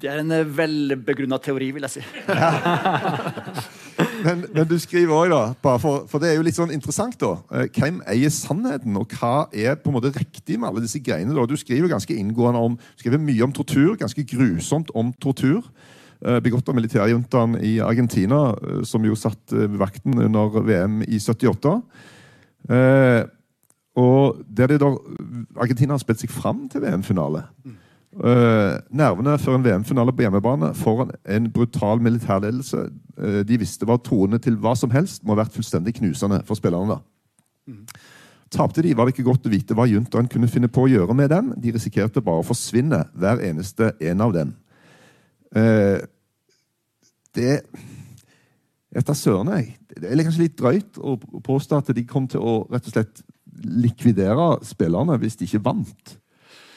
Det 0.00 0.08
er 0.12 0.22
en 0.22 0.32
eh, 0.32 0.48
velbegrunna 0.48 1.38
teori, 1.44 1.70
vil 1.76 1.84
jeg 1.88 1.98
si. 1.98 2.04
Men, 4.24 4.44
men 4.54 4.66
du 4.68 4.78
skriver 4.78 5.12
også, 5.12 5.40
da, 5.62 5.72
for, 5.82 6.06
for 6.10 6.22
det 6.22 6.30
er 6.30 6.38
jo 6.38 6.44
litt 6.46 6.56
sånn 6.56 6.72
interessant, 6.74 7.18
da. 7.20 7.34
eh, 7.52 7.66
Hvem 7.76 7.98
eier 8.08 8.32
sannheten, 8.32 8.96
og 8.96 9.12
hva 9.18 9.46
er 9.52 9.76
på 9.80 9.90
en 9.90 9.96
måte 9.98 10.12
riktig 10.14 10.58
med 10.58 10.70
alle 10.70 10.84
disse 10.84 11.00
greiene? 11.04 11.34
da? 11.36 11.44
Du 11.50 11.56
skriver 11.58 11.90
ganske 11.92 12.16
inngående 12.16 12.62
om, 12.70 12.78
skriver 13.00 13.20
mye 13.22 13.44
om 13.46 13.52
tortur, 13.56 13.94
ganske 14.00 14.24
grusomt 14.32 14.90
om 14.94 15.12
tortur. 15.22 15.62
eh, 16.24 16.40
Begått 16.40 16.68
av 16.68 16.78
militærjuntaen 16.78 17.58
i 17.60 17.76
Argentina, 17.84 18.54
eh, 18.56 18.82
som 18.88 19.04
jo 19.04 19.14
satt 19.18 19.52
vakten 19.76 20.18
under 20.28 20.60
VM 20.64 21.02
i 21.06 21.18
78. 21.20 21.76
Eh, 22.70 23.22
og 23.96 24.40
der 24.52 24.66
det 24.68 24.80
da, 24.82 24.90
Argentina 25.56 25.94
har 25.94 26.02
spilt 26.02 26.20
seg 26.20 26.32
fram 26.32 26.66
til 26.68 26.82
VM-finale. 26.84 27.46
Eh, 28.16 28.74
nervene 28.96 29.34
før 29.36 29.58
en 29.58 29.64
VM-finale 29.64 30.12
på 30.16 30.24
hjemmebane 30.24 30.70
foran 30.78 31.10
en 31.28 31.50
brutal 31.52 32.00
militærledelse 32.00 32.78
uh, 33.20 33.42
de 33.44 33.58
visste 33.60 33.84
var 33.84 34.00
troende 34.00 34.38
til 34.40 34.56
hva 34.56 34.72
som 34.78 34.92
helst, 34.94 35.20
må 35.20 35.34
ha 35.34 35.42
vært 35.42 35.52
fullstendig 35.52 35.98
knusende 35.98 36.40
for 36.48 36.56
spillerne. 36.56 36.96
da. 36.96 37.74
Tapte 38.56 38.80
de, 38.80 38.94
var 38.96 39.04
det 39.04 39.16
ikke 39.16 39.26
godt 39.26 39.50
å 39.50 39.52
vite 39.52 39.76
hva 39.76 39.88
juntaen 39.90 40.30
kunne 40.32 40.48
finne 40.48 40.72
på 40.72 40.86
å 40.86 40.88
gjøre 40.88 41.18
med 41.18 41.28
dem. 41.34 41.52
De 41.60 41.74
risikerte 41.76 42.24
bare 42.24 42.40
å 42.40 42.46
forsvinne, 42.46 43.04
hver 43.12 43.42
eneste 43.44 43.92
en 44.00 44.24
av 44.24 44.32
dem. 44.32 44.56
Uh, 45.52 46.00
det 47.36 47.60
Jeg 48.96 49.04
tar 49.04 49.16
søren, 49.18 49.52
jeg. 49.58 49.74
Det 49.92 50.08
er 50.08 50.24
kanskje 50.24 50.46
litt 50.46 50.56
drøyt 50.56 50.96
å 50.96 51.18
påstå 51.44 51.82
at 51.82 51.92
de 51.92 52.04
kom 52.08 52.24
til 52.32 52.40
å 52.40 52.62
rett 52.72 52.86
og 52.88 52.94
slett 52.94 53.26
likvidere 53.60 54.54
spillerne 54.64 55.18
hvis 55.20 55.36
de 55.36 55.44
ikke 55.44 55.66
vant. 55.66 56.16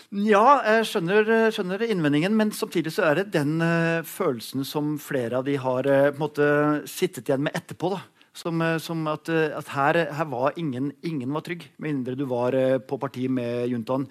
Ja, 0.09 0.63
jeg 0.65 0.87
skjønner, 0.89 1.27
skjønner 1.53 1.83
innvendingen, 1.85 2.33
men 2.33 2.49
samtidig 2.49 2.95
så 2.95 3.03
er 3.11 3.19
det 3.19 3.27
den 3.35 3.59
uh, 3.61 4.01
følelsen 4.01 4.63
som 4.65 4.95
flere 4.97 5.37
av 5.37 5.43
de 5.45 5.53
har 5.61 5.85
uh, 5.85 6.07
på 6.09 6.15
en 6.15 6.23
måte 6.23 6.47
sittet 6.89 7.29
igjen 7.29 7.43
med 7.45 7.53
etterpå. 7.53 7.91
da. 7.93 7.99
Som, 8.39 8.61
eh, 8.63 8.77
som 8.79 9.01
at, 9.09 9.27
at 9.27 9.71
her, 9.73 9.97
her 10.15 10.27
var 10.31 10.55
ingen, 10.55 10.93
ingen 11.03 11.33
var 11.33 11.43
trygg, 11.43 11.65
med 11.77 11.89
mindre 11.89 12.15
du 12.15 12.23
var 12.29 12.55
på 12.87 12.99
parti 13.01 13.25
med 13.27 13.65
juntaen. 13.67 14.05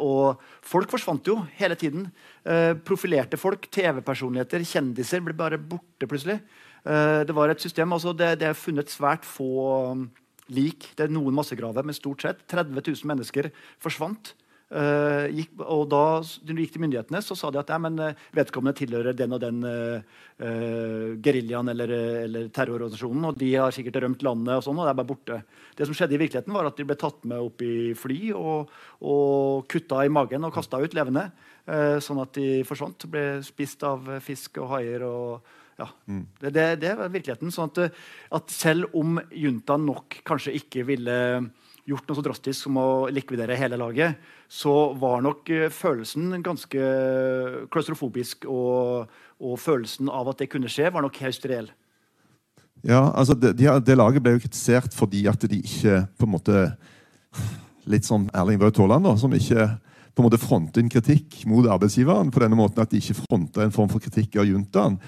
Og 0.00 0.38
folk 0.64 0.88
forsvant 0.88 1.28
jo 1.28 1.34
hele 1.58 1.76
tiden. 1.76 2.06
Profilerte 2.88 3.36
folk, 3.36 3.66
TV-personligheter, 3.74 4.64
kjendiser 4.64 5.20
ble 5.26 5.36
bare 5.36 5.60
borte 5.60 6.08
plutselig. 6.08 6.38
Det 6.86 7.36
var 7.36 7.52
et 7.52 7.60
system, 7.60 7.92
altså 7.92 8.14
det, 8.16 8.38
det 8.40 8.48
er 8.48 8.56
funnet 8.56 8.88
svært 8.88 9.28
få 9.28 9.50
um, 9.90 10.08
lik. 10.48 10.88
Det 10.96 11.10
er 11.10 11.12
noen 11.12 11.36
massegraver, 11.36 11.84
men 11.84 11.98
stort 11.98 12.24
sett 12.24 12.46
30 12.48 12.80
000 12.80 13.12
mennesker 13.12 13.50
forsvant. 13.82 14.32
Eh, 14.68 15.26
gikk, 15.32 15.54
og 15.64 15.86
da 15.88 16.20
de 16.44 16.56
gikk 16.60 16.74
til 16.74 16.82
myndighetene, 16.82 17.22
så 17.24 17.32
sa 17.38 17.48
de 17.48 17.56
at 17.56 17.70
ja, 17.72 17.78
men, 17.80 17.94
eh, 18.04 18.18
vedkommende 18.36 18.76
tilhører 18.76 19.16
den 19.16 19.32
og 19.32 19.40
den 19.40 19.62
uh, 19.64 21.14
geriljaen 21.24 21.70
eller, 21.72 21.92
eller 22.26 22.50
terrororganisasjonen, 22.52 23.30
og 23.30 23.38
de 23.40 23.48
har 23.54 23.72
sikkert 23.72 23.96
rømt 24.04 24.24
landet, 24.26 24.58
og 24.58 24.66
sånn, 24.66 24.76
og 24.76 24.84
det 24.84 24.92
er 24.92 24.98
bare 24.98 25.08
borte. 25.08 25.38
Det 25.78 25.88
som 25.88 25.96
skjedde 25.96 26.18
i 26.18 26.20
virkeligheten, 26.20 26.52
var 26.52 26.68
at 26.68 26.76
de 26.76 26.84
ble 26.84 26.98
tatt 27.00 27.24
med 27.24 27.40
opp 27.40 27.64
i 27.64 27.94
fly 27.96 28.18
og, 28.36 28.74
og 29.08 29.64
kutta 29.72 30.02
i 30.04 30.12
magen 30.12 30.44
og 30.44 30.52
kasta 30.52 30.82
ut 30.84 30.96
levende. 30.98 31.30
Uh, 31.64 31.96
sånn 32.04 32.20
at 32.20 32.36
de 32.36 32.60
forsvant. 32.68 33.08
Ble 33.08 33.24
spist 33.46 33.86
av 33.88 34.04
fisk 34.24 34.60
og 34.60 34.74
haier. 34.74 35.06
og 35.08 35.56
ja, 35.80 35.88
det, 36.42 36.52
det, 36.52 36.68
det 36.82 36.92
var 36.98 37.08
virkeligheten. 37.14 37.54
sånn 37.54 37.72
at, 37.72 37.96
at 38.36 38.52
selv 38.52 38.92
om 38.98 39.16
juntaen 39.32 39.88
nok 39.88 40.20
kanskje 40.28 40.58
ikke 40.60 40.84
ville 40.90 41.18
gjort 41.88 42.08
noe 42.08 42.18
så 42.18 42.24
drastisk 42.24 42.66
som 42.66 42.78
å 42.80 42.88
likvidere 43.12 43.56
hele 43.58 43.78
laget, 43.80 44.18
så 44.48 44.92
var 44.98 45.22
nok 45.24 45.48
eh, 45.54 45.68
følelsen 45.72 46.36
ganske 46.44 46.90
klaustrofobisk. 47.72 48.48
Og, 48.50 49.08
og 49.38 49.60
følelsen 49.62 50.10
av 50.12 50.32
at 50.32 50.42
det 50.42 50.50
kunne 50.52 50.70
skje, 50.72 50.90
var 50.92 51.04
nok 51.04 51.20
høyst 51.24 51.46
reell. 51.48 51.70
Ja, 52.86 53.08
altså 53.10 53.34
det, 53.34 53.56
de, 53.58 53.66
det 53.82 53.98
laget 53.98 54.22
ble 54.22 54.36
jo 54.36 54.44
kritisert 54.44 54.94
fordi 54.94 55.24
at 55.30 55.42
de 55.50 55.58
ikke 55.64 56.04
på 56.18 56.28
en 56.28 56.34
måte 56.36 56.68
Litt 57.88 58.04
som 58.04 58.26
Erling 58.36 58.58
Braut 58.60 58.76
Haaland, 58.76 59.06
som 59.16 59.32
ikke 59.32 59.64
på 60.12 60.20
en 60.20 60.26
måte 60.26 60.40
fronter 60.42 60.82
en 60.82 60.90
kritikk 60.92 61.38
mot 61.48 61.64
arbeidsgiveren 61.70 62.28
på 62.34 62.42
denne 62.42 62.58
måten 62.58 62.82
at 62.82 62.90
de 62.92 63.00
ikke 63.00 63.16
fronter 63.22 63.64
en 63.64 63.72
form 63.72 63.88
for 63.88 64.02
kritikk 64.02 64.36
av 64.36 64.48
juntaen. 64.48 64.98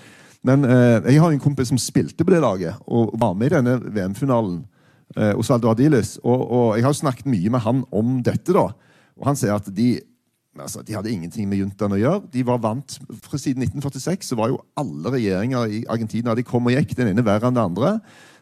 Men 0.46 0.64
eh, 0.64 1.10
jeg 1.10 1.20
har 1.20 1.34
en 1.34 1.42
kompis 1.42 1.68
som 1.68 1.80
spilte 1.80 2.24
på 2.24 2.32
det 2.32 2.40
laget 2.40 2.78
og 2.88 3.12
var 3.20 3.34
med 3.36 3.50
i 3.50 3.54
denne 3.58 3.74
VM-finalen. 3.84 4.62
Eh, 5.18 5.34
Osvaldo 5.34 5.70
Ardiles. 5.70 6.18
Og, 6.22 6.44
og 6.50 6.76
jeg 6.78 6.86
har 6.86 6.94
snakket 6.94 7.26
mye 7.30 7.50
med 7.50 7.64
han 7.64 7.82
om 7.90 8.20
dette. 8.22 8.54
da, 8.54 8.68
og 9.18 9.26
Han 9.26 9.38
sier 9.38 9.56
at 9.56 9.66
de, 9.74 9.98
altså, 10.58 10.84
de 10.86 10.94
hadde 10.94 11.10
ingenting 11.10 11.48
med 11.50 11.58
juntaen 11.58 11.96
å 11.96 11.98
gjøre. 11.98 12.28
De 12.30 12.44
var 12.46 12.60
vant, 12.62 12.98
fra 13.24 13.40
Siden 13.40 13.64
1946 13.66 14.30
så 14.30 14.38
var 14.38 14.52
jo 14.52 14.60
alle 14.78 15.14
regjeringer 15.16 15.78
i 15.80 15.84
Argentina 15.90 16.36
de 16.38 16.46
kom 16.46 16.70
og 16.70 16.76
gikk, 16.76 16.94
den 16.98 17.10
ene 17.10 17.26
verre 17.26 17.50
enn 17.50 17.58
den 17.58 17.72
andre. 17.72 17.96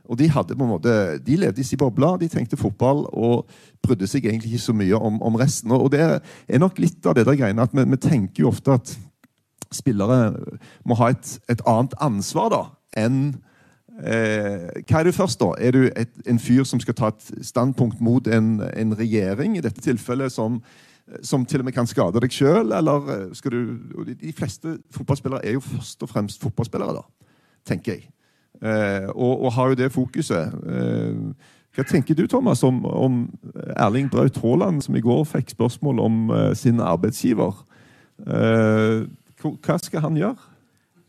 Og 0.08 0.16
de, 0.20 0.28
hadde 0.32 0.56
på 0.56 0.64
en 0.64 0.72
måte, 0.72 0.92
de 1.24 1.40
levde 1.40 1.60
i 1.60 1.66
sin 1.68 1.80
boble, 1.80 2.14
de 2.20 2.30
tenkte 2.32 2.56
fotball 2.56 3.02
og 3.12 3.48
brydde 3.84 4.08
seg 4.08 4.28
egentlig 4.28 4.54
ikke 4.54 4.68
så 4.68 4.76
mye 4.76 5.00
om, 5.08 5.18
om 5.24 5.36
resten. 5.40 5.72
Og 5.72 5.90
det 5.92 6.04
er 6.04 6.60
nok 6.60 6.80
litt 6.80 7.04
av 7.08 7.16
det 7.16 7.26
der 7.28 7.36
greiene 7.36 7.64
at 7.64 7.76
vi, 7.76 7.84
vi 7.84 8.00
tenker 8.00 8.44
jo 8.44 8.52
ofte 8.52 8.76
at 8.76 8.94
spillere 9.72 10.32
må 10.88 10.96
ha 11.00 11.10
et, 11.12 11.34
et 11.52 11.60
annet 11.68 11.96
ansvar 12.00 12.48
da, 12.52 12.62
enn 12.96 13.36
eh, 13.98 14.82
Hva 14.88 15.00
er 15.00 15.08
du 15.08 15.12
først, 15.12 15.40
da? 15.40 15.52
Er 15.58 15.74
du 15.76 15.86
et, 15.88 16.12
en 16.26 16.38
fyr 16.38 16.64
som 16.68 16.80
skal 16.80 16.96
ta 16.98 17.12
et 17.12 17.30
standpunkt 17.46 18.00
mot 18.00 18.26
en, 18.26 18.58
en 18.62 18.94
regjering, 18.98 19.56
i 19.56 19.64
dette 19.64 19.82
tilfellet 19.84 20.32
som, 20.32 20.60
som 21.22 21.46
til 21.46 21.62
og 21.62 21.68
med 21.68 21.76
kan 21.76 21.88
skade 21.88 22.20
deg 22.22 22.34
sjøl? 22.34 22.72
Eller 22.72 23.12
eh, 23.14 23.26
skal 23.38 23.54
du 23.54 24.04
de, 24.12 24.32
fleste 24.36 24.78
fotballspillere 24.94 25.44
er 25.44 25.58
jo 25.58 25.64
først 25.64 26.02
og 26.02 26.12
fremst 26.14 26.42
fotballspillere, 26.42 26.98
da, 27.00 27.30
tenker 27.68 27.96
jeg. 27.98 28.10
Eh, 28.62 29.08
og, 29.14 29.44
og 29.44 29.52
har 29.54 29.72
jo 29.72 29.80
det 29.82 29.92
fokuset. 29.94 30.58
Eh, 30.66 31.54
hva 31.78 31.84
tenker 31.86 32.16
du, 32.18 32.24
Thomas, 32.26 32.64
om, 32.66 32.80
om 32.84 33.20
Erling 33.76 34.08
Braut 34.10 34.38
Haaland, 34.42 34.82
som 34.82 34.96
i 34.98 35.02
går 35.04 35.22
fikk 35.28 35.52
spørsmål 35.52 36.00
om 36.02 36.30
eh, 36.34 36.52
sin 36.58 36.80
arbeidsgiver? 36.82 37.54
Eh, 38.26 39.04
hva 39.38 39.76
skal 39.78 40.02
han 40.02 40.18
gjøre? 40.18 40.48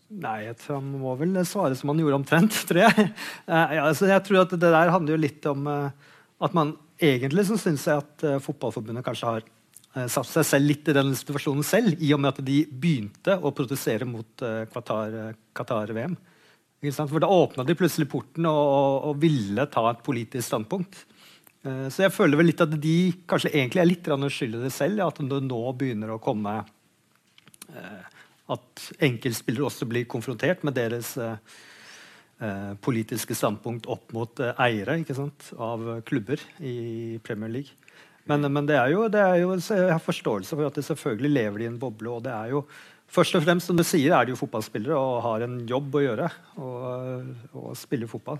Nei, 0.09 0.47
jeg 0.47 0.57
tror 0.57 0.79
han 0.79 0.93
må 0.97 1.11
vel 1.19 1.37
svare 1.45 1.75
som 1.77 1.91
han 1.91 1.99
gjorde 2.01 2.17
omtrent, 2.17 2.55
tror 2.69 2.81
jeg. 2.87 3.09
Eh, 3.45 3.75
ja, 3.77 3.85
altså, 3.85 4.07
jeg 4.09 4.25
tror 4.25 4.41
at 4.41 4.55
Det 4.55 4.71
der 4.73 4.93
handler 4.93 5.15
jo 5.15 5.21
litt 5.21 5.45
om 5.49 5.69
eh, 5.69 6.15
at 6.41 6.55
man 6.57 6.73
egentlig 6.99 7.45
så 7.49 7.59
syns 7.61 7.85
jeg 7.85 8.01
at 8.01 8.25
eh, 8.25 8.41
Fotballforbundet 8.43 9.05
kanskje 9.05 9.35
har 9.35 9.47
satt 9.89 10.27
seg 10.29 10.45
selv 10.45 10.69
litt 10.69 10.89
i 10.91 10.93
den 10.93 11.15
situasjonen 11.17 11.65
selv, 11.65 11.95
i 11.97 12.11
og 12.13 12.19
med 12.21 12.29
at 12.29 12.43
de 12.45 12.59
begynte 12.69 13.33
å 13.41 13.49
protestere 13.57 14.05
mot 14.05 14.43
Qatar, 14.69 15.15
Qatar-VM. 15.57 16.13
For 16.99 17.23
Da 17.23 17.29
åpna 17.33 17.65
de 17.65 17.75
plutselig 17.75 18.05
porten 18.11 18.45
og, 18.45 18.59
og, 18.59 19.07
og 19.09 19.17
ville 19.23 19.65
ta 19.73 19.87
et 19.89 20.03
politisk 20.05 20.45
standpunkt. 20.45 21.01
Så 21.65 22.05
jeg 22.05 22.13
føler 22.13 22.37
vel 22.37 22.51
litt 22.51 22.61
at 22.63 22.77
de 22.77 22.95
kanskje 23.27 23.49
egentlig 23.49 23.81
er 23.81 23.89
litt 23.89 24.11
skyld 24.37 24.59
i 24.59 24.63
det 24.67 24.71
selv, 24.77 25.01
at 25.09 25.23
det 25.33 25.41
nå 25.49 25.63
begynner 25.81 26.13
å 26.13 26.21
komme 26.21 26.53
eh, 27.73 28.18
at 28.49 28.85
enkeltspillere 29.05 29.67
også 29.67 29.87
blir 29.89 30.07
konfrontert 30.09 30.63
med 30.67 30.77
deres 30.77 31.15
eh, 31.21 31.35
eh, 32.41 32.71
politiske 32.81 33.37
standpunkt 33.37 33.89
opp 33.91 34.13
mot 34.15 34.41
eh, 34.43 34.55
eiere 34.65 34.99
av 35.57 35.89
eh, 35.95 36.01
klubber 36.07 36.41
i 36.59 37.19
Premier 37.23 37.53
League. 37.59 37.75
Men, 38.29 38.45
men 38.53 38.69
det 38.69 38.77
er 38.77 38.93
jo, 38.93 39.07
det 39.09 39.21
er 39.21 39.41
jo, 39.41 39.53
jeg 39.57 39.91
har 39.91 40.01
forståelse 40.03 40.57
for 40.57 40.69
at 40.69 40.77
de 40.77 40.85
selvfølgelig 40.85 41.31
lever 41.33 41.63
i 41.63 41.69
en 41.69 41.79
boble. 41.81 42.09
og 42.17 42.25
det 42.27 42.33
er 42.35 42.55
jo 42.55 42.65
Først 43.09 43.33
og 43.33 43.41
fremst 43.41 43.65
som 43.65 43.73
du 43.73 43.81
sier, 43.81 44.13
er 44.13 44.27
de 44.27 44.35
jo 44.35 44.37
fotballspillere 44.37 44.93
og 44.93 45.23
har 45.25 45.41
en 45.41 45.55
jobb 45.65 45.95
å 45.97 46.01
gjøre. 46.03 46.27
Og, 46.61 47.31
og 47.57 47.71
spille 47.73 48.05
fotball. 48.05 48.37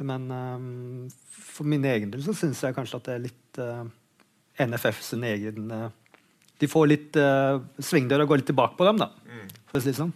Men 0.00 0.30
um, 0.32 1.10
for 1.28 1.68
min 1.68 1.84
egen 1.84 2.14
del 2.14 2.22
så 2.24 2.32
syns 2.32 2.62
jeg 2.64 2.72
kanskje 2.72 3.02
at 3.02 3.04
det 3.04 3.16
er 3.18 3.24
litt 3.26 3.60
uh, 3.60 3.82
NFF 4.64 5.02
sin 5.02 5.24
egen 5.28 5.70
eh, 5.70 5.90
De 6.58 6.68
får 6.70 6.88
litt 6.90 7.18
uh, 7.20 7.60
svingdør 7.78 8.24
og 8.24 8.32
går 8.32 8.42
litt 8.42 8.50
tilbake 8.50 8.78
på 8.78 8.88
dem, 8.88 9.04
da. 9.04 9.12
For 9.70 9.80
å 9.80 9.84
si 9.84 9.92
det 9.92 10.00
sånn. 10.00 10.14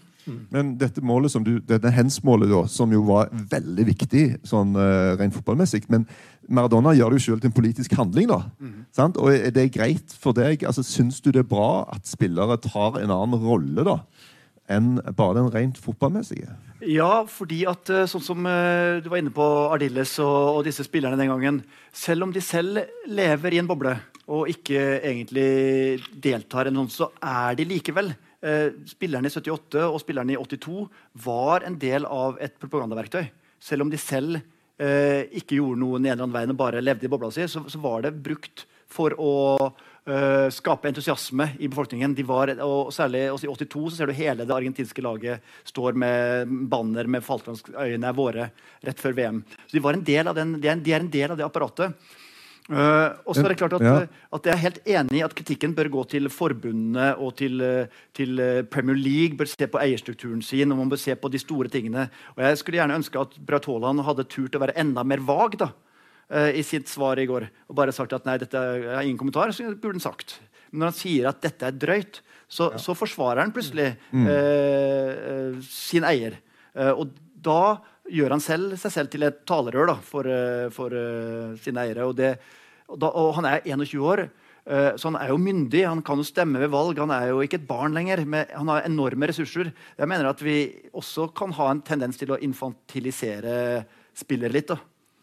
Men 0.55 0.76
dette 0.78 1.03
målet 1.03 1.32
som 1.32 1.43
du, 1.43 1.57
dette 1.66 1.90
hens-målet, 1.90 2.51
da, 2.53 2.61
som 2.70 2.93
jo 2.95 3.01
var 3.09 3.30
veldig 3.51 3.86
viktig 3.88 4.24
sånn 4.47 4.76
uh, 4.78 5.16
rent 5.18 5.34
fotballmessig 5.34 5.88
Men 5.90 6.05
Maradona 6.47 6.93
gjør 6.95 7.11
det 7.11 7.18
jo 7.18 7.24
selv 7.24 7.43
til 7.43 7.51
en 7.51 7.57
politisk 7.57 7.95
handling. 7.99 8.30
da, 8.30 8.40
sant? 8.95 9.18
Og 9.18 9.32
Er 9.34 9.51
det 9.55 9.72
greit 9.74 10.14
for 10.14 10.36
deg? 10.36 10.62
altså 10.68 10.84
Syns 10.86 11.20
du 11.22 11.32
det 11.32 11.43
er 11.43 11.51
bra 11.51 11.88
at 11.90 12.07
spillere 12.07 12.59
tar 12.62 13.01
en 13.03 13.11
annen 13.11 13.43
rolle 13.43 13.86
da, 13.86 13.99
enn 14.73 14.97
bare 15.16 15.39
den 15.39 15.51
rent 15.53 15.81
fotballmessige? 15.81 16.55
Ja, 16.89 17.23
fordi 17.31 17.61
at 17.70 17.91
eh, 17.95 18.09
sånn 18.11 18.25
som 18.25 18.47
eh, 18.49 18.99
du 19.03 19.07
var 19.12 19.20
inne 19.20 19.33
på 19.35 19.45
Ardilles 19.70 20.16
og, 20.23 20.59
og 20.59 20.64
disse 20.66 20.83
spillerne 20.87 21.18
den 21.20 21.31
gangen 21.31 21.61
Selv 21.95 22.27
om 22.27 22.33
de 22.35 22.43
selv 22.43 22.81
lever 23.07 23.55
i 23.55 23.61
en 23.62 23.68
boble 23.70 23.95
og 24.33 24.49
ikke 24.49 24.81
egentlig 25.03 26.01
deltar, 26.23 26.68
eller 26.68 26.77
noe, 26.77 26.91
så 26.91 27.09
er 27.18 27.57
de 27.59 27.66
likevel 27.68 28.11
eh, 28.11 28.75
Spillerne 28.89 29.29
i 29.29 29.35
78 29.35 29.85
og 29.85 30.01
spillerne 30.03 30.35
i 30.35 30.41
82 30.41 30.87
var 31.27 31.66
en 31.68 31.79
del 31.79 32.07
av 32.09 32.39
et 32.43 32.55
propagandaverktøy. 32.62 33.27
Selv 33.62 33.87
om 33.87 33.93
de 33.93 34.01
selv 34.01 34.43
ikke 34.83 35.61
gjorde 35.61 35.79
noe 35.79 36.14
og 36.25 36.57
bare 36.59 36.81
levde 36.83 37.07
i 37.07 37.11
bobla 37.12 37.29
si, 37.31 37.45
så, 37.47 37.61
så 37.70 37.79
var 37.79 38.01
det 38.03 38.16
brukt 38.25 38.64
for 38.91 39.14
å 39.14 39.35
uh, 40.09 40.48
skape 40.53 40.88
entusiasme 40.90 41.48
i 41.59 41.68
befolkningen. 41.68 42.14
De 42.14 42.24
var, 42.26 42.55
og 42.64 42.92
særlig 42.94 43.26
også 43.32 43.48
I 43.48 43.53
82 43.53 43.84
så 43.90 44.00
ser 44.00 44.11
du 44.11 44.16
hele 44.16 44.46
det 44.48 44.57
argentinske 44.57 45.05
laget 45.05 45.55
står 45.68 45.98
med 45.98 46.57
banner 46.72 47.11
med 47.11 47.24
Falklandsøyene 47.26 48.11
er 48.11 48.18
våre 48.18 48.50
rett 48.82 49.00
før 49.00 49.16
VM. 49.18 49.44
Så 49.66 49.76
de, 49.76 49.84
var 49.84 49.98
en 49.98 50.05
del 50.07 50.28
av 50.28 50.38
den, 50.38 50.59
de, 50.61 50.68
er, 50.68 51.00
en 51.00 51.12
del 51.12 51.30
av 51.30 51.40
det 51.40 51.46
apparatet. 51.46 51.94
Uh, 52.70 53.11
og 53.26 53.34
så 53.34 53.42
er 53.42 53.50
det 53.50 53.59
klart 53.59 53.74
at, 53.74 53.82
Ja. 53.82 54.07
at 54.32 54.44
Jeg 54.46 54.53
er 54.53 54.62
helt 54.62 54.86
enig 54.86 55.18
i 55.18 55.24
at 55.24 55.34
kritikken 55.34 55.74
bør 55.74 55.90
gå 55.90 56.09
til 56.09 56.28
forbundene 56.30 57.18
og 57.18 57.34
til, 57.36 57.61
eh, 57.61 57.86
til 58.14 58.38
eh, 58.38 58.62
Premier 58.62 58.94
League. 58.94 59.36
Bør 59.36 59.50
se 59.50 59.66
på 59.66 59.80
eierstrukturen 59.82 60.42
sin 60.42 60.70
og 60.70 60.78
man 60.78 60.88
bør 60.88 60.98
se 60.98 61.14
på 61.14 61.30
de 61.30 61.38
store 61.38 61.68
tingene. 61.68 62.09
Og 62.36 62.42
Jeg 62.42 62.59
skulle 62.59 62.78
gjerne 62.78 62.94
ønske 62.94 63.20
at 63.20 63.34
Braut 63.44 63.66
Haaland 63.66 64.00
hadde 64.07 64.28
turt 64.28 64.55
å 64.55 64.61
være 64.61 64.76
enda 64.76 65.03
mer 65.03 65.18
vag 65.18 65.59
da, 65.59 65.66
eh, 65.66 65.91
i 66.33 66.62
sitt 66.64 66.89
svar 66.89 67.20
i 67.20 67.26
går. 67.28 67.45
Og 67.68 67.76
bare 67.76 67.93
sagt 67.93 68.14
at 68.16 68.24
nei, 68.24 68.39
dette 68.41 68.57
er 68.57 68.87
har 68.95 69.05
ingen 69.05 69.18
kommentar. 69.20 69.53
Så 69.53 69.66
burde 69.74 69.99
han 69.99 70.05
sagt. 70.05 70.39
Men 70.70 70.87
når 70.87 70.93
han 70.93 70.97
sier 70.97 71.28
at 71.28 71.43
dette 71.45 71.68
er 71.68 71.76
drøyt, 71.76 72.22
så, 72.53 72.70
så 72.80 72.95
forsvarer 72.97 73.43
han 73.45 73.53
plutselig 73.53 73.91
eh, 73.93 74.28
eh, 74.33 75.59
sin 75.64 76.05
eier. 76.09 76.39
Eh, 76.72 76.93
og 76.93 77.12
da 77.43 77.78
gjør 78.12 78.37
han 78.37 78.45
selv, 78.45 78.76
seg 78.80 78.95
selv 78.95 79.12
til 79.12 79.26
et 79.26 79.43
talerør 79.49 79.93
da, 79.93 79.97
for, 80.05 80.28
eh, 80.28 80.68
for 80.74 80.93
uh, 80.93 81.57
sine 81.62 81.85
eiere. 81.87 82.07
Og, 82.09 82.16
det, 82.18 82.35
og, 82.89 82.97
da, 83.01 83.12
og 83.18 83.33
han 83.39 83.49
er 83.49 83.68
21 83.68 84.05
år, 84.05 84.24
eh, 84.66 84.91
så 84.97 85.11
han 85.11 85.18
er 85.20 85.33
jo 85.33 85.41
myndig. 85.41 85.85
Han 85.89 86.05
kan 86.07 86.20
jo 86.20 86.28
stemme 86.28 86.61
ved 86.62 86.72
valg. 86.72 87.01
Han 87.01 87.14
er 87.14 87.30
jo 87.30 87.41
ikke 87.45 87.61
et 87.62 87.68
barn 87.68 87.97
lenger. 87.97 88.24
Men 88.24 88.53
han 88.53 88.72
har 88.72 88.89
enorme 88.89 89.30
ressurser. 89.30 89.72
Jeg 89.99 90.11
mener 90.11 90.28
at 90.30 90.45
vi 90.45 90.59
også 90.93 91.30
kan 91.37 91.55
ha 91.57 91.70
en 91.72 91.85
tendens 91.87 92.20
til 92.20 92.35
å 92.35 92.41
infantilisere 92.43 93.85
spillere 94.18 94.57
litt. 94.57 94.72
da. 94.72 94.80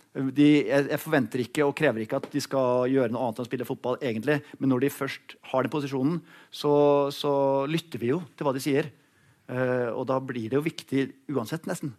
De, 0.10 0.46
jeg, 0.66 0.88
jeg 0.90 1.00
forventer 1.00 1.44
ikke 1.44 1.66
og 1.68 1.76
krever 1.78 2.02
ikke 2.02 2.18
at 2.18 2.30
de 2.34 2.42
skal 2.42 2.90
gjøre 2.90 3.14
noe 3.14 3.28
annet 3.28 3.40
enn 3.40 3.46
å 3.46 3.50
spille 3.50 3.68
fotball. 3.68 4.00
egentlig, 4.02 4.40
Men 4.58 4.74
når 4.74 4.86
de 4.86 4.94
først 4.94 5.36
har 5.52 5.66
den 5.66 5.74
posisjonen, 5.74 6.18
så, 6.50 6.74
så 7.14 7.32
lytter 7.70 8.02
vi 8.02 8.10
jo 8.16 8.24
til 8.36 8.48
hva 8.48 8.56
de 8.56 8.64
sier. 8.64 8.90
Uh, 9.50 9.90
og 9.98 10.06
da 10.10 10.20
blir 10.22 10.50
det 10.50 10.58
jo 10.58 10.66
viktig 10.66 11.08
uansett, 11.34 11.66
nesten. 11.70 11.94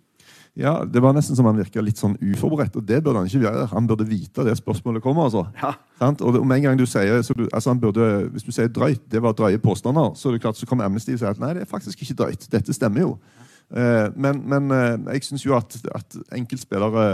Ja, 0.59 0.85
Det 0.85 1.03
var 1.03 1.15
nesten 1.15 1.37
som 1.39 1.47
han 1.47 1.59
virka 1.59 1.83
litt 1.83 1.99
sånn 2.01 2.17
uforberedt, 2.19 2.75
og 2.79 2.87
det 2.87 2.99
burde 3.03 3.23
han 3.23 3.29
ikke 3.31 3.45
gjøre. 3.45 3.67
Han 3.71 3.87
burde 3.87 4.07
vite 4.09 4.45
det 4.47 4.57
spørsmålet 4.59 5.03
kommer. 5.03 5.29
altså. 5.29 5.47
Ja. 5.63 5.75
Og 6.11 6.41
om 6.41 6.53
en 6.53 6.63
gang 6.63 6.79
du 6.79 6.87
sier, 6.91 7.23
så 7.23 7.35
du, 7.35 7.47
altså 7.53 7.71
han 7.71 7.81
burde, 7.81 8.31
Hvis 8.35 8.47
du 8.47 8.51
sier 8.53 8.69
drøyt, 8.69 9.03
det 9.11 9.23
var 9.23 9.33
drøye 9.39 9.59
påstander, 9.63 10.15
så 10.15 10.29
er 10.29 10.33
det 10.33 10.43
klart 10.43 10.59
så 10.59 10.67
kommer 10.67 10.85
Amnesty 10.85 11.15
og 11.15 11.23
sier 11.23 11.31
at 11.31 11.43
nei, 11.43 11.55
det 11.55 11.63
er 11.63 11.71
faktisk 11.71 12.03
ikke 12.03 12.19
drøyt. 12.25 12.49
Dette 12.51 12.75
stemmer 12.75 13.01
jo. 13.07 13.13
Eh, 13.15 13.50
men, 13.71 14.41
men 14.51 14.71
eh, 14.75 15.15
jeg 15.15 15.29
syns 15.29 15.45
jo 15.47 15.55
at, 15.55 15.77
at 15.95 16.17
enkeltspillere 16.35 17.05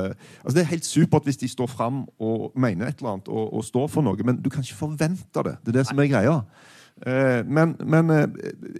altså 0.44 0.54
Det 0.54 0.62
er 0.62 0.70
helt 0.70 0.88
supert 0.88 1.26
hvis 1.28 1.36
de 1.36 1.48
står 1.48 1.68
fram 1.68 2.06
og 2.18 2.52
mener 2.56 2.88
et 2.88 3.02
eller 3.02 3.16
annet 3.16 3.28
og, 3.28 3.52
og 3.54 3.64
står 3.64 3.90
for 3.92 4.06
noe, 4.06 4.24
men 4.24 4.40
du 4.40 4.48
kan 4.50 4.64
ikke 4.64 4.78
forvente 4.78 5.44
det. 5.44 5.56
Det 5.60 5.74
er 5.74 5.78
det 5.80 5.86
som 5.90 6.00
er 6.00 6.08
greia. 6.08 6.38
Eh, 7.04 7.42
men 7.44 7.76
men 7.84 8.10
eh, 8.10 8.28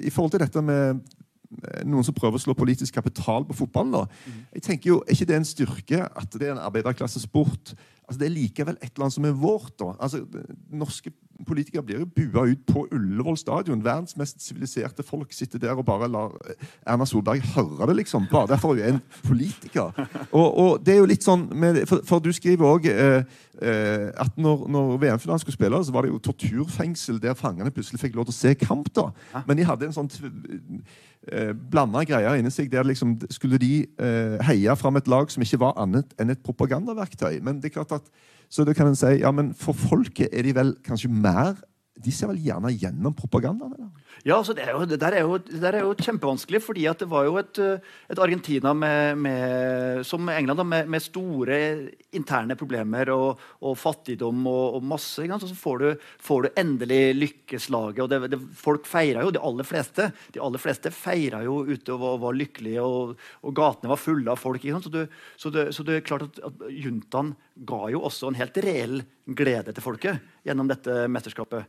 i 0.00 0.10
forhold 0.10 0.30
til 0.32 0.40
dette 0.40 0.62
med 0.64 0.90
eh, 0.90 0.96
noen 1.84 2.04
som 2.06 2.14
prøver 2.16 2.38
å 2.38 2.44
slå 2.44 2.54
politisk 2.58 2.94
kapital 2.94 3.46
på 3.48 3.56
fotballen. 3.56 3.92
da. 3.92 4.06
Jeg 4.54 4.62
tenker 4.62 4.90
jo, 4.90 5.02
Er 5.06 5.12
ikke 5.14 5.28
det 5.30 5.36
en 5.36 5.44
styrke 5.44 6.02
at 6.06 6.32
det 6.32 6.48
er 6.48 6.56
en 6.56 6.64
arbeiderklassesport? 6.64 7.74
Altså, 8.08 8.18
Det 8.18 8.26
er 8.26 8.34
likevel 8.34 8.76
et 8.80 8.92
eller 8.94 9.06
annet 9.06 9.12
som 9.14 9.24
er 9.24 9.32
vårt. 9.32 9.78
da. 9.78 9.92
Altså, 10.00 10.26
Norske 10.70 11.10
politikere 11.46 11.82
blir 11.82 11.98
jo 11.98 12.06
bua 12.06 12.46
ut 12.46 12.66
på 12.66 12.86
Ullevål 12.92 13.36
stadion. 13.36 13.84
Verdens 13.84 14.16
mest 14.16 14.40
siviliserte 14.42 15.02
folk 15.02 15.32
sitter 15.32 15.58
der 15.58 15.74
og 15.76 15.84
bare 15.84 16.08
lar 16.08 16.36
eh, 16.48 16.54
Erna 16.86 17.04
Solberg 17.04 17.42
høre 17.56 17.86
det, 17.86 17.96
liksom. 17.96 18.26
Bare 18.30 18.46
derfor 18.46 18.76
er 18.76 18.92
hun 18.92 18.94
en 18.94 19.00
politiker. 19.26 19.92
Og, 20.32 20.58
og 20.58 20.86
det 20.86 20.94
er 20.94 20.98
jo 20.98 21.08
litt 21.08 21.24
sånn, 21.24 21.48
med, 21.54 21.82
for, 21.88 22.00
for 22.04 22.18
du 22.18 22.32
skriver 22.32 22.66
òg 22.66 22.86
eh, 22.90 23.24
eh, 23.62 24.08
at 24.16 24.36
når, 24.36 24.66
når 24.68 24.96
VM-finalen 25.02 25.42
skulle 25.42 25.56
spille, 25.56 25.84
så 25.84 25.92
var 25.92 26.06
det 26.06 26.12
jo 26.12 26.18
torturfengsel 26.18 27.20
der 27.22 27.36
fangene 27.38 27.72
plutselig 27.74 28.00
fikk 28.00 28.16
lov 28.16 28.28
til 28.28 28.34
å 28.34 28.38
se 28.38 28.54
kamp. 28.60 28.90
da. 28.94 29.10
Men 29.46 29.56
de 29.58 29.66
hadde 29.66 29.88
en 29.88 29.96
sånn 29.96 30.10
eh, 31.32 31.52
blanda 31.54 32.04
greier 32.06 32.38
inni 32.38 32.52
seg 32.54 32.70
der 32.72 32.86
liksom 32.86 33.16
skulle 33.32 33.60
de 33.62 33.86
eh, 33.98 34.36
heie 34.48 34.76
fram 34.78 34.98
et 35.00 35.08
lag 35.10 35.30
som 35.32 35.44
ikke 35.44 35.60
var 35.62 35.76
annet 35.82 36.12
enn 36.20 36.32
et 36.34 36.42
propagandaverktøy. 36.46 37.40
Men 37.44 37.60
det 37.60 37.70
er 37.70 37.78
klart 37.78 37.94
at, 37.98 38.10
så 38.48 38.66
det 38.66 38.76
kan 38.78 38.90
en 38.90 38.98
si, 38.98 39.18
ja, 39.22 39.32
men 39.34 39.52
for 39.58 39.76
folket 39.76 40.30
er 40.32 40.46
de 40.46 40.54
vel 40.56 40.76
kanskje 40.86 41.10
mer 41.12 41.56
De 41.96 42.12
ser 42.12 42.28
vel 42.28 42.42
gjerne 42.44 42.68
gjennom 42.76 43.14
propagandaen? 43.16 43.85
Ja, 44.24 44.38
altså 44.38 44.54
det, 44.56 44.64
er 44.64 44.72
jo, 44.72 44.84
det, 44.88 44.96
der 45.02 45.14
er 45.18 45.26
jo, 45.26 45.36
det 45.38 45.60
der 45.60 45.76
er 45.76 45.84
jo 45.84 45.92
kjempevanskelig, 45.94 46.60
fordi 46.64 46.86
det 46.98 47.08
var 47.10 47.26
jo 47.26 47.36
et, 47.40 47.58
eh, 47.60 47.84
et 48.10 48.18
Argentina 48.22 48.72
med, 48.72 49.18
med, 49.20 50.02
som 50.08 50.28
England 50.32 50.62
da, 50.62 50.64
med, 50.64 50.88
med 50.88 51.04
store 51.04 51.58
interne 52.16 52.56
problemer 52.56 53.10
og, 53.12 53.42
og 53.60 53.76
fattigdom 53.78 54.46
og, 54.48 54.78
og 54.78 54.88
masse. 54.94 55.26
Så 55.26 55.58
får 55.58 55.78
du, 55.82 55.86
får 56.22 56.42
du 56.42 56.60
endelig 56.62 57.00
lykkeslaget. 57.18 58.02
og 58.02 58.10
det, 58.10 58.22
det, 58.32 58.40
Folk 58.56 58.88
feira 58.88 59.22
jo, 59.26 59.34
de 59.34 59.42
aller 59.42 59.66
fleste 59.66 60.10
De 60.32 60.40
aller 60.42 60.60
fleste 60.62 60.90
feira 60.94 61.42
jo 61.44 61.60
ute 61.66 61.92
og 61.92 62.00
var, 62.00 62.20
var 62.24 62.40
lykkelige, 62.40 62.82
og, 62.82 63.16
og 63.42 63.56
gatene 63.56 63.92
var 63.92 64.00
fulle 64.00 64.32
av 64.32 64.40
folk. 64.40 64.64
Så, 64.64 64.92
du, 64.92 65.02
så, 65.36 65.52
det, 65.52 65.68
så 65.76 65.84
det 65.86 66.00
er 66.00 66.06
klart 66.06 66.30
at, 66.30 66.40
at 66.50 66.68
juntaen 66.72 67.34
ga 67.68 67.86
jo 67.92 68.04
også 68.06 68.30
en 68.30 68.38
helt 68.40 68.58
reell 68.64 69.02
glede 69.26 69.74
til 69.74 69.84
folket 69.84 70.22
gjennom 70.46 70.70
dette 70.70 71.04
mesterskapet. 71.12 71.66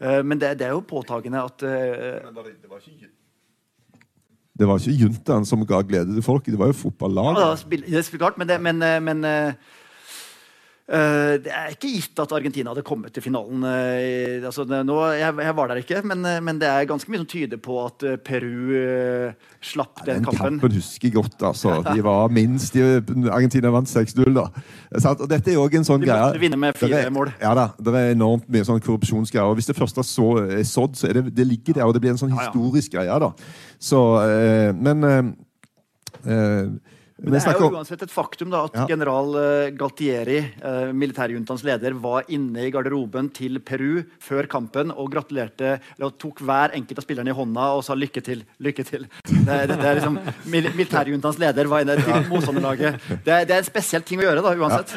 Eh, 0.00 0.22
Men 0.24 0.40
det, 0.40 0.54
det 0.58 0.66
er 0.66 0.74
jo 0.76 0.80
påtagende 0.80 1.42
at 1.44 1.62
eh, 1.62 2.20
Det 4.60 4.68
var 4.68 4.80
ikke 4.80 4.96
juntaen 5.02 5.46
som 5.48 5.64
ga 5.66 5.80
glede 5.82 6.14
til 6.16 6.24
folket, 6.24 6.52
det 6.52 6.60
var 6.60 6.72
jo 6.72 6.76
fotballaget. 6.76 7.40
Ja, 7.40 7.78
det 7.96 8.00
er 8.00 8.18
klart, 8.18 8.38
men, 8.38 8.48
det, 8.48 8.60
men, 8.60 8.82
eh, 8.82 8.98
men 9.02 9.24
det 10.90 11.52
er 11.54 11.68
ikke 11.70 11.86
gitt 11.94 12.18
at 12.18 12.32
Argentina 12.34 12.72
hadde 12.72 12.82
kommet 12.82 13.12
til 13.14 13.22
finalen. 13.22 13.62
eh, 13.62 14.42
altså, 14.42 14.64
nå, 14.66 14.96
jeg, 15.14 15.34
jeg 15.38 15.54
var 15.54 15.68
der 15.70 15.78
ikke, 15.84 16.00
men, 16.02 16.24
eh, 16.26 16.40
men 16.42 16.58
det 16.58 16.66
er 16.66 16.88
ganske 16.90 17.06
mye 17.12 17.20
som 17.22 17.28
tyder 17.30 17.60
på 17.62 17.76
at 17.84 18.02
eh, 18.08 18.16
Peru 18.18 18.72
eh, 18.74 19.32
slapp 19.62 20.02
den 20.04 20.16
Den 20.18 20.24
kampen. 20.26 20.58
kampen 20.58 20.74
husker 20.74 21.06
jeg 21.06 21.14
godt. 21.14 21.36
altså. 21.46 21.76
De 21.94 22.02
var 22.02 22.26
minst 22.34 22.74
de, 22.74 22.82
Argentina 23.30 23.70
vant 23.70 23.86
6-0. 23.86 24.34
da. 24.34 24.48
Og 25.14 25.24
dette 25.30 25.52
er 25.54 25.62
også 25.62 25.78
en 25.78 25.84
sånn 25.92 26.00
De 26.02 26.10
greie. 26.10 26.26
måtte 26.26 26.42
vinne 26.42 26.58
med 26.58 26.74
fire 26.82 27.04
er- 27.06 27.10
mål. 27.14 27.30
Ja 27.40 27.54
da, 27.54 27.68
Det 27.78 27.94
er 27.94 28.10
enormt 28.16 28.48
mye 28.50 28.66
sånn 28.66 28.82
korrupsjonsgreier. 28.82 29.54
Hvis 29.54 29.70
det 29.70 29.76
første 29.78 30.02
så 30.02 30.26
er 30.50 30.64
sådd, 30.66 30.96
så 30.98 31.06
er 31.08 31.20
det, 31.20 31.34
det 31.36 31.46
ligger 31.46 31.74
der, 31.78 31.84
og 31.86 31.94
det 31.94 32.02
blir 32.02 32.10
en 32.16 32.18
sånn 32.18 32.34
historisk 32.34 32.92
greie. 32.98 33.18
da. 33.20 33.30
Så, 33.78 34.02
eh, 34.26 34.72
Men 34.74 35.04
eh, 35.04 35.22
eh, 36.26 36.66
Men 37.22 37.34
det 37.36 37.40
er 37.46 37.58
jo 37.60 37.68
uansett 37.74 38.02
et 38.02 38.10
faktum 38.12 38.48
da, 38.50 38.64
at 38.64 38.74
Ja. 38.80 38.86
general 38.88 39.34
eh, 39.36 39.70
Galtieri, 39.76 40.38
uh, 40.64 40.88
militærjuntans 40.96 41.62
leder, 41.66 41.92
var 42.00 42.24
inne 42.32 42.64
i 42.66 42.70
garderoben 42.72 43.28
til 43.36 43.58
Peru 43.60 44.02
før 44.24 44.48
kampen 44.48 44.90
og 44.90 45.10
gratulerte 45.12 45.74
eller 45.98 46.10
tok 46.18 46.40
hver 46.40 46.72
enkelt 46.78 46.98
av 46.98 47.04
spillerne 47.04 47.28
i 47.28 47.36
hånda 47.36 47.66
og 47.76 47.84
sa 47.84 47.94
'lykke 47.94 48.22
til'. 48.24 48.42
lykke 48.60 48.84
til. 48.88 49.06
Det, 49.24 49.48
er- 49.48 49.66
det, 49.66 49.76
det 49.76 49.84
er 49.90 49.94
liksom, 50.00 50.18
mil 50.54 50.70
Militærjuntans 50.74 51.38
leder 51.38 51.68
var 51.68 51.80
inne 51.84 51.96
til 52.00 52.24
motstanderlaget. 52.30 53.00
Det, 53.24 53.48
det 53.48 53.50
er 53.50 53.58
en 53.58 53.64
spesiell 53.68 54.02
ting 54.02 54.20
å 54.20 54.24
gjøre, 54.24 54.42
da, 54.42 54.54
uansett. 54.56 54.96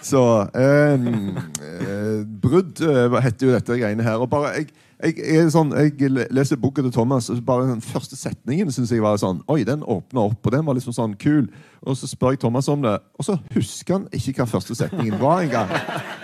Så 0.00 0.48
eh, 0.54 0.94
eh, 0.94 2.24
Brudd 2.24 2.80
eh, 2.80 3.20
heter 3.24 3.46
jo 3.48 3.52
dette 3.52 3.78
greiene 3.80 4.02
her. 4.06 4.16
Og 4.22 4.30
bare, 4.30 4.54
jeg, 4.58 4.68
jeg, 5.02 5.16
jeg, 5.18 5.40
er 5.42 5.48
sånn, 5.50 5.72
jeg 5.74 6.10
leser 6.32 6.58
boka 6.60 6.82
til 6.84 6.92
Thomas, 6.94 7.26
og 7.32 7.40
bare 7.46 7.66
den 7.66 7.82
første 7.84 8.16
setningen 8.18 8.70
synes 8.72 8.92
jeg 8.94 9.02
var 9.02 9.18
sånn 9.20 9.40
Oi, 9.50 9.64
den 9.66 9.82
åpna 9.82 10.28
opp, 10.28 10.38
og 10.46 10.54
den 10.54 10.64
var 10.66 10.78
liksom 10.78 10.94
sånn 10.94 11.16
kul. 11.20 11.48
Og 11.84 11.98
så 11.98 12.08
spør 12.08 12.34
jeg 12.34 12.42
Thomas 12.44 12.68
om 12.72 12.84
det, 12.84 12.94
og 13.18 13.26
så 13.26 13.36
husker 13.56 13.98
han 13.98 14.06
ikke 14.14 14.38
hva 14.40 14.46
første 14.54 14.76
setningen 14.78 15.18
var 15.20 15.42
engang. 15.44 15.72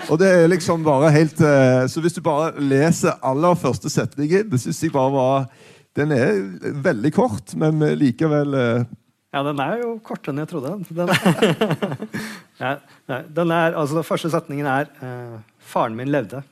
Og 0.09 0.21
det 0.23 0.31
er 0.31 0.53
liksom 0.53 0.87
bare 0.87 1.11
helt 1.15 1.43
uh, 1.45 1.85
Så 1.91 2.03
hvis 2.03 2.17
du 2.17 2.23
bare 2.25 2.55
leser 2.63 3.19
aller 3.27 3.59
første 3.59 3.91
setningen, 3.93 4.49
det 4.51 4.63
syns 4.63 4.81
jeg 4.83 4.95
bare 4.95 5.13
var 5.15 5.45
Den 5.97 6.15
er 6.15 6.41
veldig 6.83 7.13
kort, 7.15 7.55
men 7.59 7.83
likevel 7.99 8.57
uh, 8.57 8.87
Ja, 9.35 9.45
den 9.47 9.61
er 9.63 9.83
jo 9.83 9.93
kortere 10.03 10.33
enn 10.35 10.43
jeg 10.43 10.51
trodde. 10.51 10.73
Den, 10.91 11.11
nei, 13.11 13.21
den 13.37 13.53
er, 13.55 13.77
altså, 13.77 14.01
den 14.01 14.09
første 14.09 14.31
setningen 14.33 14.67
er 14.67 14.89
eh, 15.03 15.37
'Faren 15.63 15.95
min 15.95 16.11
levde'. 16.11 16.43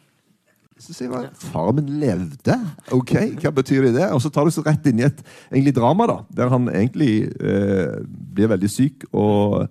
Så 0.79 0.95
sier 0.95 1.11
man 1.11 1.27
faren 1.35 1.81
min 1.81 1.91
levde. 2.01 2.55
Ok, 2.95 3.13
Hva 3.43 3.51
betyr 3.55 3.91
det? 3.91 4.07
Og 4.15 4.23
så 4.23 4.31
tar 4.31 4.47
du 4.47 4.55
så 4.55 4.63
rett 4.67 4.87
inn 4.87 5.03
i 5.03 5.09
et 5.09 5.21
egentlig 5.51 5.75
drama, 5.77 6.07
da, 6.07 6.17
der 6.39 6.53
han 6.55 6.71
egentlig 6.71 7.29
eh, 7.41 7.99
blir 8.07 8.51
veldig 8.55 8.71
syk 8.71 9.09
og 9.13 9.69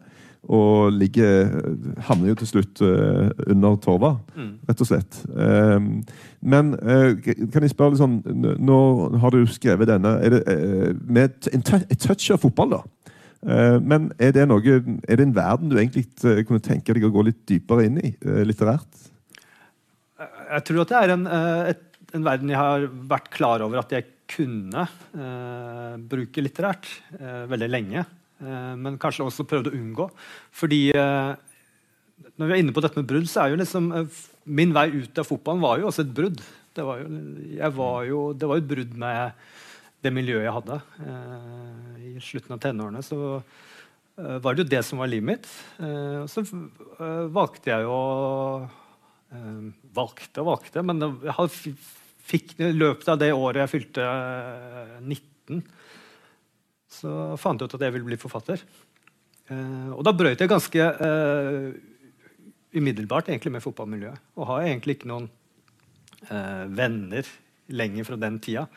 og 0.48 0.94
ligger, 0.96 1.50
havner 2.08 2.30
jo 2.30 2.36
til 2.40 2.48
slutt 2.48 2.82
eh, 2.86 3.32
under 3.52 3.76
Torva, 3.84 4.14
Mm. 4.38 4.54
rett 4.70 4.82
og 4.82 4.88
slett. 4.88 5.18
Eh, 5.36 5.80
men 6.42 6.70
kan 7.52 7.66
jeg 7.66 7.74
spørre 7.74 7.92
litt 7.96 8.00
sånn 8.00 8.22
Nå 8.64 8.78
har 9.20 9.34
du 9.34 9.42
skrevet 9.50 9.90
denne 9.90 10.14
det, 10.22 10.44
uh, 10.48 10.94
med 11.04 11.34
et, 11.52 12.00
touch 12.00 12.30
av 12.32 12.40
fotball, 12.40 12.78
da. 12.78 12.82
Uh, 13.44 13.82
men 13.84 14.12
er 14.20 14.32
det, 14.38 14.48
noe, 14.48 14.62
er 15.04 15.20
det 15.20 15.26
en 15.26 15.36
verden 15.36 15.70
du 15.70 15.76
egentlig 15.76 16.06
uh, 16.24 16.40
kunne 16.48 16.64
tenke 16.64 16.94
deg 16.96 17.04
å 17.10 17.12
gå 17.12 17.28
litt 17.28 17.42
dypere 17.50 17.90
inn 17.90 18.00
i 18.00 18.14
litterært? 18.48 18.88
Jeg 20.48 20.68
tror 20.68 20.84
at 20.84 20.94
det 20.94 21.00
er 21.02 21.16
en, 21.16 21.26
eh, 21.28 21.72
et, 21.74 21.84
en 22.16 22.28
verden 22.28 22.54
jeg 22.54 22.60
har 22.60 22.88
vært 23.10 23.32
klar 23.34 23.64
over 23.66 23.82
at 23.82 23.92
jeg 23.96 24.08
kunne 24.28 24.84
eh, 24.86 25.98
bruke 26.12 26.44
litterært 26.44 26.88
eh, 27.20 27.44
veldig 27.52 27.70
lenge. 27.72 28.04
Eh, 28.44 28.74
men 28.80 29.00
kanskje 29.02 29.26
også 29.26 29.48
prøvd 29.50 29.72
å 29.72 29.76
unngå. 29.78 30.08
Fordi 30.56 30.82
eh, 30.94 31.34
når 32.38 32.50
vi 32.50 32.56
er 32.56 32.64
inne 32.64 32.76
på 32.76 32.84
dette 32.84 33.00
med 33.00 33.10
brudd, 33.10 33.30
så 33.30 33.44
er 33.44 33.54
jo 33.54 33.62
liksom 33.62 33.92
eh, 33.96 34.26
Min 34.48 34.72
vei 34.76 34.88
ut 34.94 35.20
av 35.20 35.28
fotballen 35.28 35.64
var 35.64 35.82
jo 35.82 35.90
også 35.90 36.06
et 36.06 36.12
brudd. 36.16 36.42
Det 36.78 36.84
var 36.88 37.02
jo, 37.02 37.08
var 37.76 38.04
jo, 38.08 38.20
det 38.32 38.48
var 38.48 38.62
et 38.62 38.70
brudd 38.70 38.94
med 38.96 39.48
det 40.06 40.12
miljøet 40.14 40.46
jeg 40.46 40.54
hadde. 40.54 40.78
I 42.06 42.12
slutten 42.24 42.54
av 42.56 42.62
tenårene 42.64 43.02
så 43.04 43.18
var 44.16 44.56
det 44.56 44.64
jo 44.64 44.70
det 44.72 44.80
som 44.86 45.02
var 45.02 45.10
livet 45.12 45.28
mitt. 45.28 45.50
Så 46.32 46.46
valgte 47.34 47.74
jeg 47.74 47.84
jo 47.90 47.98
eh, 47.98 48.78
Valgte 49.98 50.44
og 50.44 50.48
valgte, 50.54 50.84
men 50.88 51.02
jeg 51.04 51.74
fikk, 52.28 52.58
i 52.60 52.72
løpet 52.76 53.10
av 53.12 53.20
det 53.22 53.32
året 53.36 53.64
jeg 53.64 53.74
fylte 53.74 54.04
eh, 54.04 54.98
19, 55.04 55.62
så 56.98 57.14
fant 57.40 57.60
jeg 57.62 57.70
ut 57.70 57.76
at 57.78 57.86
jeg 57.88 57.96
ville 57.96 58.08
bli 58.08 58.20
forfatter. 58.20 58.64
Eh, 59.52 59.92
og 59.94 60.04
da 60.08 60.14
brøt 60.16 60.42
jeg 60.44 60.52
ganske 60.52 60.88
eh, 61.08 61.68
umiddelbart 62.78 63.32
egentlig 63.32 63.54
med 63.56 63.64
fotballmiljøet. 63.64 64.24
Og 64.40 64.50
har 64.52 64.68
egentlig 64.68 64.98
ikke 64.98 65.12
noen 65.12 65.30
eh, 66.28 66.66
venner 66.80 67.32
lenger 67.68 68.08
fra 68.08 68.20
den 68.20 68.42
tida. 68.44 68.68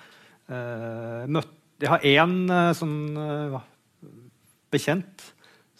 Eh, 0.50 1.40
jeg 1.80 1.90
har 1.90 2.06
én 2.06 2.38
eh, 2.52 2.72
sånn 2.76 2.96
eh, 3.18 3.60
bekjent 4.70 5.30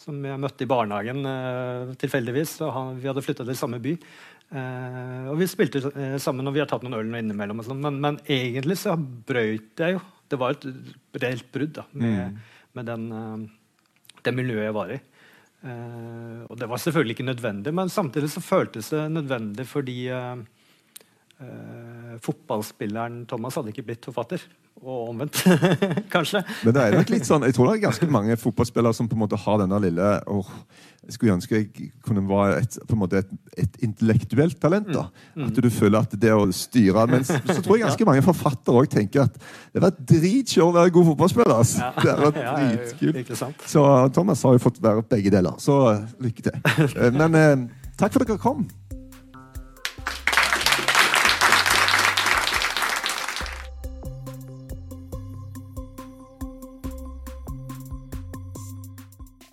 som 0.01 0.17
jeg 0.25 0.41
møtte 0.41 0.65
i 0.65 0.69
barnehagen 0.69 1.21
eh, 1.29 1.91
tilfeldigvis. 2.01 2.57
og 2.65 2.73
han, 2.75 2.95
Vi 2.99 3.09
hadde 3.09 3.23
flytta 3.25 3.45
til 3.47 3.59
samme 3.59 3.79
by. 3.83 3.95
Eh, 4.51 5.27
og 5.31 5.37
vi 5.39 5.47
spilte 5.47 5.79
eh, 5.91 6.17
sammen, 6.19 6.47
og 6.47 6.55
vi 6.55 6.61
har 6.63 6.67
tatt 6.69 6.83
noen 6.83 6.97
øl 6.99 7.13
innimellom. 7.21 7.61
Og 7.63 7.69
sånn, 7.69 7.83
men, 7.83 7.99
men 8.03 8.19
egentlig 8.27 8.79
så 8.81 8.97
brøyt 8.97 9.79
jeg 9.79 9.97
jo. 9.97 10.03
Det 10.31 10.39
var 10.39 10.55
et 10.55 10.67
reelt 11.19 11.47
brudd 11.51 11.73
da, 11.75 11.85
med, 11.91 12.37
med 12.77 12.87
den, 12.87 13.07
eh, 13.15 14.13
det 14.23 14.35
miljøet 14.35 14.69
jeg 14.69 14.77
var 14.77 14.93
i. 14.95 14.99
Eh, 15.61 16.41
og 16.47 16.57
det 16.57 16.67
var 16.71 16.81
selvfølgelig 16.81 17.15
ikke 17.17 17.27
nødvendig, 17.27 17.73
men 17.77 17.91
samtidig 17.93 18.31
så 18.33 18.41
føltes 18.41 18.89
det 18.89 19.03
nødvendig 19.13 19.67
fordi 19.69 19.97
eh, 20.09 20.39
eh, 21.45 21.90
fotballspilleren 22.21 23.23
Thomas 23.29 23.55
hadde 23.59 23.71
ikke 23.73 23.87
blitt 23.91 24.05
forfatter. 24.09 24.43
Og 24.81 25.11
omvendt, 25.11 25.35
kanskje. 26.15 26.39
Men 26.65 26.73
det 26.73 26.81
er 26.81 26.95
nok 26.95 27.09
litt 27.13 27.27
sånn, 27.27 27.43
jeg 27.45 27.53
tror 27.53 27.67
det 27.69 27.73
er 27.75 27.81
ganske 27.83 28.07
mange 28.09 28.37
fotballspillere 28.39 28.95
som 28.97 29.05
på 29.11 29.13
en 29.17 29.21
måte 29.21 29.37
har 29.37 29.59
denne 29.61 29.77
lille 29.83 30.07
åh, 30.31 30.47
Jeg 31.03 31.13
skulle 31.17 31.35
ønske 31.35 31.59
jeg 31.59 31.89
kunne 32.01 32.23
være 32.25 32.55
et, 32.63 32.77
på 32.87 32.95
en 32.95 33.01
måte 33.03 33.19
et, 33.21 33.35
et 33.61 33.77
intellektuelt 33.85 34.57
talent. 34.63 34.89
da. 34.89 35.03
At 35.45 35.59
du 35.59 35.69
føler 35.69 35.99
at 36.01 36.15
det 36.17 36.31
å 36.33 36.47
styre 36.55 37.03
Men 37.11 37.27
så 37.27 37.59
tror 37.59 37.75
jeg 37.77 37.83
ganske 37.85 38.07
mange 38.09 38.25
forfattere 38.25 38.81
også 38.81 38.95
tenker 38.95 39.27
at 39.27 39.37
det 39.75 39.83
var 39.85 39.93
dritshow 39.97 40.71
å 40.71 40.75
være 40.79 40.95
god 40.97 41.09
fotballspiller. 41.11 41.55
Altså. 41.61 41.91
Det 42.01 42.17
var 42.23 42.35
dritkult. 42.39 43.21
ja, 43.35 43.37
ja? 43.43 43.51
Så 43.75 43.85
Thomas 44.17 44.41
har 44.47 44.57
jo 44.57 44.65
fått 44.65 44.81
være 44.81 45.05
begge 45.13 45.35
deler. 45.35 45.61
Så 45.61 45.77
lykke 46.23 46.47
til. 46.47 46.57
Eh, 46.95 47.11
Men 47.21 47.37
eh, 47.37 47.67
takk 48.01 48.15
for 48.15 48.23
at 48.25 48.31
dere 48.33 48.41
kom. 48.41 48.65